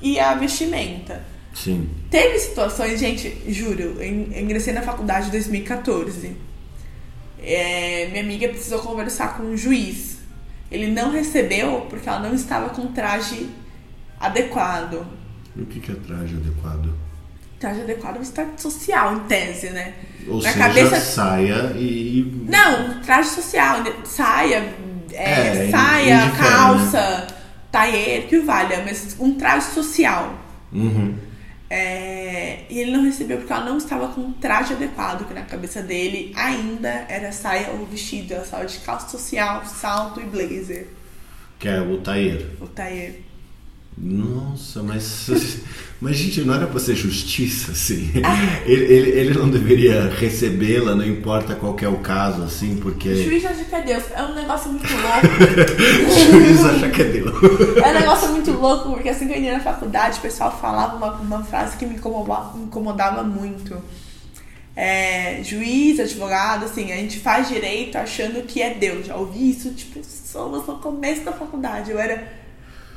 e 0.01 0.19
a 0.19 0.33
vestimenta. 0.33 1.23
Sim. 1.53 1.89
Teve 2.11 2.37
situações, 2.39 2.99
gente, 2.99 3.43
juro, 3.47 4.01
eu 4.01 4.03
ingressei 4.03 4.73
na 4.73 4.81
faculdade 4.81 5.27
em 5.27 5.31
2014 5.31 6.45
é, 7.45 8.07
minha 8.07 8.23
amiga 8.23 8.49
precisou 8.49 8.79
conversar 8.79 9.37
com 9.37 9.43
um 9.43 9.55
juiz. 9.55 10.17
Ele 10.71 10.87
não 10.87 11.11
recebeu 11.11 11.81
porque 11.89 12.09
ela 12.09 12.19
não 12.19 12.33
estava 12.33 12.69
com 12.69 12.87
traje 12.87 13.49
adequado. 14.19 15.05
E 15.55 15.61
o 15.61 15.65
que 15.65 15.91
é 15.91 15.95
traje 15.95 16.35
adequado? 16.35 16.93
Traje 17.59 17.81
adequado 17.81 18.17
é 18.17 18.19
um 18.19 18.23
estado 18.23 18.59
social, 18.59 19.15
em 19.15 19.19
tese, 19.21 19.69
né? 19.69 19.93
Ou 20.27 20.41
Na 20.41 20.51
seja, 20.51 20.59
cabeça... 20.59 20.99
saia 20.99 21.73
e. 21.77 22.45
Não, 22.47 23.01
traje 23.01 23.29
social, 23.29 23.77
saia, 24.03 24.73
é, 25.13 25.67
é 25.67 25.71
saia, 25.71 26.31
calça, 26.31 27.27
tailleur, 27.71 28.27
que 28.27 28.39
valha, 28.39 28.83
mas 28.85 29.15
um 29.19 29.35
traje 29.35 29.67
social. 29.67 30.37
Uhum. 30.73 31.15
É, 31.69 32.65
e 32.69 32.79
ele 32.79 32.91
não 32.91 33.03
recebeu 33.03 33.37
porque 33.37 33.51
ela 33.51 33.65
não 33.65 33.77
estava 33.77 34.09
com 34.09 34.21
um 34.21 34.33
traje 34.33 34.73
adequado, 34.73 35.27
que 35.27 35.33
na 35.33 35.41
cabeça 35.41 35.81
dele 35.81 36.31
ainda 36.35 37.05
era 37.09 37.31
saia 37.31 37.69
ou 37.71 37.85
vestido, 37.85 38.33
ela 38.33 38.43
estava 38.43 38.65
de 38.65 38.77
calça 38.79 39.09
social, 39.09 39.65
salto 39.65 40.21
e 40.21 40.25
blazer. 40.25 40.87
Que 41.57 41.69
é 41.69 41.79
o 41.81 41.97
tailleur. 42.01 42.45
O 42.61 42.67
tailleur. 42.67 43.13
Nossa, 43.97 44.83
mas. 44.83 45.29
Mas, 46.01 46.17
gente, 46.17 46.41
não 46.41 46.53
era 46.53 46.67
pra 46.67 46.77
ser 46.77 46.93
justiça, 46.93 47.71
assim. 47.71 48.11
Ele, 48.67 48.83
ele, 48.83 49.09
ele 49.11 49.33
não 49.39 49.49
deveria 49.49 50.09
recebê-la, 50.09 50.93
não 50.93 51.05
importa 51.05 51.55
qual 51.55 51.75
é 51.81 51.87
o 51.87 51.99
caso, 51.99 52.43
assim, 52.43 52.75
porque. 52.75 53.07
O 53.07 53.23
juiz 53.23 53.45
acha 53.45 53.63
que 53.63 53.75
é 53.75 53.81
Deus. 53.81 54.03
É 54.13 54.21
um 54.21 54.35
negócio 54.35 54.71
muito 54.71 54.85
louco. 54.91 56.07
o 56.07 56.31
juiz 56.31 56.65
acha 56.65 56.89
que 56.89 57.01
é 57.01 57.05
Deus. 57.05 57.33
É 57.81 57.89
um 57.89 57.93
negócio 57.93 58.29
muito 58.29 58.51
louco, 58.51 58.91
porque 58.91 59.07
assim 59.07 59.27
que 59.27 59.33
eu 59.33 59.41
ia 59.41 59.53
na 59.53 59.61
faculdade, 59.61 60.19
o 60.19 60.21
pessoal 60.21 60.51
falava 60.59 60.97
uma, 60.97 61.13
uma 61.13 61.43
frase 61.45 61.77
que 61.77 61.85
me 61.85 61.95
incomodava, 61.95 62.57
me 62.57 62.65
incomodava 62.65 63.23
muito. 63.23 63.81
É, 64.75 65.41
juiz, 65.41 65.99
advogado, 66.01 66.65
assim, 66.65 66.91
a 66.91 66.97
gente 66.97 67.19
faz 67.19 67.47
direito 67.47 67.97
achando 67.97 68.45
que 68.45 68.61
é 68.61 68.73
Deus. 68.73 69.05
Já 69.05 69.15
ouvi 69.15 69.49
isso 69.49 69.69
de 69.69 69.85
tipo, 69.85 69.99
pessoas 69.99 70.67
no 70.67 70.77
começo 70.79 71.23
da 71.23 71.31
faculdade. 71.31 71.91
Eu 71.91 71.97
era 71.99 72.44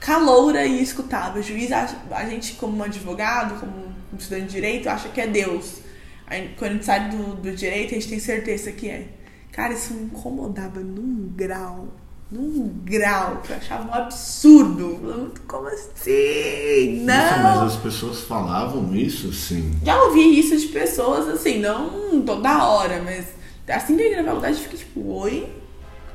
caloura 0.00 0.64
e 0.64 0.82
escutava. 0.82 1.38
O 1.38 1.42
juiz, 1.42 1.70
a, 1.72 1.88
a 2.10 2.24
gente, 2.24 2.54
como 2.54 2.82
advogado, 2.82 3.58
como 3.60 3.94
estudante 4.18 4.46
de 4.46 4.52
direito, 4.52 4.88
acha 4.88 5.08
que 5.08 5.20
é 5.20 5.26
Deus. 5.26 5.78
Aí, 6.26 6.54
quando 6.58 6.70
a 6.70 6.74
gente 6.74 6.84
sai 6.84 7.08
do, 7.08 7.34
do 7.36 7.52
direito, 7.54 7.92
a 7.92 7.94
gente 7.94 8.08
tem 8.08 8.18
certeza 8.18 8.72
que 8.72 8.88
é. 8.88 9.08
Cara, 9.52 9.72
isso 9.72 9.94
me 9.94 10.04
incomodava 10.04 10.80
num 10.80 11.32
grau, 11.34 11.88
num 12.30 12.68
grau 12.84 13.38
que 13.42 13.50
eu 13.50 13.56
achava 13.56 13.88
um 13.88 13.94
absurdo. 13.94 15.32
Como 15.48 15.66
assim? 15.68 17.02
Não! 17.02 17.16
Nossa, 17.16 17.38
mas 17.38 17.62
as 17.74 17.76
pessoas 17.76 18.20
falavam 18.20 18.94
isso, 18.94 19.28
assim? 19.28 19.72
Já 19.84 20.00
ouvi 20.04 20.38
isso 20.38 20.56
de 20.56 20.68
pessoas, 20.68 21.28
assim, 21.28 21.58
não 21.58 22.22
toda 22.22 22.64
hora, 22.64 23.02
mas 23.02 23.26
assim 23.68 23.96
que 23.96 24.02
eu 24.02 24.16
na 24.18 24.24
faculdade, 24.24 24.60
fica 24.60 24.76
tipo, 24.76 25.12
oi? 25.12 25.48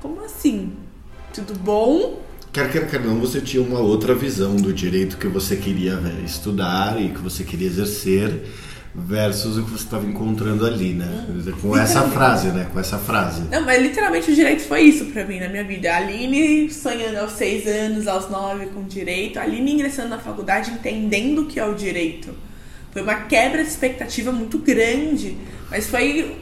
Como 0.02 0.24
assim? 0.24 0.74
Tudo 1.34 1.58
bom? 1.60 2.23
Quer 2.54 2.72
quer, 2.72 2.88
quer 2.88 3.02
não, 3.02 3.20
você 3.20 3.42
tinha 3.42 3.64
uma 3.64 3.80
outra 3.80 4.14
visão 4.14 4.56
do 4.56 4.72
direito 4.72 5.18
que 5.18 5.28
você 5.28 5.56
queria 5.56 5.96
né, 5.96 6.22
estudar 6.24 7.02
e 7.02 7.10
que 7.10 7.20
você 7.20 7.44
queria 7.44 7.66
exercer. 7.66 8.44
versus 8.94 9.58
o 9.58 9.64
que 9.64 9.72
você 9.72 9.86
estava 9.86 10.06
encontrando 10.06 10.64
ali, 10.64 10.94
né? 10.94 11.26
Com 11.60 11.76
essa 11.76 12.04
frase, 12.04 12.50
né? 12.50 12.68
Com 12.72 12.80
essa 12.80 13.00
frase. 13.00 13.42
Não, 13.50 13.66
mas 13.66 13.82
literalmente 13.82 14.30
o 14.32 14.36
direito 14.36 14.62
foi 14.68 14.82
isso 14.82 15.06
pra 15.06 15.26
mim 15.26 15.40
na 15.40 15.50
minha 15.50 15.64
vida. 15.64 15.92
A 15.92 15.98
Aline 15.98 16.70
sonhando 16.70 17.18
aos 17.18 17.32
seis 17.32 17.66
anos, 17.66 18.08
aos 18.08 18.30
nove 18.30 18.68
com 18.68 18.84
direito. 18.84 19.40
A 19.40 19.42
Aline 19.42 19.74
ingressando 19.74 20.10
na 20.10 20.20
faculdade 20.20 20.70
entendendo 20.70 21.42
o 21.42 21.46
que 21.48 21.60
é 21.60 21.66
o 21.66 21.74
direito. 21.74 22.36
Foi 22.92 23.02
uma 23.02 23.16
quebra 23.16 23.64
de 23.64 23.70
expectativa 23.70 24.32
muito 24.32 24.60
grande. 24.60 25.36
Mas 25.72 25.88
foi, 25.88 26.38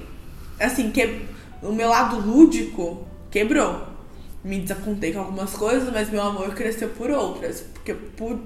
assim, 0.59 0.91
que 0.91 1.21
o 1.63 1.71
meu 1.71 1.87
lado 1.87 2.19
lúdico 2.19 3.07
quebrou. 3.31 3.90
Me 4.43 4.59
desapontei 4.59 5.13
com 5.13 5.19
algumas 5.19 5.51
coisas, 5.51 5.91
mas 5.91 6.09
meu 6.09 6.21
amor 6.21 6.53
cresceu 6.55 6.89
por 6.89 7.11
outras. 7.11 7.63
Porque 7.73 7.91
eu 7.91 7.97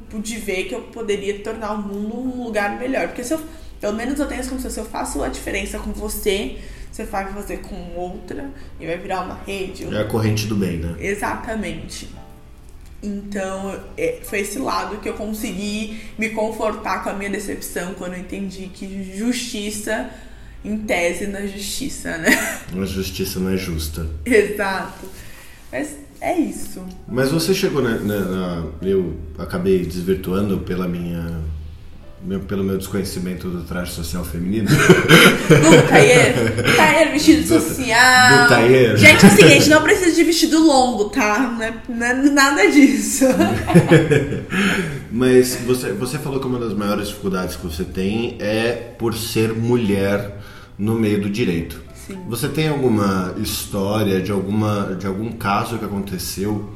pude 0.09 0.37
ver 0.37 0.65
que 0.65 0.75
eu 0.75 0.81
poderia 0.81 1.39
tornar 1.39 1.73
o 1.73 1.77
mundo 1.77 2.17
um 2.17 2.43
lugar 2.43 2.77
melhor. 2.77 3.07
Porque 3.07 3.23
se 3.23 3.33
eu 3.33 3.39
pelo 3.79 3.93
menos 3.95 4.19
eu 4.19 4.25
tenho 4.25 4.39
essa 4.39 4.49
consciência. 4.49 4.81
Se 4.81 4.87
eu 4.87 4.91
faço 4.91 5.23
a 5.23 5.27
diferença 5.27 5.77
com 5.79 5.91
você, 5.91 6.57
você 6.91 7.03
vai 7.03 7.31
fazer 7.31 7.57
com 7.57 7.75
outra 7.95 8.49
e 8.79 8.85
vai 8.85 8.97
virar 8.97 9.21
uma 9.21 9.39
rede. 9.45 9.85
É 9.93 10.01
a 10.01 10.05
corrente 10.05 10.47
do 10.47 10.55
bem, 10.55 10.77
né? 10.77 10.95
Exatamente. 10.99 12.09
Então, 13.03 13.79
é, 13.97 14.21
foi 14.23 14.39
esse 14.39 14.57
lado 14.57 14.97
que 14.97 15.07
eu 15.07 15.13
consegui 15.13 16.01
me 16.17 16.29
confortar 16.29 17.03
com 17.03 17.09
a 17.09 17.13
minha 17.13 17.29
decepção 17.29 17.93
quando 17.93 18.13
eu 18.13 18.19
entendi 18.19 18.71
que 18.73 19.15
justiça, 19.15 20.09
em 20.63 20.77
tese, 20.79 21.27
não 21.27 21.39
é 21.39 21.47
justiça, 21.47 22.17
né? 22.17 22.29
A 22.75 22.85
justiça 22.85 23.39
não 23.39 23.51
é 23.51 23.57
justa. 23.57 24.09
Exato. 24.25 25.05
Mas 25.75 25.97
é 26.21 26.39
isso. 26.39 26.81
Mas 27.05 27.31
você 27.31 27.53
chegou 27.53 27.81
na, 27.81 27.97
na, 27.97 28.19
na 28.19 28.63
eu 28.81 29.13
acabei 29.37 29.85
desvirtuando 29.85 30.59
pela 30.59 30.87
minha 30.87 31.41
meu, 32.23 32.39
pelo 32.39 32.63
meu 32.63 32.77
desconhecimento 32.77 33.49
do 33.49 33.61
traje 33.63 33.91
social 33.91 34.23
feminino. 34.23 34.69
Do 34.71 35.87
taier, 35.89 36.33
taier 36.77 37.11
vestido 37.11 37.45
social. 37.45 38.43
Do 38.43 38.49
taier. 38.49 38.95
Gente, 38.95 39.25
é 39.25 39.27
o 39.27 39.31
seguinte, 39.31 39.69
não 39.69 39.83
precisa 39.83 40.15
de 40.15 40.23
vestido 40.23 40.65
longo, 40.65 41.09
tá? 41.09 41.39
Não 41.39 41.61
é, 41.61 41.73
não 41.89 42.05
é 42.05 42.13
nada 42.31 42.71
disso. 42.71 43.25
Mas 45.11 45.55
você, 45.55 45.91
você 45.91 46.17
falou 46.17 46.39
que 46.39 46.47
uma 46.47 46.57
das 46.57 46.73
maiores 46.73 47.09
dificuldades 47.09 47.57
que 47.57 47.67
você 47.67 47.83
tem 47.83 48.37
é 48.39 48.71
por 48.97 49.13
ser 49.13 49.53
mulher 49.53 50.37
no 50.79 50.95
meio 50.95 51.21
do 51.21 51.29
direito. 51.29 51.84
Sim. 52.05 52.17
Você 52.27 52.47
tem 52.49 52.67
alguma 52.67 53.33
história 53.37 54.21
de, 54.21 54.31
alguma, 54.31 54.95
de 54.95 55.07
algum 55.07 55.31
caso 55.31 55.77
que 55.77 55.85
aconteceu 55.85 56.69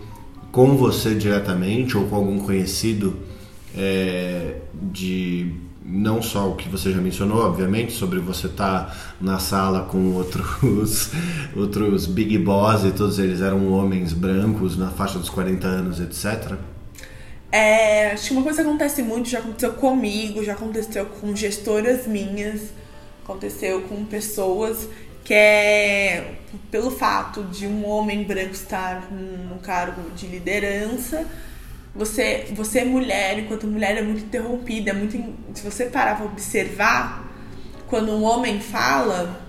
com 0.52 0.76
você 0.76 1.14
diretamente 1.16 1.98
ou 1.98 2.06
com 2.08 2.16
algum 2.16 2.40
conhecido? 2.40 3.16
é, 3.76 4.56
de 4.74 5.54
não 5.84 6.22
só 6.22 6.50
o 6.50 6.56
que 6.56 6.70
você 6.70 6.92
já 6.92 7.00
mencionou, 7.00 7.44
obviamente, 7.44 7.92
sobre 7.94 8.20
você 8.20 8.48
estar 8.48 8.86
tá 8.86 8.98
na 9.20 9.40
sala 9.40 9.86
com 9.86 10.14
outros, 10.14 11.12
outros 11.56 12.06
big 12.06 12.38
boss 12.38 12.84
e 12.84 12.92
todos 12.92 13.18
eles 13.18 13.42
eram 13.42 13.72
homens 13.72 14.14
brancos 14.14 14.78
na 14.78 14.90
faixa 14.90 15.18
dos 15.18 15.30
40 15.30 15.68
anos, 15.68 16.00
etc. 16.00 16.56
É, 17.52 18.12
acho 18.12 18.28
que 18.28 18.34
uma 18.34 18.44
coisa 18.44 18.62
que 18.62 18.68
acontece 18.68 19.02
muito, 19.02 19.30
já 19.30 19.40
aconteceu 19.40 19.74
comigo, 19.74 20.44
já 20.44 20.54
aconteceu 20.54 21.06
com 21.06 21.36
gestoras 21.36 22.06
minhas, 22.06 22.72
aconteceu 23.24 23.82
com 23.82 24.06
pessoas 24.06 24.88
que 25.24 25.34
é 25.34 26.36
pelo 26.72 26.92
fato 26.92 27.44
de 27.44 27.68
um 27.68 27.86
homem 27.88 28.24
branco 28.24 28.52
estar 28.52 29.12
no 29.12 29.60
cargo 29.60 30.10
de 30.12 30.28
liderança, 30.28 31.26
você, 31.94 32.48
você 32.52 32.80
é 32.80 32.86
mulher, 32.86 33.40
enquanto 33.40 33.68
mulher 33.68 33.98
é 33.98 34.02
muito 34.02 34.24
interrompida, 34.24 34.92
é 34.92 34.94
muito. 34.94 35.18
Se 35.54 35.64
você 35.64 35.86
parar 35.86 36.16
pra 36.16 36.26
observar, 36.26 37.28
quando 37.88 38.12
um 38.12 38.24
homem 38.24 38.60
fala. 38.60 39.48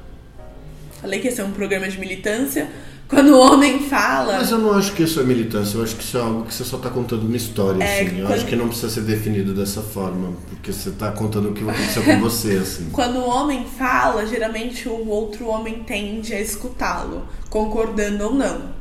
Falei 1.01 1.21
que 1.21 1.29
esse 1.29 1.41
é 1.41 1.45
um 1.45 1.53
programa 1.53 1.89
de 1.89 1.99
militância. 1.99 2.69
Quando 3.11 3.31
o 3.31 3.41
homem 3.41 3.81
fala. 3.81 4.39
Mas 4.39 4.53
eu 4.53 4.59
não 4.59 4.73
acho 4.73 4.95
que 4.95 5.03
isso 5.03 5.19
é 5.19 5.25
militância, 5.25 5.77
eu 5.77 5.83
acho 5.83 5.97
que 5.97 6.05
isso 6.05 6.17
é 6.17 6.21
algo 6.21 6.45
que 6.45 6.55
você 6.55 6.63
só 6.63 6.77
está 6.77 6.89
contando 6.89 7.27
uma 7.27 7.37
história, 7.37 7.83
é, 7.83 8.03
assim. 8.03 8.21
Eu 8.21 8.27
quando... 8.27 8.37
acho 8.37 8.47
que 8.47 8.55
não 8.55 8.69
precisa 8.69 8.89
ser 8.89 9.01
definido 9.01 9.53
dessa 9.53 9.83
forma, 9.83 10.33
porque 10.49 10.73
você 10.73 10.91
está 10.91 11.11
contando 11.11 11.51
o 11.51 11.53
que 11.53 11.61
aconteceu 11.69 12.05
com 12.05 12.21
você, 12.21 12.59
assim. 12.59 12.89
Quando 12.95 13.17
o 13.17 13.29
homem 13.29 13.67
fala, 13.67 14.25
geralmente 14.25 14.89
o 14.89 15.09
outro 15.09 15.49
homem 15.49 15.83
tende 15.83 16.33
a 16.33 16.41
escutá-lo, 16.41 17.27
concordando 17.51 18.27
ou 18.27 18.35
não. 18.35 18.73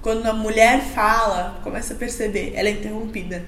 Quando 0.00 0.24
a 0.26 0.32
mulher 0.32 0.80
fala, 0.80 1.60
começa 1.64 1.94
a 1.94 1.96
perceber, 1.96 2.52
ela 2.54 2.68
é 2.68 2.72
interrompida. 2.72 3.44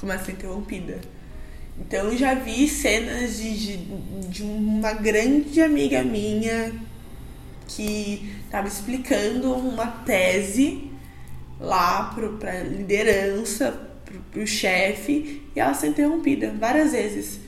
Começa 0.00 0.22
a 0.22 0.26
ser 0.26 0.32
interrompida. 0.32 1.00
Então 1.80 2.06
eu 2.06 2.16
já 2.16 2.34
vi 2.34 2.68
cenas 2.68 3.38
de, 3.38 3.58
de, 3.58 3.76
de 4.28 4.42
uma 4.44 4.92
grande 4.92 5.60
amiga 5.60 6.04
minha 6.04 6.72
que 7.66 8.36
estava 8.44 8.68
explicando 8.68 9.52
uma 9.54 9.86
tese 9.86 10.90
lá 11.60 12.14
para 12.14 12.50
a 12.50 12.62
liderança, 12.62 13.72
para 14.04 14.42
o 14.42 14.46
chefe, 14.46 15.42
e 15.54 15.60
ela 15.60 15.74
ser 15.74 15.88
interrompida 15.88 16.54
várias 16.58 16.92
vezes. 16.92 17.40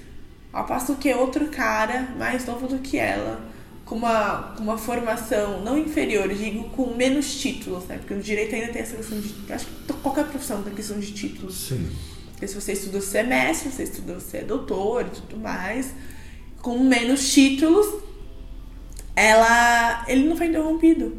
Ao 0.52 0.64
passo 0.64 0.96
que 0.96 1.12
outro 1.12 1.48
cara, 1.48 2.08
mais 2.18 2.46
novo 2.46 2.66
do 2.66 2.78
que 2.78 2.96
ela, 2.96 3.44
com 3.84 3.94
uma, 3.96 4.54
com 4.56 4.62
uma 4.62 4.78
formação 4.78 5.62
não 5.62 5.78
inferior, 5.78 6.28
digo 6.34 6.64
com 6.70 6.94
menos 6.94 7.36
títulos, 7.36 7.84
né? 7.84 7.98
Porque 7.98 8.14
no 8.14 8.22
direito 8.22 8.54
ainda 8.54 8.72
tem 8.72 8.82
essa 8.82 8.96
questão 8.96 9.20
de. 9.20 9.52
Acho 9.52 9.66
que 9.66 9.92
qualquer 10.02 10.26
profissão 10.26 10.62
tem 10.62 10.74
questão 10.74 10.98
de 10.98 11.12
títulos. 11.12 11.68
Sim. 11.68 11.88
Porque 12.32 12.48
se 12.48 12.54
você 12.54 12.72
estuda, 12.72 13.00
você 13.00 13.18
é 13.18 13.22
mestre, 13.22 13.70
você 13.70 13.84
estuda, 13.84 14.14
você 14.14 14.38
é 14.38 14.42
doutor 14.42 15.06
e 15.06 15.10
tudo 15.10 15.36
mais. 15.38 15.94
Com 16.60 16.80
menos 16.80 17.32
títulos, 17.32 17.86
ela, 19.16 20.04
ele 20.06 20.28
não 20.28 20.36
foi 20.36 20.46
interrompido. 20.46 21.16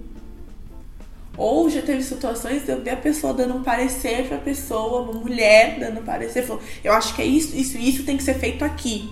Ou 1.35 1.69
já 1.69 1.81
teve 1.81 2.01
situações 2.01 2.63
de 2.63 2.71
eu 2.71 2.81
ver 2.81 2.91
a 2.91 2.97
pessoa 2.97 3.33
dando 3.33 3.55
um 3.55 3.63
parecer 3.63 4.27
pra 4.27 4.37
pessoa, 4.37 5.01
uma 5.01 5.19
mulher 5.19 5.77
dando 5.79 5.99
um 5.99 6.03
parecer, 6.03 6.43
falou, 6.43 6.61
eu 6.83 6.93
acho 6.93 7.13
que 7.15 7.21
é 7.21 7.25
isso, 7.25 7.55
isso, 7.55 7.77
isso 7.77 8.03
tem 8.03 8.15
que 8.15 8.23
ser 8.23 8.35
feito 8.35 8.63
aqui 8.63 9.09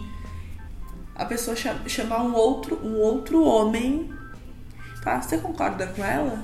a 1.16 1.24
pessoa 1.24 1.56
chamar 1.88 2.24
um 2.24 2.36
outro, 2.36 2.80
um 2.84 2.98
outro 2.98 3.44
homem. 3.44 4.14
Tá? 5.02 5.22
Você 5.22 5.38
concorda 5.38 5.88
com 5.88 6.04
ela? 6.04 6.44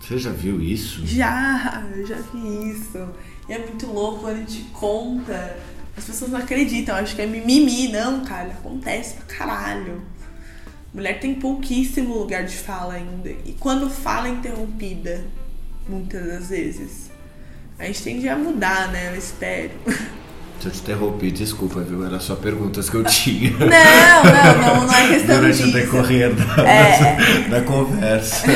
Você 0.00 0.18
já 0.18 0.30
viu 0.30 0.60
isso? 0.60 1.06
Já, 1.06 1.84
eu 1.96 2.06
já 2.06 2.16
vi 2.16 2.70
isso. 2.70 3.08
E 3.48 3.52
é 3.52 3.58
muito 3.58 3.86
louco 3.86 4.20
quando 4.20 4.36
a 4.36 4.40
gente 4.40 4.62
conta. 4.72 5.56
As 5.96 6.04
pessoas 6.04 6.30
não 6.30 6.38
acreditam, 6.38 6.94
acho 6.96 7.16
que 7.16 7.22
é 7.22 7.26
mimimi. 7.26 7.88
Não, 7.88 8.24
cara, 8.24 8.50
acontece 8.50 9.14
pra 9.14 9.36
caralho. 9.36 10.02
Mulher 10.92 11.20
tem 11.20 11.34
pouquíssimo 11.34 12.14
lugar 12.14 12.44
de 12.44 12.56
fala 12.56 12.94
ainda. 12.94 13.30
E 13.30 13.54
quando 13.58 13.90
fala 13.90 14.28
é 14.28 14.30
interrompida, 14.30 15.24
muitas 15.88 16.26
das 16.26 16.48
vezes. 16.48 17.10
A 17.78 17.84
gente 17.84 18.02
tende 18.02 18.28
a 18.28 18.36
mudar, 18.36 18.90
né? 18.90 19.10
Eu 19.12 19.18
espero. 19.18 19.72
Se 20.60 20.68
eu 20.68 20.72
te 20.72 20.78
interrompi, 20.78 21.30
desculpa, 21.30 21.80
viu? 21.80 22.04
Era 22.06 22.18
só 22.18 22.34
perguntas 22.34 22.88
que 22.88 22.96
eu 22.96 23.04
tinha. 23.04 23.50
Não, 23.50 23.66
não, 23.68 24.76
não, 24.78 24.86
não 24.86 24.94
é 24.94 25.08
questão 25.08 25.36
Durante 25.36 25.56
disso. 25.56 25.68
o 25.68 25.72
decorrer 25.72 26.34
da, 26.34 26.68
é. 26.68 27.48
da, 27.48 27.60
conversa. 27.60 28.46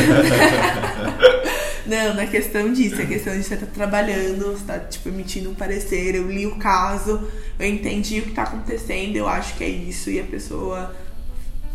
Não, 1.84 2.14
não 2.14 2.22
é 2.22 2.26
questão 2.26 2.72
disso, 2.72 3.02
é 3.02 3.04
questão 3.04 3.36
de 3.36 3.42
você 3.42 3.54
estar 3.54 3.66
tá 3.66 3.72
trabalhando, 3.74 4.52
você 4.52 4.64
tá, 4.64 4.78
tipo, 4.78 5.08
emitindo 5.08 5.50
um 5.50 5.54
parecer, 5.54 6.14
eu 6.14 6.30
li 6.30 6.46
o 6.46 6.54
caso, 6.54 7.28
eu 7.58 7.66
entendi 7.66 8.20
o 8.20 8.22
que 8.22 8.28
está 8.28 8.44
acontecendo, 8.44 9.16
eu 9.16 9.26
acho 9.26 9.56
que 9.56 9.64
é 9.64 9.68
isso, 9.68 10.08
e 10.08 10.20
a 10.20 10.24
pessoa 10.24 10.94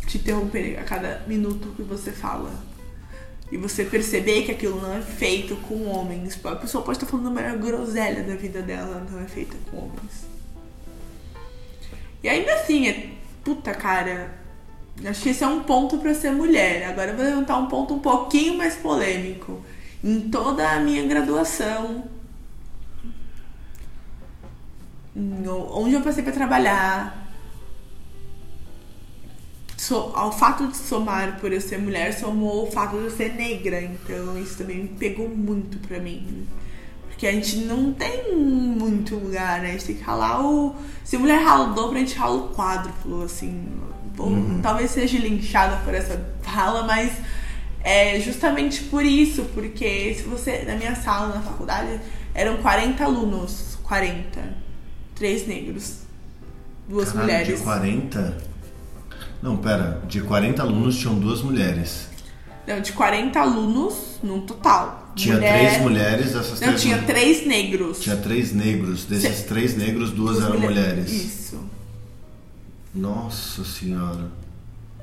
te 0.08 0.18
interromper 0.18 0.80
a 0.80 0.84
cada 0.84 1.24
minuto 1.28 1.74
que 1.76 1.84
você 1.84 2.12
fala. 2.12 2.52
E 3.52 3.58
você 3.58 3.86
perceber 3.86 4.44
que 4.44 4.52
aquilo 4.52 4.82
não 4.82 4.98
é 4.98 5.02
feito 5.02 5.56
com 5.58 5.86
homens. 5.86 6.40
A 6.44 6.56
pessoa 6.56 6.84
pode 6.84 6.98
estar 6.98 7.08
falando 7.08 7.28
a 7.28 7.32
maior 7.32 7.58
groselha 7.58 8.24
da 8.24 8.36
vida 8.36 8.62
dela, 8.62 9.06
não 9.10 9.22
é 9.22 9.28
feita 9.28 9.56
com 9.70 9.78
homens. 9.78 10.26
E 12.24 12.30
ainda 12.30 12.54
assim, 12.56 12.88
é. 12.88 13.10
Puta, 13.44 13.74
cara. 13.74 14.34
Acho 15.06 15.22
que 15.22 15.30
esse 15.30 15.44
é 15.44 15.48
um 15.48 15.62
ponto 15.62 15.98
para 16.00 16.14
ser 16.16 16.32
mulher. 16.32 16.86
Agora 16.90 17.12
eu 17.12 17.16
vou 17.16 17.26
levantar 17.26 17.58
um 17.58 17.68
ponto 17.68 17.94
um 17.94 18.00
pouquinho 18.00 18.58
mais 18.58 18.76
polêmico. 18.76 19.64
Em 20.04 20.22
toda 20.30 20.68
a 20.68 20.80
minha 20.80 21.06
graduação, 21.06 22.04
onde 25.16 25.94
eu 25.94 26.02
passei 26.02 26.24
para 26.24 26.34
trabalhar, 26.34 27.25
so, 29.86 30.12
ao 30.16 30.32
fato 30.32 30.68
de 30.68 30.78
somar 30.78 31.40
por 31.40 31.54
eu 31.54 31.62
ser 31.62 31.78
mulher, 31.78 32.12
somou 32.12 32.68
o 32.68 32.72
fato 32.72 32.98
de 32.98 33.04
eu 33.04 33.12
ser 33.12 33.36
negra. 33.36 33.80
Então 33.82 34.36
isso 34.42 34.58
também 34.58 34.78
me 34.78 34.88
pegou 34.88 35.30
muito 35.30 35.78
pra 35.88 36.00
mim. 36.00 36.48
Porque 37.08 37.28
a 37.28 37.32
gente 37.32 37.58
não 37.58 37.94
tem 37.94 38.36
muito 38.36 39.16
lugar, 39.16 39.62
né? 39.62 39.70
A 39.70 39.72
gente 39.74 39.86
tem 39.86 39.96
que 39.96 40.04
ralar 40.04 40.44
o. 40.44 40.76
Se 41.04 41.16
a 41.16 41.20
mulher 41.20 41.38
rala 41.44 41.70
o 41.70 41.74
dobro, 41.76 41.98
a 41.98 42.00
gente 42.00 42.16
rala 42.16 42.36
o 42.36 42.50
quádruplo, 42.50 43.24
assim. 43.24 43.68
Uhum. 44.18 44.60
Talvez 44.62 44.90
seja 44.92 45.20
linchada 45.20 45.78
por 45.86 45.94
essa 45.94 46.34
fala, 46.42 46.84
mas 46.84 47.12
é 47.84 48.20
justamente 48.20 48.86
por 48.86 49.06
isso, 49.06 49.46
porque 49.54 50.16
se 50.16 50.24
você. 50.24 50.64
Na 50.64 50.76
minha 50.76 50.96
sala, 50.96 51.36
na 51.36 51.42
faculdade, 51.42 52.02
eram 52.34 52.58
40 52.58 53.04
alunos. 53.04 53.78
40. 53.84 54.66
Três 55.14 55.48
negros. 55.48 56.00
duas 56.90 57.12
Caralho, 57.12 57.32
mulheres. 57.32 57.60
De 57.60 57.64
40? 57.64 58.55
Não, 59.46 59.56
pera. 59.58 60.02
De 60.08 60.22
40 60.22 60.64
alunos 60.64 60.98
tinham 60.98 61.14
duas 61.20 61.44
mulheres. 61.44 62.08
Não, 62.68 62.82
de 62.82 62.92
40 62.94 63.40
alunos 63.40 64.18
no 64.24 64.42
total. 64.42 65.12
Tinha 65.16 65.36
Mulher- 65.36 65.60
três 65.70 65.82
mulheres, 65.84 66.28
essas 66.36 66.60
Não, 66.60 66.68
três 66.70 66.82
tinha 66.82 66.98
mul- 66.98 67.06
três 67.06 67.46
negros. 67.46 68.00
Tinha 68.02 68.18
três 68.18 68.52
negros. 68.54 69.06
Desses 69.06 69.38
Cê- 69.42 69.44
três 69.44 69.78
negros, 69.78 70.10
duas, 70.10 70.38
Duas 70.38 70.50
eram 70.50 70.60
mulher- 70.60 70.70
mulheres. 70.96 71.12
Isso. 71.12 71.60
Nossa 72.94 73.64
senhora. 73.64 74.32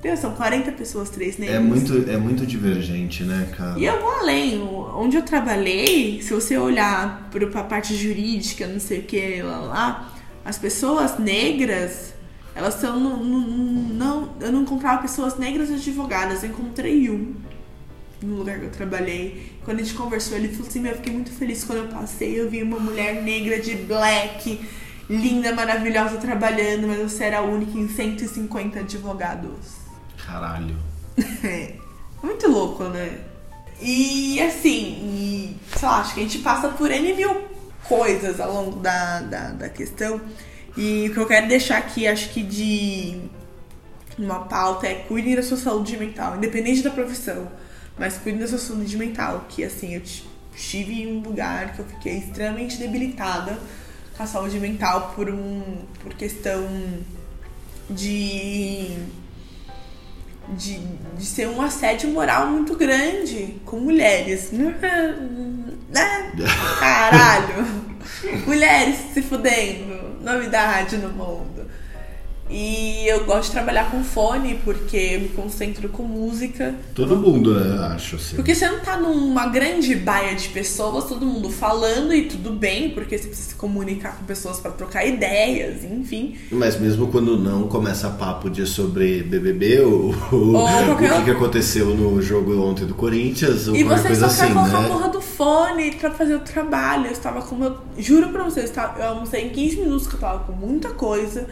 Deus, 0.02 0.18
são 0.18 0.32
40 0.34 0.72
pessoas, 0.72 1.08
três 1.08 1.38
negros. 1.38 1.56
É 1.56 1.60
muito, 1.60 2.10
é 2.10 2.16
muito 2.16 2.44
divergente, 2.44 3.22
né, 3.22 3.48
cara? 3.56 3.78
E 3.78 3.84
eu 3.84 4.00
vou 4.00 4.10
além. 4.10 4.60
Onde 4.96 5.16
eu 5.16 5.22
trabalhei, 5.22 6.20
se 6.20 6.34
você 6.34 6.58
olhar 6.58 7.28
para 7.30 7.60
a 7.60 7.64
parte 7.64 7.94
jurídica, 7.94 8.66
não 8.66 8.80
sei 8.80 8.98
o 8.98 9.02
que, 9.04 9.40
lá, 9.42 9.58
lá, 9.60 10.12
as 10.44 10.58
pessoas 10.58 11.16
negras, 11.20 12.11
elas 12.54 12.74
são. 12.74 12.98
Não, 12.98 13.16
não, 13.16 14.34
eu 14.40 14.52
não 14.52 14.62
encontrava 14.62 15.02
pessoas 15.02 15.38
negras 15.38 15.70
advogadas, 15.70 16.42
eu 16.42 16.50
encontrei 16.50 17.10
um 17.10 17.34
no 18.22 18.36
lugar 18.36 18.58
que 18.58 18.66
eu 18.66 18.70
trabalhei. 18.70 19.52
Quando 19.64 19.80
a 19.80 19.82
gente 19.82 19.94
conversou, 19.94 20.36
ele 20.36 20.48
falou 20.48 20.68
assim: 20.68 20.80
"Meu, 20.80 20.92
Eu 20.92 20.96
fiquei 20.98 21.12
muito 21.12 21.30
feliz 21.32 21.64
quando 21.64 21.78
eu 21.78 21.88
passei. 21.88 22.38
Eu 22.38 22.50
vi 22.50 22.62
uma 22.62 22.78
mulher 22.78 23.22
negra 23.22 23.60
de 23.60 23.74
black, 23.74 24.60
linda, 25.08 25.54
maravilhosa, 25.54 26.16
trabalhando, 26.18 26.86
mas 26.86 26.98
você 26.98 27.24
era 27.24 27.38
a 27.38 27.42
única 27.42 27.78
em 27.78 27.88
150 27.88 28.80
advogados. 28.80 29.76
Caralho. 30.24 30.76
É. 31.44 31.74
Muito 32.22 32.48
louco, 32.48 32.84
né? 32.84 33.18
E 33.80 34.40
assim, 34.40 34.70
e, 34.70 35.56
sei 35.76 35.88
lá, 35.88 36.00
acho 36.00 36.14
que 36.14 36.20
a 36.20 36.22
gente 36.22 36.38
passa 36.38 36.68
por 36.68 36.88
N 36.88 37.12
mil 37.14 37.42
coisas 37.88 38.40
ao 38.40 38.52
longo 38.52 38.78
da, 38.78 39.20
da, 39.22 39.48
da 39.50 39.68
questão. 39.68 40.20
E 40.76 41.08
o 41.08 41.12
que 41.12 41.18
eu 41.18 41.26
quero 41.26 41.48
deixar 41.48 41.78
aqui, 41.78 42.06
acho 42.06 42.30
que 42.30 42.42
de 42.42 43.20
uma 44.18 44.40
pauta 44.40 44.86
é 44.86 44.94
cuidem 44.94 45.34
da 45.34 45.42
sua 45.42 45.56
saúde 45.56 45.96
mental, 45.96 46.36
independente 46.36 46.82
da 46.82 46.90
profissão, 46.90 47.50
mas 47.98 48.18
cuidem 48.18 48.40
da 48.40 48.48
sua 48.48 48.58
saúde 48.58 48.96
mental, 48.96 49.46
que 49.48 49.64
assim, 49.64 49.94
eu 49.94 50.02
estive 50.54 51.02
em 51.02 51.18
um 51.18 51.20
lugar 51.20 51.74
que 51.74 51.80
eu 51.80 51.84
fiquei 51.84 52.18
extremamente 52.18 52.76
debilitada 52.78 53.58
com 54.16 54.22
a 54.22 54.26
saúde 54.26 54.58
mental 54.60 55.12
por 55.14 55.28
um 55.30 55.62
por 56.02 56.14
questão 56.14 56.66
de 57.88 58.96
de, 60.48 60.78
de 61.16 61.24
ser 61.24 61.48
um 61.48 61.62
assédio 61.62 62.10
moral 62.10 62.48
muito 62.48 62.76
grande 62.76 63.56
com 63.64 63.78
mulheres. 63.78 64.50
Né? 64.52 66.32
Caralho! 66.80 67.92
mulheres 68.46 68.96
se 69.14 69.22
fudendo. 69.22 70.11
Novidade 70.22 70.96
no 70.96 71.08
mundo. 71.08 71.68
E 72.52 73.06
eu 73.08 73.24
gosto 73.24 73.44
de 73.46 73.52
trabalhar 73.52 73.90
com 73.90 74.04
fone 74.04 74.60
porque 74.62 74.96
eu 74.96 75.20
me 75.22 75.28
concentro 75.30 75.88
com 75.88 76.02
música. 76.02 76.74
Todo 76.94 77.16
mundo, 77.16 77.58
né, 77.58 77.86
acho 77.94 78.16
assim. 78.16 78.36
Porque 78.36 78.54
você 78.54 78.68
não 78.68 78.80
tá 78.80 78.96
numa 78.98 79.46
grande 79.46 79.94
baia 79.96 80.34
de 80.34 80.48
pessoas, 80.50 81.06
todo 81.06 81.24
mundo 81.24 81.48
falando 81.48 82.12
e 82.12 82.26
tudo 82.26 82.50
bem, 82.50 82.90
porque 82.90 83.16
você 83.16 83.28
precisa 83.28 83.48
se 83.50 83.54
comunicar 83.54 84.16
com 84.18 84.24
pessoas 84.24 84.60
pra 84.60 84.70
trocar 84.70 85.06
ideias, 85.06 85.82
enfim. 85.82 86.36
Mas 86.50 86.78
mesmo 86.78 87.06
quando 87.08 87.38
não 87.38 87.68
começa 87.68 88.10
papo 88.10 88.50
de 88.50 88.66
sobre 88.66 89.22
BBB 89.22 89.80
ou, 89.80 90.14
ou 90.30 90.56
o 90.92 90.96
que, 90.98 91.24
que 91.24 91.30
aconteceu 91.30 91.86
no 91.94 92.20
jogo 92.20 92.60
ontem 92.62 92.84
do 92.84 92.94
Corinthians 92.94 93.66
ou 93.68 93.74
E 93.74 93.82
qualquer 93.82 94.02
você 94.02 94.08
coisa 94.08 94.28
só 94.28 94.36
quer 94.36 94.42
assim, 94.44 94.54
colocar 94.54 94.76
a 94.76 94.80
né? 94.82 94.88
porra 94.88 95.08
do 95.08 95.20
fone 95.22 95.92
pra 95.92 96.10
fazer 96.10 96.34
o 96.34 96.40
trabalho. 96.40 97.06
Eu 97.06 97.12
estava 97.12 97.40
com 97.40 97.54
meu. 97.56 97.76
Juro 97.96 98.28
pra 98.28 98.44
vocês, 98.44 98.66
eu 98.66 98.70
estava- 98.70 98.98
eu 99.00 99.08
almocei 99.10 99.46
em 99.46 99.48
15 99.50 99.76
minutos 99.78 100.06
que 100.06 100.14
eu 100.14 100.20
tava 100.20 100.40
com 100.44 100.52
muita 100.52 100.90
coisa. 100.90 101.46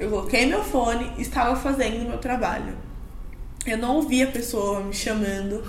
Eu 0.00 0.08
coloquei 0.08 0.46
meu 0.46 0.64
fone 0.64 1.12
e 1.18 1.22
estava 1.22 1.54
fazendo 1.54 2.08
meu 2.08 2.16
trabalho. 2.16 2.72
Eu 3.66 3.76
não 3.76 3.96
ouvi 3.96 4.22
a 4.22 4.26
pessoa 4.26 4.80
me 4.80 4.94
chamando. 4.94 5.62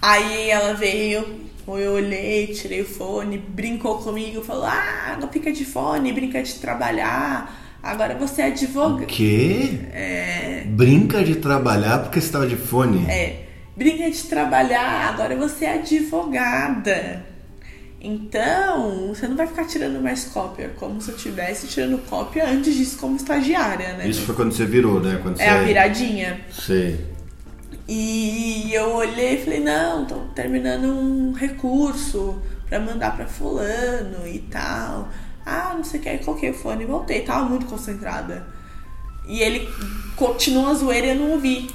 Aí 0.00 0.48
ela 0.50 0.74
veio, 0.74 1.40
eu 1.66 1.92
olhei, 1.94 2.46
tirei 2.48 2.82
o 2.82 2.84
fone, 2.86 3.36
brincou 3.38 3.98
comigo, 3.98 4.40
falou: 4.42 4.64
Ah, 4.66 5.18
não 5.20 5.28
fica 5.28 5.52
de 5.52 5.64
fone, 5.64 6.12
brinca 6.12 6.40
de 6.42 6.54
trabalhar. 6.54 7.60
Agora 7.82 8.14
você 8.14 8.42
é 8.42 8.44
O 8.44 8.48
advogado. 8.52 9.06
quê? 9.06 9.80
Brinca 10.66 11.22
de 11.24 11.34
trabalhar 11.36 12.02
porque 12.04 12.20
você 12.20 12.30
tava 12.30 12.46
de 12.46 12.56
fone? 12.56 13.04
É, 13.10 13.46
brinca 13.76 14.10
de 14.10 14.22
trabalhar, 14.22 15.10
agora 15.12 15.36
você 15.36 15.64
é 15.64 15.74
advogada. 15.74 17.33
Então, 18.06 19.08
você 19.08 19.26
não 19.26 19.34
vai 19.34 19.46
ficar 19.46 19.64
tirando 19.64 19.98
mais 19.98 20.26
cópia, 20.26 20.70
como 20.76 21.00
se 21.00 21.10
eu 21.10 21.16
tivesse 21.16 21.66
tirando 21.66 21.96
cópia 22.06 22.46
antes 22.46 22.74
disso 22.74 22.98
como 22.98 23.16
estagiária, 23.16 23.94
né? 23.94 24.06
Isso 24.06 24.26
foi 24.26 24.34
quando 24.34 24.52
você 24.52 24.66
virou, 24.66 25.00
né? 25.00 25.18
Quando 25.22 25.40
É 25.40 25.48
a 25.48 25.58
você... 25.60 25.64
viradinha. 25.64 26.40
Sei. 26.52 27.00
E 27.88 28.70
eu 28.74 28.94
olhei 28.94 29.36
e 29.36 29.44
falei, 29.44 29.60
não, 29.60 30.04
tô 30.04 30.16
terminando 30.34 30.84
um 30.84 31.32
recurso 31.32 32.42
pra 32.68 32.78
mandar 32.78 33.16
pra 33.16 33.24
fulano 33.26 34.26
e 34.26 34.38
tal. 34.50 35.08
Ah, 35.46 35.72
não 35.74 35.82
sei 35.82 36.00
o 36.00 36.02
que, 36.02 36.08
aí 36.10 36.18
coloquei 36.18 36.50
o 36.50 36.54
fone 36.54 36.84
e 36.84 36.86
voltei, 36.86 37.22
tava 37.22 37.46
muito 37.46 37.64
concentrada. 37.64 38.46
E 39.26 39.40
ele 39.40 39.66
continuou 40.14 40.68
a 40.68 40.74
zoeira 40.74 41.06
e 41.06 41.10
eu 41.10 41.16
não 41.16 41.30
ouvi. 41.30 41.70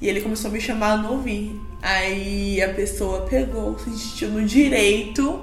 E 0.00 0.08
ele 0.08 0.20
começou 0.20 0.50
a 0.50 0.54
me 0.54 0.60
chamar, 0.60 1.10
ouvi. 1.10 1.58
Aí 1.82 2.60
a 2.62 2.72
pessoa 2.74 3.22
pegou, 3.22 3.78
se 3.78 3.90
sentiu 3.98 4.28
no 4.30 4.44
direito 4.44 5.40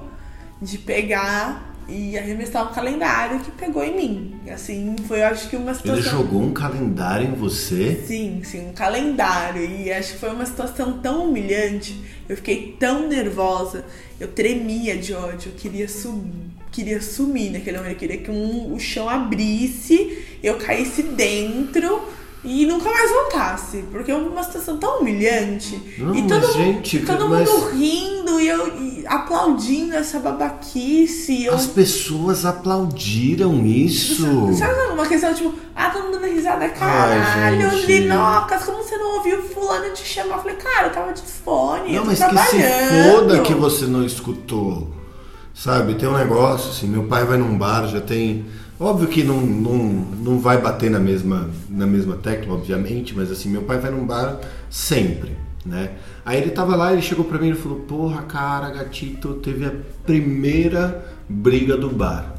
de 0.62 0.78
pegar 0.80 1.76
e 1.88 2.18
arremessar 2.18 2.70
um 2.70 2.74
calendário 2.74 3.39
que 3.39 3.51
pegou 3.51 3.84
em 3.84 3.95
mim. 3.95 4.36
Assim, 4.51 4.95
foi 5.08 5.22
eu 5.22 5.28
acho 5.28 5.49
que 5.49 5.55
uma 5.55 5.74
situação. 5.74 6.01
Ele 6.01 6.10
jogou 6.10 6.41
um 6.41 6.51
calendário 6.53 7.28
em 7.30 7.34
você? 7.34 8.03
Sim, 8.05 8.41
sim, 8.43 8.68
um 8.70 8.74
calendário. 8.74 9.64
E 9.64 9.91
acho 9.91 10.14
que 10.14 10.20
foi 10.20 10.30
uma 10.32 10.45
situação 10.45 10.99
tão 10.99 11.30
humilhante. 11.30 12.01
Eu 12.28 12.36
fiquei 12.36 12.76
tão 12.80 13.08
nervosa. 13.08 13.86
Eu 14.20 14.28
tremia 14.30 14.97
de 14.97 15.14
ódio. 15.14 15.51
Eu 15.51 15.55
queria, 15.58 15.88
su 15.88 16.24
queria 16.72 17.01
sumir 17.01 17.51
naquele 17.51 17.78
momento. 17.78 17.93
Eu 17.93 17.97
queria 17.99 18.18
que 18.18 18.30
um- 18.32 18.74
o 18.74 18.80
chão 18.80 19.08
abrisse, 19.08 20.18
eu 20.43 20.55
caísse 20.58 21.03
dentro 21.03 22.01
e 22.44 22.66
nunca 22.66 22.90
mais 22.90 23.10
voltasse. 23.12 23.84
Porque 23.92 24.12
é 24.12 24.16
uma 24.16 24.44
situação 24.44 24.78
tão 24.78 25.00
humilhante. 25.00 25.96
Não, 25.98 26.16
e 26.16 26.28
todo, 26.28 26.52
gente, 26.54 26.98
mundo, 27.00 27.08
todo 27.08 27.30
mas- 27.30 27.50
mundo 27.50 27.70
rindo 27.72 28.40
e 28.40 28.48
eu 28.48 28.68
e 28.80 29.04
aplaudindo 29.08 29.96
essa 29.96 30.20
babaquice. 30.20 31.46
Eu... 31.46 31.54
As 31.56 31.66
pessoas 31.68 32.46
aplaudiram 32.46 33.66
isso. 33.66 34.26
Sabe 34.54 34.74
uma 34.94 35.06
questão 35.08 35.34
tipo, 35.34 35.54
ah, 35.76 35.90
todo 35.90 36.04
mundo 36.06 36.20
dando 36.20 36.32
risada, 36.34 36.70
caralho, 36.70 37.70
gente. 37.72 37.86
Linocas, 38.02 38.64
como 38.64 38.78
você 38.84 38.98
não 38.98 39.18
ouviu 39.18 39.42
fulano 39.44 39.94
te 39.94 40.04
chamar? 40.06 40.36
Eu 40.38 40.42
falei, 40.42 40.58
cara, 40.58 40.88
eu 40.88 40.92
tava 40.94 41.14
de 41.14 41.22
fone, 41.22 41.94
eu 41.96 42.04
Não, 42.06 42.16
tô 42.16 42.20
mas 42.20 42.20
que 42.20 42.26
se 42.26 42.58
trabalhando. 42.58 43.12
foda 43.14 43.40
que 43.42 43.54
você 43.54 43.86
não 43.86 44.04
escutou. 44.06 44.90
Sabe, 45.54 45.96
tem 45.96 46.08
um 46.08 46.16
negócio 46.18 46.70
assim, 46.70 46.88
meu 46.88 47.06
pai 47.06 47.26
vai 47.26 47.38
num 47.38 47.58
bar, 47.58 47.88
já 47.88 48.00
tem. 48.00 48.46
Óbvio 48.80 49.07
que 49.07 49.23
não, 49.23 49.41
não, 49.41 49.78
não 49.78 50.39
vai 50.39 50.61
bater 50.61 50.91
na 50.91 50.99
mesma, 50.99 51.49
na 51.67 51.88
mesma 51.88 52.15
tecla, 52.15 52.53
obviamente, 52.53 53.15
mas 53.15 53.32
assim, 53.32 53.49
meu 53.49 53.63
pai 53.63 53.80
vai 53.80 53.89
num 53.89 54.05
bar 54.05 54.39
sempre, 54.69 55.32
né? 55.65 55.93
Aí 56.23 56.39
ele 56.39 56.51
tava 56.51 56.75
lá, 56.75 56.93
ele 56.93 57.01
chegou 57.01 57.25
pra 57.25 57.39
mim 57.39 57.49
e 57.49 57.55
falou, 57.55 57.80
porra, 57.80 58.21
cara, 58.21 58.69
gatito, 58.69 59.34
teve 59.36 59.65
a 59.65 59.73
primeira 60.05 61.11
briga 61.28 61.75
do 61.75 61.89
bar. 61.89 62.36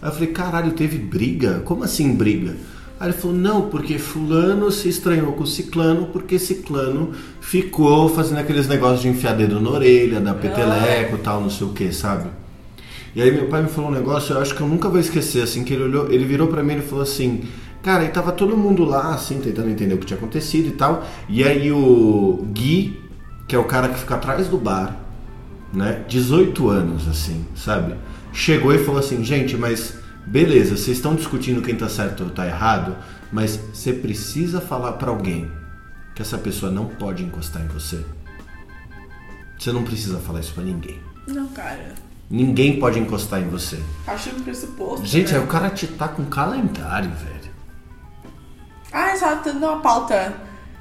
Aí 0.00 0.08
eu 0.08 0.12
falei, 0.12 0.28
caralho, 0.28 0.72
teve 0.72 0.96
briga? 0.96 1.60
Como 1.66 1.84
assim 1.84 2.14
briga? 2.14 2.56
Aí 2.98 3.08
ele 3.08 3.18
falou, 3.18 3.36
não, 3.36 3.68
porque 3.68 3.98
fulano 3.98 4.70
se 4.70 4.88
estranhou 4.88 5.32
com 5.34 5.44
ciclano, 5.44 6.06
porque 6.06 6.38
ciclano 6.38 7.12
ficou 7.40 8.08
fazendo 8.08 8.38
aqueles 8.38 8.66
negócios 8.66 9.02
de 9.02 9.08
enfiar 9.08 9.34
dedo 9.34 9.60
na 9.60 9.70
orelha, 9.70 10.20
dar 10.20 10.34
peteleco 10.34 11.16
e 11.16 11.18
tal, 11.18 11.42
não 11.42 11.50
sei 11.50 11.66
o 11.66 11.70
que, 11.70 11.92
sabe? 11.92 12.30
E 13.14 13.20
aí 13.20 13.30
meu 13.32 13.46
pai 13.46 13.62
me 13.62 13.68
falou 13.68 13.90
um 13.90 13.94
negócio, 13.94 14.34
eu 14.34 14.40
acho 14.40 14.54
que 14.54 14.60
eu 14.60 14.68
nunca 14.68 14.88
vou 14.88 15.00
esquecer, 15.00 15.42
assim, 15.42 15.64
que 15.64 15.74
ele 15.74 15.84
olhou, 15.84 16.10
ele 16.10 16.24
virou 16.24 16.46
pra 16.48 16.62
mim 16.62 16.76
e 16.76 16.82
falou 16.82 17.02
assim, 17.02 17.42
cara, 17.82 18.04
e 18.04 18.08
tava 18.08 18.30
todo 18.30 18.56
mundo 18.56 18.84
lá, 18.84 19.14
assim, 19.14 19.40
tentando 19.40 19.68
entender 19.68 19.94
o 19.94 19.98
que 19.98 20.06
tinha 20.06 20.16
acontecido 20.16 20.68
e 20.68 20.72
tal, 20.72 21.04
e 21.28 21.42
aí 21.42 21.72
o 21.72 22.46
Gui, 22.52 23.00
que 23.48 23.56
é 23.56 23.58
o 23.58 23.64
cara 23.64 23.88
que 23.88 23.98
fica 23.98 24.14
atrás 24.14 24.48
do 24.48 24.56
bar, 24.56 24.96
né, 25.72 26.04
18 26.08 26.68
anos, 26.68 27.08
assim, 27.08 27.44
sabe? 27.56 27.96
Chegou 28.32 28.72
e 28.72 28.78
falou 28.78 29.00
assim, 29.00 29.24
gente, 29.24 29.56
mas 29.56 29.98
beleza, 30.24 30.76
vocês 30.76 30.96
estão 30.96 31.16
discutindo 31.16 31.62
quem 31.62 31.74
tá 31.74 31.88
certo 31.88 32.24
ou 32.24 32.30
tá 32.30 32.46
errado, 32.46 32.96
mas 33.32 33.58
você 33.72 33.92
precisa 33.92 34.60
falar 34.60 34.92
pra 34.92 35.10
alguém 35.10 35.50
que 36.14 36.22
essa 36.22 36.38
pessoa 36.38 36.70
não 36.70 36.86
pode 36.86 37.24
encostar 37.24 37.62
em 37.62 37.68
você. 37.68 38.04
Você 39.58 39.72
não 39.72 39.82
precisa 39.82 40.18
falar 40.18 40.40
isso 40.40 40.54
pra 40.54 40.64
ninguém. 40.64 40.98
Não, 41.26 41.48
cara, 41.48 41.94
Ninguém 42.30 42.78
pode 42.78 43.00
encostar 43.00 43.40
em 43.40 43.48
você. 43.48 43.82
acho 44.06 44.30
um 44.30 44.40
pressuposto. 44.40 45.04
Gente, 45.04 45.32
né? 45.32 45.38
aí 45.38 45.44
o 45.44 45.48
cara 45.48 45.68
te 45.68 45.88
tá 45.88 46.06
com 46.06 46.24
calendário, 46.26 47.10
velho. 47.10 47.40
Ah, 48.92 49.16
só 49.16 49.34
dando 49.34 49.66
uma 49.66 49.80
pauta. 49.80 50.32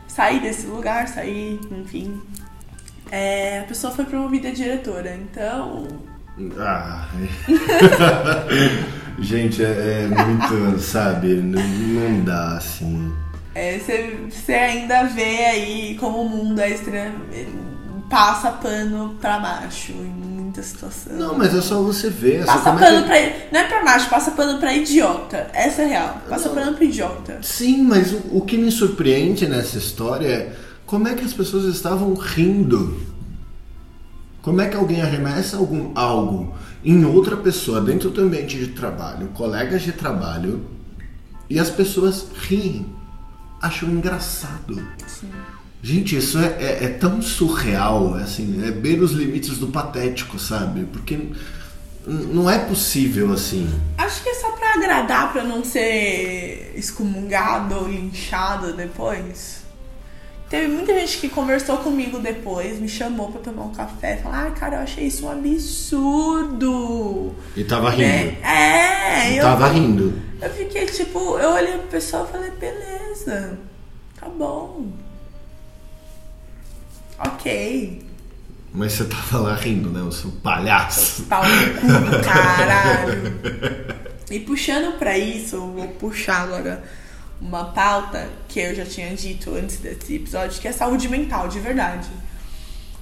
Sair 0.07 0.41
desse 0.41 0.67
lugar, 0.67 1.07
sair, 1.07 1.59
enfim. 1.71 2.21
É, 3.11 3.61
a 3.61 3.63
pessoa 3.63 3.91
foi 3.93 4.05
promovida 4.05 4.49
a 4.49 4.53
diretora, 4.53 5.15
então. 5.15 5.87
Ah. 6.59 7.07
Gente, 9.19 9.63
é, 9.63 9.67
é 9.67 10.07
muito, 10.07 10.79
sabe? 10.79 11.35
Não, 11.35 11.61
não 11.61 12.23
dá 12.23 12.57
assim. 12.57 13.11
É, 13.55 13.77
você 13.79 14.53
ainda 14.53 15.03
vê 15.05 15.45
aí 15.45 15.97
como 15.99 16.21
o 16.21 16.29
mundo 16.29 16.59
é 16.59 16.69
extremo, 16.69 17.25
passa 18.09 18.51
pano 18.51 19.15
pra 19.19 19.39
macho 19.39 19.91
em 19.91 20.38
muita 20.49 20.63
situação. 20.63 21.13
Não, 21.13 21.37
mas 21.37 21.55
é 21.55 21.61
só 21.61 21.81
você 21.81 22.09
ver. 22.09 22.45
Passa 22.45 22.53
assim, 22.53 22.63
como 22.63 22.79
pano 22.79 22.97
é 22.97 23.01
que... 23.01 23.07
pra. 23.07 23.49
Não 23.51 23.59
é 23.59 23.67
pra 23.67 23.83
macho, 23.83 24.09
passa 24.09 24.31
pano 24.31 24.59
pra 24.59 24.73
idiota. 24.73 25.49
Essa 25.53 25.83
é 25.83 25.85
real. 25.85 26.21
Passa 26.27 26.49
Não. 26.49 26.55
pano 26.55 26.73
pra 26.75 26.83
idiota. 26.83 27.39
Sim, 27.41 27.83
mas 27.83 28.11
o, 28.11 28.21
o 28.31 28.41
que 28.41 28.57
me 28.57 28.71
surpreende 28.71 29.47
nessa 29.47 29.77
história 29.77 30.27
é 30.27 30.55
como 30.85 31.07
é 31.07 31.13
que 31.13 31.23
as 31.23 31.33
pessoas 31.33 31.65
estavam 31.65 32.13
rindo. 32.15 32.99
Como 34.41 34.59
é 34.61 34.67
que 34.67 34.75
alguém 34.75 35.01
arremessa 35.01 35.57
algum, 35.57 35.91
algo 35.95 36.55
em 36.83 37.05
outra 37.05 37.37
pessoa 37.37 37.81
dentro 37.81 38.09
do 38.09 38.21
ambiente 38.21 38.57
de 38.57 38.67
trabalho, 38.67 39.27
colegas 39.33 39.81
de 39.81 39.91
trabalho, 39.91 40.65
e 41.49 41.59
as 41.59 41.69
pessoas 41.69 42.27
riem, 42.47 42.85
acham 43.61 43.89
engraçado. 43.89 44.81
Gente, 45.81 46.17
isso 46.17 46.37
é, 46.39 46.47
é- 46.59 46.83
é 46.85 46.87
tão 46.89 47.21
surreal, 47.21 48.19
é 48.19 48.23
assim, 48.23 48.61
é 48.67 48.71
bem 48.71 48.97
nos 48.97 49.11
limites 49.11 49.57
do 49.57 49.67
patético, 49.67 50.37
sabe? 50.37 50.85
Porque 50.91 51.17
não 52.05 52.49
é 52.49 52.59
possível 52.59 53.31
assim. 53.31 53.69
Acho 53.97 54.21
que 54.23 54.29
é 54.29 54.33
só 54.35 54.49
pra 54.51 54.73
agradar, 54.73 55.31
pra 55.31 55.43
não 55.43 55.63
ser 55.63 56.73
excomungado 56.75 57.75
ou 57.75 57.87
linchado 57.87 58.73
depois. 58.73 59.59
Teve 60.49 60.67
muita 60.67 60.93
gente 60.99 61.19
que 61.19 61.29
conversou 61.29 61.77
comigo 61.77 62.19
depois, 62.19 62.79
me 62.79 62.89
chamou 62.89 63.31
pra 63.31 63.39
tomar 63.39 63.63
um 63.65 63.71
café, 63.71 64.17
falou: 64.17 64.37
ai, 64.37 64.51
cara, 64.51 64.77
eu 64.77 64.81
achei 64.81 65.05
isso 65.05 65.27
um 65.27 65.31
absurdo. 65.31 67.35
E 67.55 67.63
tava 67.63 67.89
É, 67.93 67.95
rindo. 67.95 68.37
é 68.43 69.33
E 69.33 69.37
eu, 69.37 69.43
tava 69.43 69.67
rindo. 69.69 70.13
eu 70.41 70.49
fiquei 70.49 70.87
tipo, 70.87 71.37
eu 71.37 71.51
olhei 71.51 71.73
pro 71.77 71.87
pessoal 71.87 72.25
e 72.27 72.31
falei: 72.31 72.49
beleza, 72.51 73.59
tá 74.19 74.27
bom. 74.27 74.87
Ok. 77.19 78.03
Mas 78.73 78.93
você 78.93 79.05
tava 79.05 79.39
lá 79.39 79.55
rindo, 79.55 79.89
né? 79.89 80.01
O 80.01 80.11
seu 80.11 80.31
palhaço. 80.31 81.23
Pau 81.23 81.43
no 81.43 81.81
cu 81.81 81.87
do 81.87 82.23
caralho. 82.23 83.35
E 84.29 84.39
puxando 84.39 84.97
pra 84.99 85.17
isso, 85.17 85.55
eu 85.55 85.71
vou 85.71 85.87
puxar 85.87 86.43
agora 86.43 86.83
uma 87.41 87.65
pauta 87.65 88.29
que 88.47 88.59
eu 88.59 88.75
já 88.75 88.85
tinha 88.85 89.15
dito 89.15 89.55
antes 89.55 89.77
desse 89.77 90.15
episódio, 90.15 90.61
que 90.61 90.67
é 90.67 90.71
saúde 90.71 91.07
mental, 91.07 91.47
de 91.47 91.59
verdade. 91.59 92.07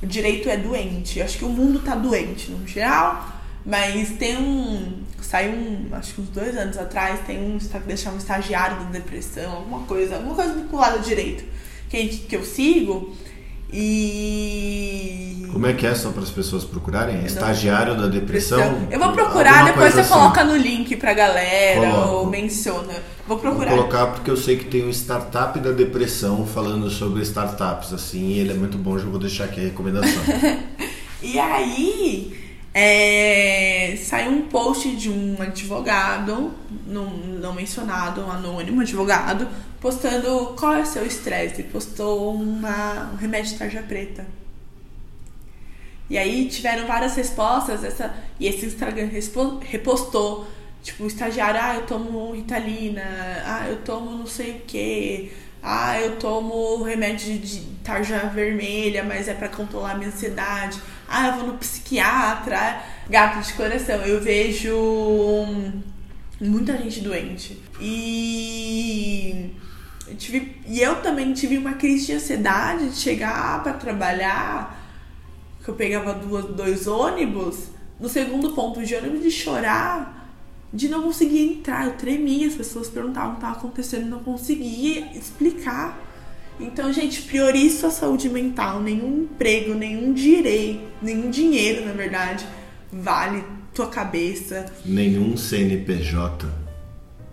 O 0.01 0.05
direito 0.05 0.47
é 0.47 0.55
doente. 0.57 1.21
Acho 1.21 1.39
que 1.39 1.45
o 1.45 1.49
mundo 1.49 1.79
tá 1.79 1.95
doente, 1.95 2.51
no 2.51 2.65
geral. 2.67 3.33
Mas 3.65 4.11
tem 4.11 4.37
um. 4.37 5.03
Saiu 5.21 5.51
um. 5.51 5.89
Acho 5.91 6.13
que 6.13 6.21
uns 6.21 6.29
dois 6.29 6.55
anos 6.55 6.77
atrás, 6.77 7.19
tem 7.25 7.39
um. 7.39 7.57
Deixar 7.85 8.11
um 8.11 8.17
estagiário 8.17 8.77
da 8.77 8.91
depressão, 8.91 9.51
alguma 9.51 9.79
coisa. 9.81 10.15
Alguma 10.15 10.35
coisa 10.35 10.53
vinculada 10.53 10.97
ao 10.97 11.01
direito. 11.01 11.43
Que, 11.89 12.07
que 12.07 12.35
eu 12.35 12.45
sigo. 12.45 13.15
E. 13.71 15.47
Como 15.51 15.65
é 15.65 15.73
que 15.73 15.85
é 15.87 15.95
só 15.95 16.11
para 16.11 16.21
as 16.23 16.29
pessoas 16.29 16.63
procurarem? 16.63 17.25
Estagiário 17.25 17.95
da 17.97 18.07
depressão? 18.07 18.87
Eu 18.91 18.99
vou 18.99 19.11
procurar, 19.11 19.65
depois 19.65 19.93
você 19.93 20.01
assim. 20.01 20.13
coloca 20.13 20.43
no 20.43 20.55
link 20.55 20.95
pra 20.97 21.13
galera 21.13 21.89
Coloco. 21.91 22.13
ou 22.13 22.25
menciona. 22.27 22.93
Vou 23.27 23.37
Vou 23.37 23.39
procurar. 23.39 23.69
colocar 23.71 24.07
porque 24.07 24.29
eu 24.31 24.37
sei 24.37 24.55
que 24.57 24.65
tem 24.65 24.85
um 24.85 24.89
startup 24.91 25.59
da 25.59 25.71
depressão 25.71 26.45
falando 26.45 26.89
sobre 26.89 27.21
startups, 27.23 27.91
assim, 27.91 28.27
e 28.33 28.39
ele 28.39 28.51
é 28.51 28.55
muito 28.55 28.77
bom, 28.77 28.97
já 28.97 29.05
vou 29.05 29.19
deixar 29.19 29.45
aqui 29.45 29.59
a 29.59 29.63
recomendação. 29.63 30.21
E 31.19 31.39
aí, 31.39 32.31
é, 32.79 33.95
saiu 33.97 34.33
um 34.33 34.43
post 34.43 34.95
de 34.95 35.09
um 35.09 35.35
advogado, 35.41 36.53
não, 36.85 37.09
não 37.09 37.51
mencionado, 37.51 38.21
um 38.21 38.29
anônimo 38.29 38.81
advogado, 38.81 39.47
postando 39.81 40.53
qual 40.55 40.75
é 40.75 40.83
o 40.83 40.85
seu 40.85 41.03
estresse. 41.03 41.63
Postou 41.63 42.35
uma, 42.35 43.09
um 43.13 43.15
remédio 43.15 43.53
de 43.53 43.57
tarja 43.57 43.81
preta. 43.81 44.27
E 46.07 46.19
aí 46.19 46.47
tiveram 46.49 46.85
várias 46.85 47.15
respostas, 47.15 47.83
essa, 47.83 48.13
e 48.39 48.45
esse 48.45 48.67
Instagram 48.67 49.09
repostou, 49.61 50.45
tipo, 50.83 51.03
o 51.03 51.07
estagiário, 51.07 51.59
ah, 51.59 51.75
eu 51.77 51.87
tomo 51.87 52.31
Ritalina, 52.31 53.01
ah, 53.43 53.65
eu 53.67 53.77
tomo 53.77 54.11
não 54.11 54.27
sei 54.27 54.51
o 54.51 54.59
que, 54.59 55.31
ah, 55.63 55.99
eu 55.99 56.17
tomo 56.17 56.83
remédio 56.83 57.39
de 57.39 57.59
tarja 57.83 58.19
vermelha, 58.33 59.03
mas 59.03 59.27
é 59.27 59.33
pra 59.33 59.49
controlar 59.49 59.93
a 59.93 59.95
minha 59.95 60.09
ansiedade, 60.09 60.79
ah, 61.07 61.27
eu 61.27 61.33
vou 61.35 61.47
no 61.47 61.57
psiquiatra, 61.57 62.81
gato 63.09 63.45
de 63.45 63.53
coração, 63.53 63.95
eu 63.97 64.21
vejo 64.21 64.75
hum, 64.75 65.81
muita 66.39 66.77
gente 66.77 67.01
doente. 67.01 67.61
E 67.79 69.51
eu 70.07 70.15
tive, 70.15 70.61
e 70.67 70.79
eu 70.79 71.01
também 71.01 71.33
tive 71.33 71.57
uma 71.57 71.73
crise 71.73 72.07
de 72.07 72.13
ansiedade 72.13 72.89
de 72.89 72.95
chegar 72.95 73.63
pra 73.63 73.73
trabalhar 73.73 74.77
que 75.63 75.69
eu 75.69 75.75
pegava 75.75 76.13
duas, 76.13 76.45
dois 76.45 76.87
ônibus, 76.87 77.67
no 77.99 78.07
segundo 78.07 78.53
ponto 78.53 78.85
de 78.85 78.95
ônibus 78.95 79.21
de 79.21 79.31
chorar, 79.31 80.31
de 80.71 80.87
não 80.87 81.01
conseguir 81.01 81.41
entrar. 81.41 81.85
Eu 81.85 81.93
tremia, 81.97 82.47
as 82.47 82.53
pessoas 82.53 82.87
perguntavam 82.87 83.31
o 83.31 83.33
que 83.33 83.39
estava 83.39 83.57
acontecendo, 83.57 84.05
não 84.07 84.19
conseguia 84.19 85.11
explicar. 85.17 86.06
Então, 86.59 86.91
gente, 86.91 87.21
priorize 87.21 87.77
sua 87.77 87.91
saúde 87.91 88.29
mental. 88.29 88.81
Nenhum 88.81 89.23
emprego, 89.23 89.73
nenhum 89.73 90.13
direito, 90.13 90.81
nenhum 91.01 91.29
dinheiro, 91.29 91.85
na 91.85 91.93
verdade, 91.93 92.45
vale 92.91 93.43
tua 93.73 93.87
cabeça. 93.87 94.65
Nenhum 94.83 95.37
CNPJ 95.37 96.47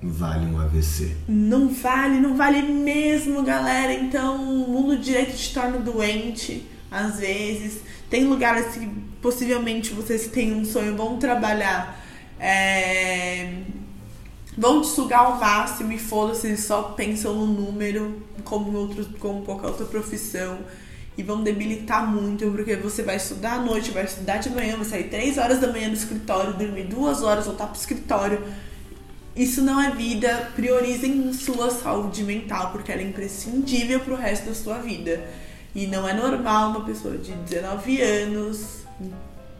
vale 0.02 0.46
um 0.46 0.60
AVC. 0.60 1.16
Não 1.26 1.68
vale, 1.68 2.20
não 2.20 2.36
vale 2.36 2.60
mesmo, 2.62 3.42
galera. 3.42 3.92
Então, 3.94 4.36
o 4.36 4.68
mundo 4.68 4.96
do 4.96 5.02
direito 5.02 5.34
te 5.36 5.54
torna 5.54 5.78
doente, 5.78 6.66
às 6.90 7.18
vezes. 7.18 7.80
Tem 8.10 8.24
lugares 8.24 8.74
que 8.76 8.86
possivelmente 9.22 9.92
vocês 9.94 10.26
têm 10.26 10.52
um 10.52 10.64
sonho, 10.64 10.94
vão 10.94 11.16
trabalhar, 11.16 11.98
é, 12.38 13.54
vão 14.56 14.80
te 14.80 14.88
sugar 14.88 15.20
ao 15.20 15.36
máximo 15.36 15.92
e 15.92 15.98
foda-se, 15.98 16.56
só 16.56 16.82
pensam 16.82 17.34
no 17.34 17.46
número, 17.46 18.22
como, 18.44 18.72
em 18.72 18.76
outros, 18.76 19.06
como 19.18 19.42
qualquer 19.42 19.68
outra 19.68 19.86
profissão. 19.86 20.58
E 21.16 21.22
vão 21.22 21.44
debilitar 21.44 22.10
muito, 22.10 22.50
porque 22.50 22.74
você 22.74 23.02
vai 23.02 23.16
estudar 23.16 23.54
à 23.54 23.58
noite, 23.60 23.92
vai 23.92 24.04
estudar 24.04 24.38
de 24.38 24.50
manhã, 24.50 24.76
vai 24.76 24.84
sair 24.84 25.04
3 25.04 25.38
horas 25.38 25.60
da 25.60 25.70
manhã 25.70 25.88
do 25.88 25.94
escritório, 25.94 26.54
dormir 26.54 26.84
2 26.84 27.22
horas, 27.22 27.46
voltar 27.46 27.68
pro 27.68 27.78
escritório. 27.78 28.42
Isso 29.36 29.62
não 29.62 29.80
é 29.80 29.90
vida. 29.90 30.50
Priorizem 30.56 31.32
sua 31.32 31.70
saúde 31.70 32.24
mental, 32.24 32.72
porque 32.72 32.90
ela 32.90 33.00
é 33.00 33.04
imprescindível 33.04 34.00
pro 34.00 34.16
resto 34.16 34.46
da 34.46 34.54
sua 34.54 34.78
vida. 34.78 35.24
E 35.72 35.86
não 35.86 36.08
é 36.08 36.12
normal 36.12 36.70
uma 36.70 36.84
pessoa 36.84 37.16
de 37.16 37.32
19 37.32 38.00
anos 38.00 38.84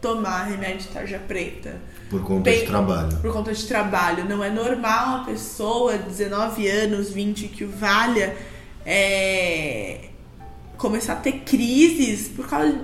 tomar 0.05 0.45
remédio 0.45 0.81
de 0.83 0.89
tarja 0.89 1.19
preta 1.19 1.81
Por 2.11 2.23
conta 2.23 2.51
Bem- 2.51 2.61
de 2.61 2.67
trabalho. 2.67 3.17
por 3.23 3.33
conta 3.33 3.55
de 3.55 3.65
trabalho. 3.65 4.29
Não 4.29 4.45
é 4.45 4.51
normal 4.51 5.17
uma 5.17 5.25
pessoa 5.25 5.97
de 5.97 6.05
19 6.11 6.69
anos, 6.69 7.11
20 7.11 7.49
que 7.49 7.65
o 7.65 7.71
valha, 7.71 8.37
é, 8.85 10.09
começar 10.77 11.15
a 11.15 11.17
ter 11.17 11.41
crises 11.41 12.29
por 12.29 12.47
causa 12.47 12.79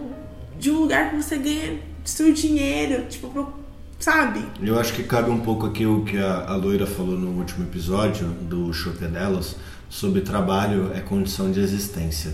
de 0.59 0.71
um 0.71 0.81
lugar 0.81 1.11
que 1.11 1.17
você 1.17 1.37
ganha 1.37 1.79
seu 2.05 2.33
dinheiro, 2.33 3.05
tipo, 3.07 3.53
sabe? 3.99 4.43
Eu 4.63 4.79
acho 4.81 4.95
que 4.95 5.03
cabe 5.03 5.31
um 5.31 5.41
pouco 5.41 5.67
aqui 5.67 5.85
o 5.85 6.03
que 6.05 6.17
a, 6.17 6.47
a 6.49 6.57
Loira 6.57 6.87
falou 6.87 7.19
no 7.19 7.33
último 7.39 7.65
episódio 7.65 8.29
do 8.29 8.73
Chope 8.73 9.05
Delas 9.07 9.57
sobre 9.91 10.23
trabalho 10.23 10.91
é 10.95 11.01
condição 11.01 11.53
de 11.53 11.61
existência. 11.61 12.33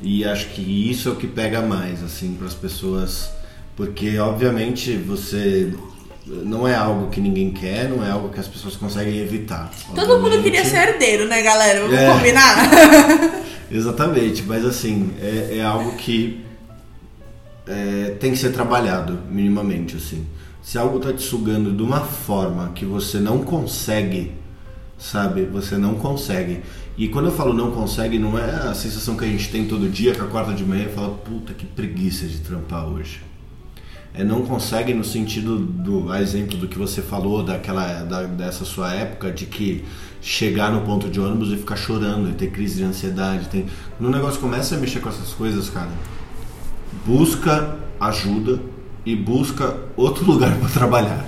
E 0.00 0.24
acho 0.24 0.50
que 0.50 0.62
isso 0.62 1.08
é 1.08 1.12
o 1.12 1.16
que 1.16 1.26
pega 1.26 1.60
mais, 1.60 2.00
assim, 2.04 2.34
para 2.36 2.46
as 2.46 2.54
pessoas. 2.54 3.28
Porque, 3.78 4.18
obviamente, 4.18 4.96
você. 4.96 5.72
Não 6.26 6.66
é 6.68 6.74
algo 6.74 7.08
que 7.10 7.20
ninguém 7.20 7.52
quer, 7.52 7.88
não 7.88 8.04
é 8.04 8.10
algo 8.10 8.28
que 8.28 8.38
as 8.40 8.46
pessoas 8.48 8.74
conseguem 8.76 9.18
evitar. 9.20 9.70
Todo 9.94 10.00
mundo 10.00 10.12
Obviamente- 10.34 10.42
queria 10.42 10.64
ser 10.64 10.88
herdeiro, 10.88 11.26
né, 11.26 11.40
galera? 11.40 11.80
Vamos 11.82 11.96
É. 11.96 12.12
combinar? 12.12 12.56
Exatamente, 13.72 14.42
mas 14.42 14.64
assim, 14.64 15.12
é, 15.22 15.58
é 15.58 15.62
algo 15.64 15.92
que 15.96 16.44
é, 17.66 18.16
tem 18.20 18.32
que 18.32 18.36
ser 18.36 18.50
trabalhado 18.50 19.20
minimamente, 19.30 19.96
assim. 19.96 20.26
Se 20.62 20.76
algo 20.76 20.98
tá 20.98 21.12
te 21.12 21.22
sugando 21.22 21.72
de 21.72 21.82
uma 21.82 22.00
forma 22.00 22.72
que 22.74 22.84
você 22.84 23.18
não 23.18 23.38
consegue, 23.42 24.32
sabe? 24.98 25.44
Você 25.46 25.76
não 25.78 25.94
consegue. 25.94 26.60
E 26.96 27.08
quando 27.08 27.26
eu 27.26 27.32
falo 27.32 27.54
não 27.54 27.70
consegue, 27.70 28.18
não 28.18 28.36
é 28.38 28.50
a 28.68 28.74
sensação 28.74 29.16
que 29.16 29.24
a 29.24 29.28
gente 29.28 29.48
tem 29.50 29.64
todo 29.66 29.88
dia, 29.88 30.12
que 30.14 30.20
acorda 30.20 30.52
de 30.52 30.64
manhã 30.64 30.86
e 30.90 30.94
fala, 30.94 31.10
puta 31.14 31.54
que 31.54 31.64
preguiça 31.64 32.26
de 32.26 32.38
trampar 32.38 32.86
hoje. 32.86 33.20
É 34.14 34.24
não 34.24 34.42
consegue 34.42 34.92
no 34.94 35.04
sentido 35.04 35.58
do 35.58 36.12
exemplo 36.14 36.56
do 36.56 36.66
que 36.66 36.76
você 36.78 37.00
falou 37.02 37.42
daquela 37.42 38.02
da- 38.04 38.24
dessa 38.24 38.64
sua 38.64 38.92
época 38.92 39.30
de 39.30 39.46
que 39.46 39.84
chegar 40.20 40.72
no 40.72 40.80
ponto 40.80 41.08
de 41.08 41.20
ônibus 41.20 41.52
e 41.52 41.56
ficar 41.56 41.76
chorando 41.76 42.28
e 42.28 42.32
ter 42.32 42.50
crise 42.50 42.76
de 42.78 42.82
ansiedade 42.84 43.46
tem 43.48 43.66
quando 43.96 44.08
o 44.12 44.16
negócio 44.16 44.40
começa 44.40 44.74
a 44.74 44.78
mexer 44.78 44.98
com 45.00 45.08
essas 45.08 45.28
coisas 45.34 45.70
cara 45.70 45.90
busca 47.06 47.76
ajuda 48.00 48.60
e 49.06 49.14
busca 49.14 49.76
outro 49.96 50.24
lugar 50.30 50.56
para 50.56 50.68
trabalhar 50.68 51.24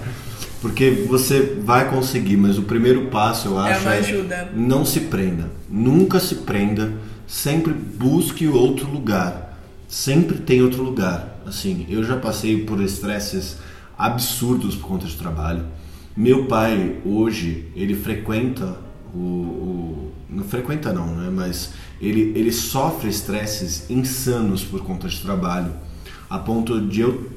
Porque 0.60 0.90
você 1.08 1.56
vai 1.64 1.88
conseguir, 1.88 2.36
mas 2.36 2.58
o 2.58 2.62
primeiro 2.62 3.06
passo, 3.06 3.48
eu 3.48 3.60
É 3.64 3.72
acho, 3.72 3.82
uma 3.82 3.92
ajuda. 3.92 4.50
não 4.54 4.84
se 4.84 5.00
prenda. 5.00 5.48
Nunca 5.70 6.20
se 6.20 6.34
prenda. 6.34 6.92
Sempre 7.26 7.72
busque 7.72 8.46
outro 8.46 8.90
lugar. 8.90 9.58
Sempre 9.88 10.36
tem 10.38 10.60
outro 10.62 10.82
lugar. 10.82 11.39
Assim, 11.50 11.84
eu 11.88 12.02
já 12.04 12.16
passei 12.16 12.64
por 12.64 12.80
estresses 12.80 13.56
absurdos 13.98 14.76
por 14.76 14.86
conta 14.86 15.06
de 15.06 15.16
trabalho. 15.16 15.64
Meu 16.16 16.46
pai, 16.46 16.98
hoje, 17.04 17.66
ele 17.74 17.94
frequenta 17.96 18.78
o. 19.12 19.18
o- 19.18 20.12
não 20.30 20.44
frequenta, 20.44 20.92
não, 20.92 21.08
né? 21.16 21.28
Mas 21.28 21.72
ele, 22.00 22.32
ele 22.36 22.52
sofre 22.52 23.10
estresses 23.10 23.90
insanos 23.90 24.62
por 24.62 24.80
conta 24.82 25.08
de 25.08 25.20
trabalho. 25.20 25.72
A 26.28 26.38
ponto 26.38 26.80
de 26.80 27.00
eu 27.00 27.30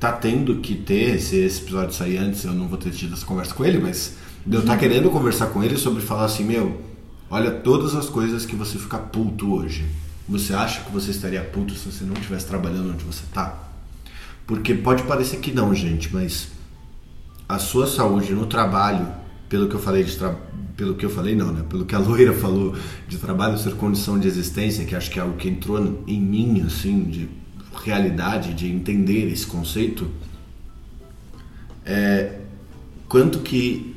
tá 0.00 0.10
tendo 0.10 0.56
que 0.56 0.74
ter, 0.74 1.20
se 1.20 1.36
esse 1.36 1.62
episódio 1.62 1.94
sair 1.94 2.16
antes, 2.18 2.44
eu 2.44 2.52
não 2.52 2.66
vou 2.66 2.76
ter 2.76 2.90
tido 2.90 3.14
essa 3.14 3.24
conversa 3.24 3.54
com 3.54 3.64
ele, 3.64 3.78
mas 3.78 4.16
eu 4.50 4.64
tá 4.64 4.76
querendo 4.76 5.08
conversar 5.10 5.46
com 5.46 5.62
ele 5.62 5.76
sobre 5.78 6.02
falar 6.02 6.24
assim, 6.24 6.44
meu, 6.44 6.80
olha 7.30 7.52
todas 7.52 7.94
as 7.94 8.08
coisas 8.08 8.44
que 8.44 8.56
você 8.56 8.76
fica 8.78 8.98
puto 8.98 9.54
hoje. 9.54 9.84
Você 10.28 10.54
acha 10.54 10.82
que 10.82 10.90
você 10.90 11.10
estaria 11.10 11.42
puto 11.42 11.74
se 11.74 11.90
você 11.90 12.04
não 12.04 12.14
estivesse 12.14 12.46
trabalhando 12.46 12.92
onde 12.92 13.04
você 13.04 13.24
tá? 13.32 13.70
Porque 14.46 14.74
pode 14.74 15.02
parecer 15.04 15.38
que 15.38 15.52
não, 15.52 15.74
gente, 15.74 16.12
mas 16.12 16.48
a 17.48 17.58
sua 17.58 17.86
saúde 17.86 18.32
no 18.32 18.46
trabalho, 18.46 19.06
pelo 19.48 19.68
que 19.68 19.74
eu 19.74 19.80
falei 19.80 20.02
de 20.02 20.16
tra... 20.16 20.34
pelo 20.76 20.94
que 20.94 21.04
eu 21.04 21.10
falei 21.10 21.34
não, 21.34 21.52
né? 21.52 21.64
Pelo 21.68 21.84
que 21.84 21.94
a 21.94 21.98
loira 21.98 22.32
falou 22.34 22.74
de 23.06 23.18
trabalho 23.18 23.58
ser 23.58 23.74
condição 23.74 24.18
de 24.18 24.26
existência, 24.26 24.84
que 24.84 24.96
acho 24.96 25.10
que 25.10 25.18
é 25.18 25.22
algo 25.22 25.36
que 25.36 25.48
entrou 25.48 26.02
em 26.06 26.20
mim 26.20 26.62
assim 26.66 27.04
de 27.04 27.28
realidade, 27.84 28.54
de 28.54 28.70
entender 28.70 29.30
esse 29.30 29.46
conceito, 29.46 30.10
é 31.84 32.40
quanto 33.08 33.40
que 33.40 33.93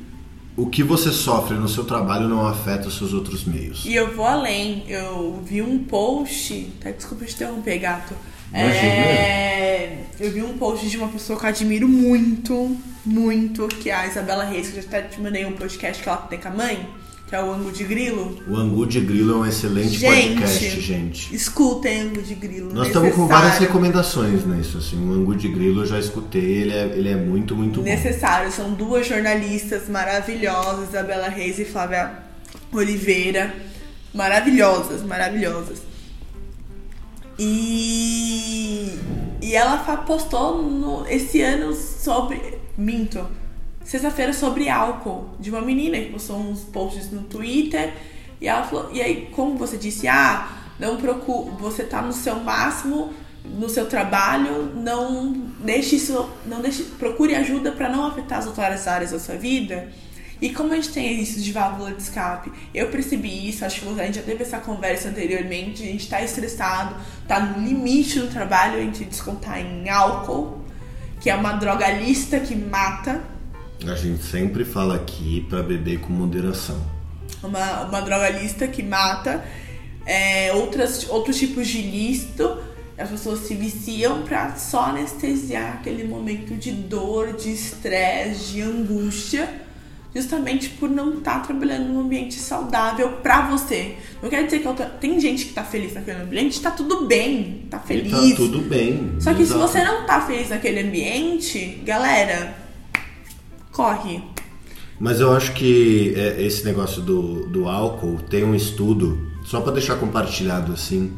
o 0.58 0.66
que 0.66 0.82
você 0.82 1.12
sofre 1.12 1.56
no 1.56 1.68
seu 1.68 1.84
trabalho 1.84 2.28
não 2.28 2.44
afeta 2.44 2.88
os 2.88 2.98
seus 2.98 3.12
outros 3.12 3.44
meios. 3.44 3.84
E 3.84 3.94
eu 3.94 4.12
vou 4.12 4.26
além. 4.26 4.82
Eu 4.88 5.40
vi 5.44 5.62
um 5.62 5.84
post. 5.84 6.72
Tá, 6.80 6.90
desculpa 6.90 7.24
te 7.24 7.34
interromper, 7.34 7.78
gato. 7.78 8.12
É, 8.52 9.98
eu 10.18 10.32
vi 10.32 10.42
um 10.42 10.58
post 10.58 10.88
de 10.88 10.96
uma 10.96 11.08
pessoa 11.08 11.38
que 11.38 11.44
eu 11.44 11.50
admiro 11.50 11.86
muito, 11.86 12.76
muito, 13.06 13.68
que 13.68 13.88
é 13.88 13.94
a 13.94 14.06
Isabela 14.08 14.44
Reis, 14.44 14.70
que 14.70 14.78
eu 14.78 14.82
já 14.82 14.88
até 14.88 15.02
te 15.02 15.20
mandei 15.20 15.46
um 15.46 15.52
podcast 15.52 16.02
que 16.02 16.08
ela 16.08 16.18
tem 16.18 16.40
com 16.40 16.48
a 16.48 16.50
mãe, 16.50 16.88
que 17.28 17.34
é 17.36 17.42
o 17.42 17.52
Ango 17.52 17.70
de 17.70 17.84
Grilo. 17.84 18.38
O 18.48 18.56
Angu 18.56 18.86
de 18.86 19.00
Grilo 19.00 19.34
é 19.34 19.36
um 19.36 19.46
excelente 19.46 19.98
Gente, 19.98 20.28
podcast, 20.40 20.80
gente. 20.80 21.34
Escutem 21.34 22.00
Ango 22.00 22.22
de 22.22 22.34
Grilo. 22.34 22.72
Nós 22.72 22.86
estamos 22.86 23.14
com 23.14 23.26
várias 23.26 23.44
necessário. 23.52 23.66
recomendações 23.68 24.46
nisso, 24.46 24.78
assim, 24.78 24.96
o 25.08 25.12
Angu 25.12 25.34
de 25.36 25.48
Grilo 25.48 25.82
eu 25.82 25.86
já 25.86 25.98
escutei, 25.98 26.40
ele 26.62 26.72
é, 26.72 26.84
ele 26.86 27.08
é 27.10 27.16
muito, 27.16 27.54
muito 27.54 27.80
bom. 27.80 27.84
Necessário. 27.84 28.50
São 28.50 28.72
duas 28.72 29.06
jornalistas 29.06 29.88
maravilhosas, 29.88 30.88
Isabela 30.88 31.28
Reis 31.28 31.58
e 31.58 31.64
Flávia 31.66 32.12
Oliveira. 32.72 33.54
Maravilhosas, 34.14 35.02
maravilhosas. 35.02 35.82
E, 37.38 38.98
e 39.42 39.54
ela 39.54 39.76
postou 40.06 40.62
no- 40.62 41.06
esse 41.08 41.40
ano 41.42 41.74
sobre. 41.74 42.58
Minto. 42.76 43.24
Sexta-feira 43.88 44.34
sobre 44.34 44.68
álcool. 44.68 45.30
De 45.40 45.48
uma 45.48 45.62
menina 45.62 45.98
que 45.98 46.12
postou 46.12 46.36
uns 46.36 46.60
posts 46.60 47.10
no 47.10 47.22
Twitter. 47.22 47.94
E 48.38 48.46
ela 48.46 48.62
falou. 48.62 48.90
E 48.92 49.00
aí, 49.00 49.30
como 49.34 49.56
você 49.56 49.78
disse, 49.78 50.06
ah, 50.06 50.46
não 50.78 50.98
procure. 50.98 51.50
Você 51.58 51.84
tá 51.84 52.02
no 52.02 52.12
seu 52.12 52.36
máximo 52.36 53.14
no 53.44 53.66
seu 53.66 53.86
trabalho, 53.86 54.74
não 54.76 55.32
deixe 55.60 55.96
isso. 55.96 56.28
Não 56.44 56.60
deixe. 56.60 56.82
Procure 56.82 57.34
ajuda 57.34 57.72
para 57.72 57.88
não 57.88 58.04
afetar 58.04 58.40
as 58.40 58.46
outras 58.46 58.86
áreas 58.86 59.12
da 59.12 59.18
sua 59.18 59.36
vida. 59.36 59.88
E 60.38 60.50
como 60.50 60.74
a 60.74 60.76
gente 60.76 60.90
tem 60.90 61.18
isso 61.18 61.40
de 61.40 61.50
válvula 61.50 61.90
de 61.92 62.02
escape, 62.02 62.52
eu 62.74 62.88
percebi 62.90 63.48
isso, 63.48 63.64
acho 63.64 63.80
que 63.80 64.00
a 64.00 64.04
gente 64.04 64.16
já 64.16 64.22
teve 64.22 64.42
essa 64.44 64.58
conversa 64.58 65.08
anteriormente, 65.08 65.82
a 65.82 65.86
gente 65.86 66.08
tá 66.08 66.22
estressado, 66.22 66.94
tá 67.26 67.40
no 67.40 67.66
limite 67.66 68.20
no 68.20 68.28
trabalho, 68.28 68.76
a 68.76 68.80
gente 68.80 69.02
descontar 69.04 69.58
em 69.58 69.88
álcool, 69.88 70.62
que 71.20 71.28
é 71.28 71.34
uma 71.34 71.54
droga 71.54 71.90
lista 71.90 72.38
que 72.38 72.54
mata, 72.54 73.20
A 73.86 73.94
gente 73.94 74.22
sempre 74.24 74.64
fala 74.64 74.96
aqui 74.96 75.46
pra 75.48 75.62
beber 75.62 76.00
com 76.00 76.12
moderação. 76.12 76.80
uma, 77.42 77.82
uma 77.82 78.00
droga 78.00 78.28
lista 78.30 78.66
que 78.66 78.82
mata, 78.82 79.44
é, 80.04 80.52
outras, 80.54 81.08
outros 81.08 81.38
tipos 81.38 81.68
de 81.68 81.80
listo, 81.82 82.58
as 82.98 83.08
pessoas 83.08 83.40
se 83.40 83.54
viciam 83.54 84.22
pra 84.22 84.56
só 84.56 84.86
anestesiar 84.86 85.74
aquele 85.74 86.02
momento 86.04 86.54
de 86.54 86.72
dor, 86.72 87.34
de 87.34 87.52
estresse, 87.52 88.52
de 88.54 88.62
angústia, 88.62 89.48
justamente 90.12 90.70
por 90.70 90.90
não 90.90 91.18
estar 91.18 91.40
trabalhando 91.46 91.86
num 91.92 92.00
ambiente 92.00 92.34
saudável 92.34 93.12
pra 93.22 93.48
você. 93.48 93.94
Não 94.20 94.28
quer 94.28 94.44
dizer 94.44 94.58
que 94.58 94.66
outra... 94.66 94.86
tem 94.86 95.20
gente 95.20 95.44
que 95.44 95.52
tá 95.52 95.62
feliz 95.62 95.94
naquele 95.94 96.22
ambiente, 96.22 96.60
tá 96.60 96.72
tudo 96.72 97.06
bem, 97.06 97.66
tá 97.70 97.80
E 97.84 97.86
feliz. 97.86 98.10
tá 98.10 98.36
tudo 98.36 98.58
bem. 98.62 99.12
Só 99.20 99.32
que 99.32 99.42
exato. 99.42 99.60
se 99.60 99.66
você 99.68 99.84
não 99.84 100.04
tá 100.04 100.20
feliz 100.22 100.48
naquele 100.48 100.80
ambiente, 100.80 101.80
galera, 101.84 102.66
corre. 103.78 104.20
Mas 104.98 105.20
eu 105.20 105.32
acho 105.32 105.52
que 105.52 106.12
é, 106.16 106.42
esse 106.42 106.64
negócio 106.64 107.00
do, 107.00 107.46
do 107.46 107.68
álcool 107.68 108.18
tem 108.28 108.42
um 108.42 108.52
estudo, 108.52 109.30
só 109.44 109.60
para 109.60 109.74
deixar 109.74 109.94
compartilhado 109.94 110.72
assim, 110.72 111.12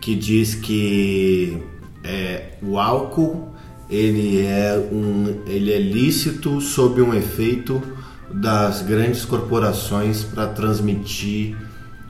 que 0.00 0.14
diz 0.14 0.54
que 0.54 1.60
é, 2.04 2.52
o 2.62 2.78
álcool 2.78 3.52
ele 3.90 4.46
é, 4.46 4.78
um, 4.92 5.42
ele 5.44 5.72
é 5.72 5.80
lícito 5.80 6.60
sob 6.60 7.02
um 7.02 7.12
efeito 7.12 7.82
das 8.32 8.82
grandes 8.82 9.24
corporações 9.24 10.22
para 10.22 10.46
transmitir 10.46 11.56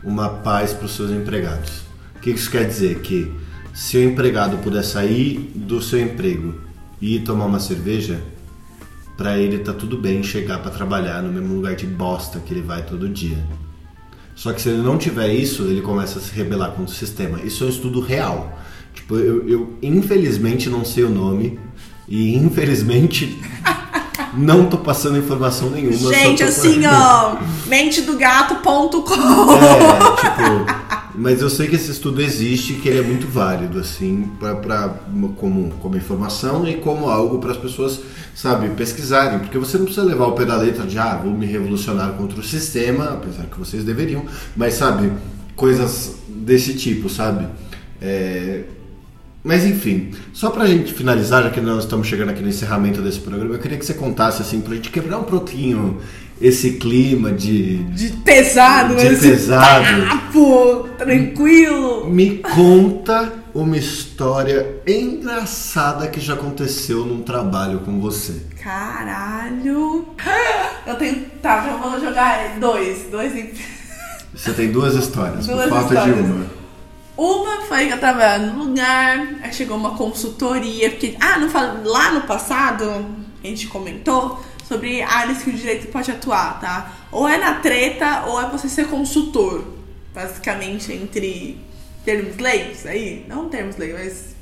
uma 0.02 0.28
paz 0.28 0.74
para 0.74 0.84
os 0.84 0.94
seus 0.94 1.10
empregados. 1.10 1.80
O 2.16 2.20
que 2.20 2.30
isso 2.30 2.50
quer 2.50 2.66
dizer? 2.66 3.00
Que 3.00 3.32
se 3.72 3.96
o 3.96 4.04
empregado 4.04 4.58
puder 4.58 4.84
sair 4.84 5.50
do 5.54 5.80
seu 5.80 5.98
emprego 5.98 6.54
e 7.00 7.20
tomar 7.20 7.46
uma 7.46 7.60
cerveja, 7.60 8.20
Pra 9.16 9.38
ele 9.38 9.58
tá 9.58 9.72
tudo 9.72 9.96
bem 9.96 10.22
chegar 10.22 10.58
pra 10.58 10.70
trabalhar 10.70 11.22
no 11.22 11.32
mesmo 11.32 11.54
lugar 11.54 11.76
de 11.76 11.86
bosta 11.86 12.40
que 12.40 12.52
ele 12.52 12.62
vai 12.62 12.82
todo 12.82 13.08
dia. 13.08 13.38
Só 14.34 14.52
que 14.52 14.60
se 14.60 14.68
ele 14.68 14.82
não 14.82 14.98
tiver 14.98 15.32
isso, 15.32 15.62
ele 15.62 15.80
começa 15.80 16.18
a 16.18 16.22
se 16.22 16.34
rebelar 16.34 16.70
contra 16.70 16.92
o 16.92 16.96
sistema. 16.96 17.40
Isso 17.40 17.62
é 17.62 17.66
um 17.68 17.70
estudo 17.70 18.00
real. 18.00 18.58
Tipo, 18.92 19.16
eu, 19.16 19.48
eu 19.48 19.78
infelizmente 19.82 20.68
não 20.68 20.84
sei 20.84 21.04
o 21.04 21.10
nome 21.10 21.58
e 22.08 22.34
infelizmente 22.34 23.38
não 24.34 24.66
tô 24.66 24.78
passando 24.78 25.18
informação 25.18 25.70
nenhuma. 25.70 26.12
Gente, 26.12 26.42
assim, 26.42 26.80
ó, 26.86 27.36
mentedogato.com. 27.66 29.14
É, 29.54 29.98
tipo, 30.16 30.84
mas 31.16 31.40
eu 31.40 31.48
sei 31.48 31.68
que 31.68 31.76
esse 31.76 31.92
estudo 31.92 32.20
existe 32.20 32.72
e 32.72 32.76
que 32.76 32.88
ele 32.88 32.98
é 32.98 33.02
muito 33.02 33.26
válido, 33.28 33.78
assim, 33.78 34.30
pra, 34.38 34.56
pra, 34.56 34.88
como, 35.36 35.70
como 35.80 35.96
informação 35.96 36.66
e 36.68 36.74
como 36.74 37.08
algo 37.08 37.38
para 37.38 37.52
as 37.52 37.56
pessoas, 37.56 38.00
sabe, 38.34 38.70
pesquisarem. 38.70 39.38
Porque 39.38 39.56
você 39.56 39.78
não 39.78 39.84
precisa 39.84 40.04
levar 40.04 40.26
o 40.26 40.32
pé 40.32 40.44
da 40.44 40.56
letra 40.56 40.84
de, 40.84 40.98
ah, 40.98 41.20
vou 41.22 41.32
me 41.32 41.46
revolucionar 41.46 42.12
contra 42.12 42.40
o 42.40 42.42
sistema, 42.42 43.10
apesar 43.12 43.44
que 43.44 43.58
vocês 43.58 43.84
deveriam, 43.84 44.24
mas, 44.56 44.74
sabe, 44.74 45.12
coisas 45.54 46.16
desse 46.28 46.74
tipo, 46.74 47.08
sabe? 47.08 47.46
É, 48.02 48.64
mas 49.44 49.64
enfim, 49.66 50.10
só 50.32 50.48
pra 50.50 50.66
gente 50.66 50.92
finalizar, 50.94 51.42
já 51.44 51.50
que 51.50 51.60
nós 51.60 51.84
estamos 51.84 52.06
chegando 52.08 52.30
aqui 52.30 52.40
no 52.42 52.48
encerramento 52.48 53.00
desse 53.02 53.20
programa, 53.20 53.54
eu 53.54 53.58
queria 53.60 53.76
que 53.78 53.84
você 53.84 53.94
contasse, 53.94 54.40
assim, 54.42 54.60
pra 54.60 54.74
gente 54.74 54.90
quebrar 54.90 55.18
um 55.18 55.24
pouquinho 55.24 56.00
esse 56.40 56.72
clima 56.72 57.30
de 57.30 57.84
De 57.84 58.08
pesado, 58.24 58.96
De 58.96 59.14
pesado. 59.16 60.06
papo 60.08 60.88
tranquilo. 60.98 62.10
Me 62.10 62.38
conta 62.38 63.32
uma 63.54 63.76
história 63.76 64.80
engraçada 64.86 66.08
que 66.08 66.18
já 66.20 66.34
aconteceu 66.34 67.04
num 67.06 67.22
trabalho 67.22 67.80
com 67.80 68.00
você. 68.00 68.34
Caralho. 68.62 70.06
Eu 70.86 70.94
tenho. 70.96 71.16
Tá, 71.40 71.68
eu 71.70 71.78
vou 71.90 72.00
jogar 72.00 72.58
dois. 72.58 73.06
Dois 73.10 73.34
em. 73.36 73.50
Você 74.34 74.52
tem 74.52 74.72
duas 74.72 74.94
histórias, 74.96 75.46
por 75.46 75.54
Duas 75.54 75.68
falta 75.68 75.94
histórias. 75.94 76.16
de 76.16 76.22
uma. 76.32 76.63
Uma 77.16 77.60
foi 77.62 77.86
que 77.86 77.92
eu 77.92 77.98
trabalhava 77.98 78.46
no 78.46 78.64
lugar, 78.64 79.36
aí 79.42 79.52
chegou 79.52 79.76
uma 79.76 79.96
consultoria, 79.96 80.90
porque. 80.90 81.16
Ah, 81.20 81.38
não 81.38 81.48
falo, 81.48 81.88
lá 81.88 82.12
no 82.12 82.22
passado, 82.22 82.84
a 83.42 83.46
gente 83.46 83.68
comentou 83.68 84.42
sobre 84.66 85.02
áreas 85.02 85.42
que 85.42 85.50
o 85.50 85.52
direito 85.52 85.88
pode 85.88 86.10
atuar, 86.10 86.58
tá? 86.60 86.92
Ou 87.12 87.28
é 87.28 87.36
na 87.38 87.54
treta, 87.54 88.24
ou 88.26 88.40
é 88.40 88.48
você 88.48 88.68
ser 88.68 88.88
consultor. 88.88 89.64
Basicamente, 90.12 90.92
entre 90.92 91.58
termos 92.04 92.36
leigos 92.36 92.84
aí. 92.86 93.24
Não 93.28 93.48
termos 93.48 93.76
leigos, 93.76 94.00
mas 94.00 94.34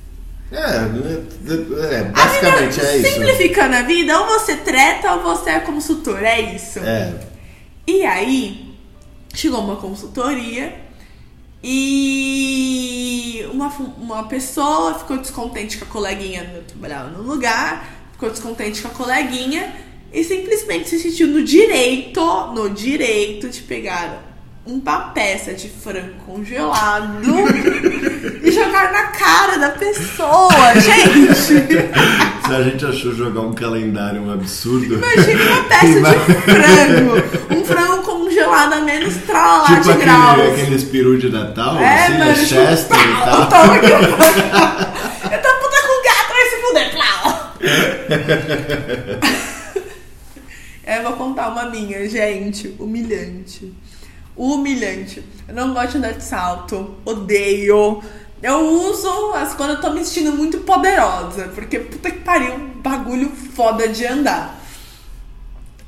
É, 0.53 0.59
é, 0.59 1.95
é, 1.95 2.05
basicamente 2.05 2.81
A 2.81 2.85
vida, 2.85 2.87
é 2.87 2.97
isso. 2.99 3.14
Simplificando 3.14 3.77
a 3.77 3.83
vida, 3.83 4.20
ou 4.20 4.27
você 4.27 4.57
treta 4.57 5.12
ou 5.14 5.23
você 5.23 5.51
é 5.51 5.61
consultor, 5.61 6.23
é 6.23 6.41
isso. 6.41 6.79
É, 6.79 7.14
E 7.87 8.05
aí, 8.05 8.75
chegou 9.35 9.61
uma 9.61 9.77
consultoria 9.77 10.82
e 11.63 13.47
uma, 13.53 13.69
uma 13.69 14.25
pessoa 14.25 14.99
ficou 14.99 15.19
descontente 15.19 15.79
com 15.79 15.85
a 15.85 15.89
coleguinha, 15.89 16.51
eu 16.55 16.63
trabalhava 16.65 17.11
no 17.11 17.23
lugar, 17.23 18.09
ficou 18.13 18.31
descontente 18.31 18.83
com 18.83 18.89
a 18.89 18.91
coleguinha 18.91 19.75
e 20.13 20.25
simplesmente 20.25 20.89
se 20.89 20.99
sentiu 20.99 21.29
no 21.29 21.45
direito, 21.45 22.21
no 22.53 22.69
direito 22.71 23.49
de 23.49 23.61
pegar 23.63 24.32
uma 24.65 24.99
peça 25.11 25.53
de 25.55 25.69
frango 25.69 26.15
congelado 26.25 27.23
e 28.43 28.51
jogar 28.53 28.93
na 28.93 29.03
cara 29.09 29.57
da 29.59 29.71
pessoa, 29.71 30.51
gente. 30.75 31.35
Se 32.47 32.55
a 32.55 32.63
gente 32.63 32.85
achou 32.87 33.13
jogar 33.15 33.41
um 33.41 33.53
calendário 33.53 34.23
um 34.23 34.33
absurdo. 34.33 34.95
Imagina 34.95 35.45
uma 35.45 35.65
peça 35.65 35.87
de 35.87 36.01
frango. 36.45 37.57
Um 37.61 37.65
frango 37.65 38.03
congelado 38.03 38.73
a 38.75 38.81
menos 38.81 39.15
tralá 39.27 39.67
tipo 39.67 39.83
de 39.83 39.91
aquele, 39.91 40.05
graus. 40.05 40.53
aqueles 40.53 40.85
peru 40.85 41.19
de 41.19 41.29
Natal, 41.31 41.77
É, 41.79 42.05
assim, 42.07 42.19
mano, 42.19 42.31
a 42.31 42.35
Chester 42.35 42.97
tipo, 42.99 43.11
e 43.11 43.25
tal. 43.25 43.49
toma 43.49 43.75
aqui, 43.75 43.87
Eu 43.87 45.43
tô 45.43 45.49
puta 45.59 45.79
com 45.87 46.03
gato, 46.05 46.33
vai 46.33 46.45
se 46.49 46.57
fuder, 46.61 46.93
plau. 46.93 47.53
É, 50.85 50.99
eu 50.99 51.03
vou 51.05 51.13
contar 51.13 51.49
uma 51.49 51.65
minha, 51.71 52.09
gente. 52.09 52.75
Humilhante. 52.79 53.73
Humilhante. 54.37 55.22
Eu 55.47 55.55
não 55.55 55.74
gosto 55.74 55.93
de 55.93 55.99
andar 55.99 56.12
de 56.14 56.24
salto. 56.24 56.95
Odeio. 57.05 58.03
Eu 58.43 58.59
uso 58.61 59.33
as 59.35 59.55
quando 59.55 59.70
eu 59.70 59.80
tô 59.80 59.91
me 59.91 60.05
sentindo 60.05 60.33
muito 60.33 60.59
poderosa. 60.61 61.49
Porque 61.55 61.78
puta 61.78 62.11
que 62.11 62.20
pariu, 62.20 62.59
bagulho 62.83 63.28
foda 63.30 63.89
de 63.89 64.05
andar. 64.07 64.59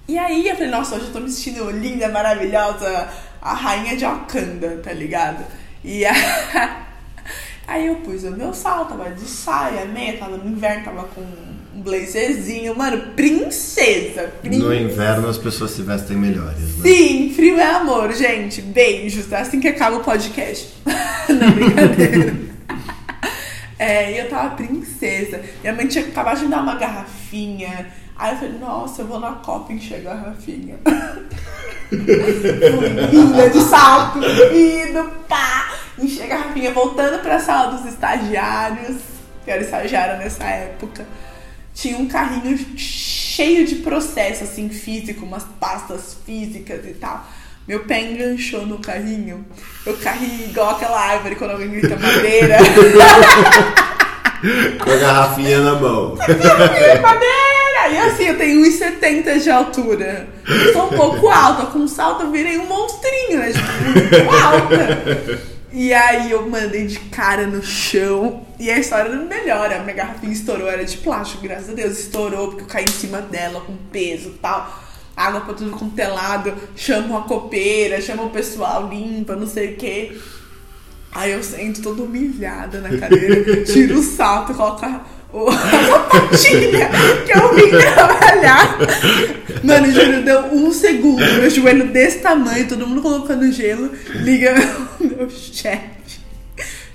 E 0.07 0.19
aí 0.19 0.47
eu 0.49 0.55
falei, 0.55 0.71
nossa, 0.71 0.97
hoje 0.97 1.07
eu 1.07 1.13
tô 1.13 1.21
me 1.21 1.31
sentindo 1.31 1.71
linda, 1.71 2.09
maravilhosa, 2.11 3.09
a 3.41 3.55
rainha 3.55 3.97
de 3.97 4.05
Wakanda, 4.05 4.79
tá 4.85 4.93
ligado? 4.93 5.43
E 5.83 6.05
a- 6.05 6.13
aí 7.67 7.87
eu 7.87 7.97
pus 7.97 8.23
o 8.25 8.31
meu 8.33 8.53
salto, 8.53 8.91
tava 8.91 9.11
de 9.13 9.25
saia, 9.27 9.87
meia, 9.87 10.19
tava 10.19 10.37
no 10.37 10.47
inverno, 10.51 10.85
tava 10.85 11.05
com 11.09 11.25
um 11.75 11.81
blazerzinho, 11.81 12.77
mano, 12.77 13.15
princesa, 13.15 14.33
princesa. 14.41 14.65
No 14.65 14.75
inverno 14.75 15.29
as 15.29 15.37
pessoas 15.37 15.73
se 15.73 15.83
vestem 15.83 16.17
melhores, 16.17 16.79
né? 16.79 16.83
Sim, 16.89 17.33
frio 17.35 17.59
é 17.59 17.75
amor, 17.75 18.13
gente. 18.13 18.63
Beijos, 18.63 19.27
tá? 19.27 19.41
Assim 19.41 19.59
que 19.61 19.69
acaba 19.69 19.97
o 19.97 20.05
podcast. 20.05 20.73
Não, 21.29 21.51
brincadeira. 21.51 22.37
É, 23.77 24.13
e 24.13 24.19
eu 24.19 24.29
tava 24.29 24.55
princesa. 24.55 25.43
Minha 25.63 25.75
mãe 25.75 25.89
tinha 25.89 26.05
acabado 26.05 26.39
de 26.39 26.45
me 26.45 26.51
dar 26.51 26.63
uma 26.63 26.77
garrafinha. 26.77 27.89
Aí 28.17 28.33
eu 28.33 28.39
falei, 28.39 28.59
nossa, 28.59 29.03
eu 29.03 29.07
vou 29.07 29.19
na 29.19 29.33
Copa 29.33 29.73
encher 29.73 29.97
a 29.97 30.01
garrafinha. 30.01 30.77
Linda 33.11 33.51
de 33.51 33.61
salto, 33.61 34.19
indo, 34.19 35.11
pá! 35.29 35.75
Encher 35.99 36.25
a 36.25 36.27
garrafinha, 36.29 36.73
voltando 36.73 37.21
pra 37.21 37.41
sala 37.41 37.77
dos 37.77 37.85
estagiários. 37.87 38.99
Que 39.45 39.51
era 39.51 39.61
estagiária 39.61 40.17
nessa 40.17 40.45
época. 40.45 41.05
Tinha 41.75 41.99
um 41.99 42.07
carrinho 42.07 42.57
cheio 42.77 43.67
de 43.67 43.75
processo, 43.77 44.45
assim, 44.45 44.69
físico, 44.69 45.27
umas 45.27 45.45
pastas 45.61 46.17
físicas 46.25 46.87
e 46.87 46.95
tal. 46.95 47.27
Meu 47.67 47.81
pé 47.81 48.03
enganchou 48.03 48.65
no 48.67 48.79
carrinho. 48.79 49.45
Eu 49.85 49.97
caí 49.97 50.47
igual 50.51 50.71
aquela 50.71 51.01
árvore 51.01 51.35
quando 51.35 51.51
alguém 51.53 51.71
grita 51.71 51.97
madeira. 51.97 52.59
Com 54.85 54.91
a 54.91 54.97
garrafinha 54.97 55.61
na 55.61 55.75
mão. 55.75 56.17
madeira! 57.01 57.89
E 57.91 57.99
assim, 57.99 58.25
eu 58.25 58.39
tenho 58.39 58.65
1,70 58.67 59.41
de 59.41 59.51
altura. 59.51 60.29
Eu 60.47 60.73
sou 60.73 60.87
um 60.87 60.97
pouco 60.97 61.29
alta. 61.29 61.67
Com 61.67 61.87
salto 61.89 62.25
eu 62.25 62.31
virei 62.31 62.59
um 62.59 62.67
monstrinho, 62.67 63.39
né? 63.39 63.53
Tipo, 63.53 63.73
muito 63.83 64.31
alta. 64.31 65.54
E 65.77 65.93
aí 65.93 66.31
eu 66.31 66.49
mandei 66.49 66.87
de 66.87 67.01
cara 67.01 67.49
no 67.49 67.61
chão. 67.61 68.47
E 68.61 68.71
a 68.71 68.79
história 68.79 69.13
não 69.13 69.27
melhora. 69.27 69.81
Minha 69.81 69.97
garrafinha 69.97 70.33
estourou, 70.33 70.69
era 70.69 70.85
de 70.85 70.97
plástico, 70.99 71.43
graças 71.43 71.71
a 71.71 71.73
Deus. 71.73 71.99
Estourou 71.99 72.49
porque 72.49 72.63
eu 72.63 72.69
caí 72.69 72.85
em 72.85 72.93
cima 72.93 73.21
dela 73.21 73.61
com 73.61 73.77
peso 73.91 74.29
e 74.29 74.39
tal. 74.41 74.83
Água 75.17 75.41
pra 75.41 75.55
tudo 75.55 75.73
quanto 75.73 75.99
é 75.99 76.07
lado. 76.07 76.55
Chamo 76.77 77.19
a 77.19 77.23
copeira, 77.23 78.01
chamo 78.01 78.27
o 78.27 78.31
pessoal, 78.31 78.89
limpa, 78.89 79.35
não 79.35 79.49
sei 79.49 79.75
o 79.75 79.77
quê. 79.77 80.17
Aí 81.11 81.33
eu 81.33 81.43
sento 81.43 81.83
toda 81.83 82.03
humilhada 82.03 82.81
na 82.81 82.97
cadeira, 82.97 83.65
tiro 83.65 83.99
o 83.99 84.03
salto, 84.03 84.55
coloco 84.55 84.85
a, 84.85 85.05
o- 85.35 85.49
a 85.51 85.59
sapatilha 85.59 86.89
que 87.27 87.39
eu 87.39 87.55
vim 87.55 87.71
trabalhar. 87.71 88.79
Mano, 89.63 89.91
juro, 89.93 90.23
deu 90.23 90.41
um 90.53 90.73
segundo, 90.73 91.19
meu 91.21 91.51
joelho 91.51 91.89
desse 91.89 92.19
tamanho, 92.21 92.69
todo 92.69 92.87
mundo 92.87 93.03
colocando 93.03 93.51
gelo, 93.51 93.91
liga 94.15 94.55
o 95.01 95.05
meu 95.05 95.31
chefe. 95.31 95.95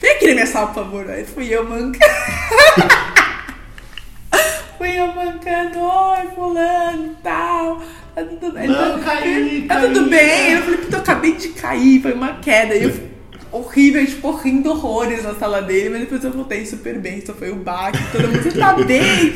Vem 0.01 0.11
aqui 0.11 0.27
na 0.27 0.33
minha 0.33 0.47
sala, 0.47 0.67
por 0.67 0.75
favor. 0.75 1.09
Aí 1.09 1.25
fui 1.25 1.53
eu 1.53 1.67
mancando. 1.67 1.97
fui 4.77 4.97
eu 4.97 5.07
mancando, 5.07 5.79
oi, 5.79 6.27
fulano 6.35 7.05
e 7.11 7.15
tal. 7.23 7.81
Tá 8.15 8.23
tudo 8.23 8.51
bem? 8.53 8.67
Não, 8.67 8.99
tá, 8.99 9.05
caí, 9.05 9.65
tá 9.67 9.75
caí. 9.75 9.93
tudo 9.93 10.09
bem? 10.09 10.51
Eu 10.53 10.61
falei, 10.63 10.77
puta, 10.77 10.95
eu 10.95 10.99
acabei 11.01 11.33
de 11.35 11.49
cair, 11.49 12.01
foi 12.01 12.13
uma 12.13 12.33
queda. 12.35 12.75
E 12.75 12.83
eu 12.83 13.08
horrível, 13.51 14.05
tipo, 14.05 14.31
rindo 14.31 14.71
horrores 14.71 15.23
na 15.23 15.35
sala 15.35 15.61
dele, 15.61 15.89
mas 15.89 16.01
depois 16.01 16.23
eu 16.23 16.31
voltei 16.31 16.65
super 16.65 16.99
bem, 16.99 17.23
só 17.25 17.33
foi 17.33 17.51
o 17.51 17.55
baque, 17.55 17.99
todo 18.11 18.27
mundo, 18.27 18.57
tá 18.57 18.73
bem? 18.73 19.33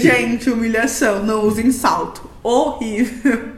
Gente, 0.00 0.50
humilhação, 0.50 1.24
não 1.24 1.46
usem 1.46 1.70
salto. 1.72 2.30
Horrível. 2.42 3.54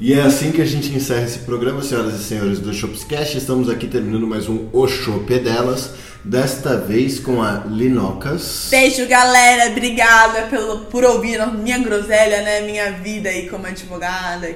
E 0.00 0.14
é 0.14 0.22
assim 0.22 0.52
que 0.52 0.62
a 0.62 0.64
gente 0.64 0.94
encerra 0.94 1.24
esse 1.24 1.40
programa, 1.40 1.82
senhoras 1.82 2.14
e 2.14 2.22
senhores 2.22 2.60
do 2.60 2.72
Shopscast. 2.72 3.36
Estamos 3.36 3.68
aqui 3.68 3.88
terminando 3.88 4.28
mais 4.28 4.48
um 4.48 4.68
O 4.72 4.86
Shop 4.86 5.32
é 5.34 5.40
Delas. 5.40 5.90
Desta 6.24 6.76
vez 6.76 7.18
com 7.18 7.42
a 7.42 7.64
Linocas. 7.66 8.68
Beijo, 8.70 9.08
galera. 9.08 9.72
Obrigada 9.72 10.42
pelo, 10.42 10.80
por 10.84 11.04
ouvir 11.04 11.40
a 11.40 11.46
minha 11.46 11.78
groselha, 11.78 12.42
né? 12.42 12.60
Minha 12.60 12.92
vida 12.92 13.28
aí 13.28 13.48
como 13.48 13.66
advogada. 13.66 14.54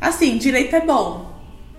Assim, 0.00 0.38
direito 0.38 0.76
é 0.76 0.80
bom, 0.80 1.35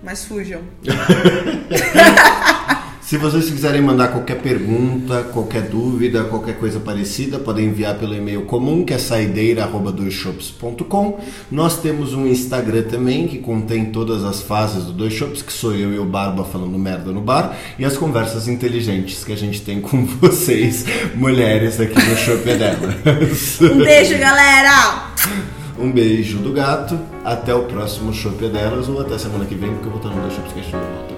mas 0.07 0.23
fujam. 0.23 0.61
Se 3.01 3.17
vocês 3.17 3.49
quiserem 3.49 3.81
mandar 3.81 4.09
qualquer 4.09 4.39
pergunta, 4.41 5.23
qualquer 5.33 5.63
dúvida, 5.63 6.25
qualquer 6.25 6.55
coisa 6.57 6.79
parecida, 6.79 7.39
podem 7.39 7.65
enviar 7.65 7.97
pelo 7.97 8.13
e-mail 8.13 8.43
comum, 8.43 8.85
que 8.85 8.93
é 8.93 8.97
saideira.doisshops.com. 8.97 11.19
Nós 11.51 11.81
temos 11.81 12.13
um 12.13 12.25
Instagram 12.25 12.83
também, 12.83 13.27
que 13.27 13.39
contém 13.39 13.83
todas 13.85 14.23
as 14.23 14.41
fases 14.41 14.85
do 14.85 14.93
Dois 14.93 15.11
Shops, 15.13 15.41
que 15.41 15.51
sou 15.51 15.73
eu 15.73 15.93
e 15.93 15.99
o 15.99 16.05
Barba 16.05 16.45
falando 16.45 16.77
merda 16.77 17.11
no 17.11 17.19
bar, 17.21 17.57
e 17.77 17.83
as 17.83 17.97
conversas 17.97 18.47
inteligentes 18.47 19.25
que 19.25 19.33
a 19.33 19.37
gente 19.37 19.61
tem 19.61 19.81
com 19.81 20.05
vocês, 20.21 20.85
mulheres 21.15 21.81
aqui 21.81 21.95
no 21.95 22.15
Shop 22.15 22.49
é 22.49 22.55
Delas. 22.55 22.95
Um 23.61 23.83
beijo, 23.83 24.17
galera! 24.17 25.11
Um 25.79 25.91
beijo 25.91 26.39
do 26.39 26.51
gato, 26.51 26.99
até 27.23 27.53
o 27.53 27.63
próximo 27.63 28.11
Shop 28.13 28.43
é 28.43 28.49
Delas, 28.49 28.89
ou 28.89 28.99
até 28.99 29.17
semana 29.17 29.45
que 29.45 29.53
vem, 29.53 29.69
porque 29.73 29.87
eu 29.87 29.91
vou 29.91 29.99
estar 30.01 30.09
no 30.09 30.21
Dois 30.21 30.33
Shops 30.33 30.53
que 30.53 30.59
a 30.59 30.63
gente 30.63 30.75
não 30.75 30.81
volta. 30.81 31.13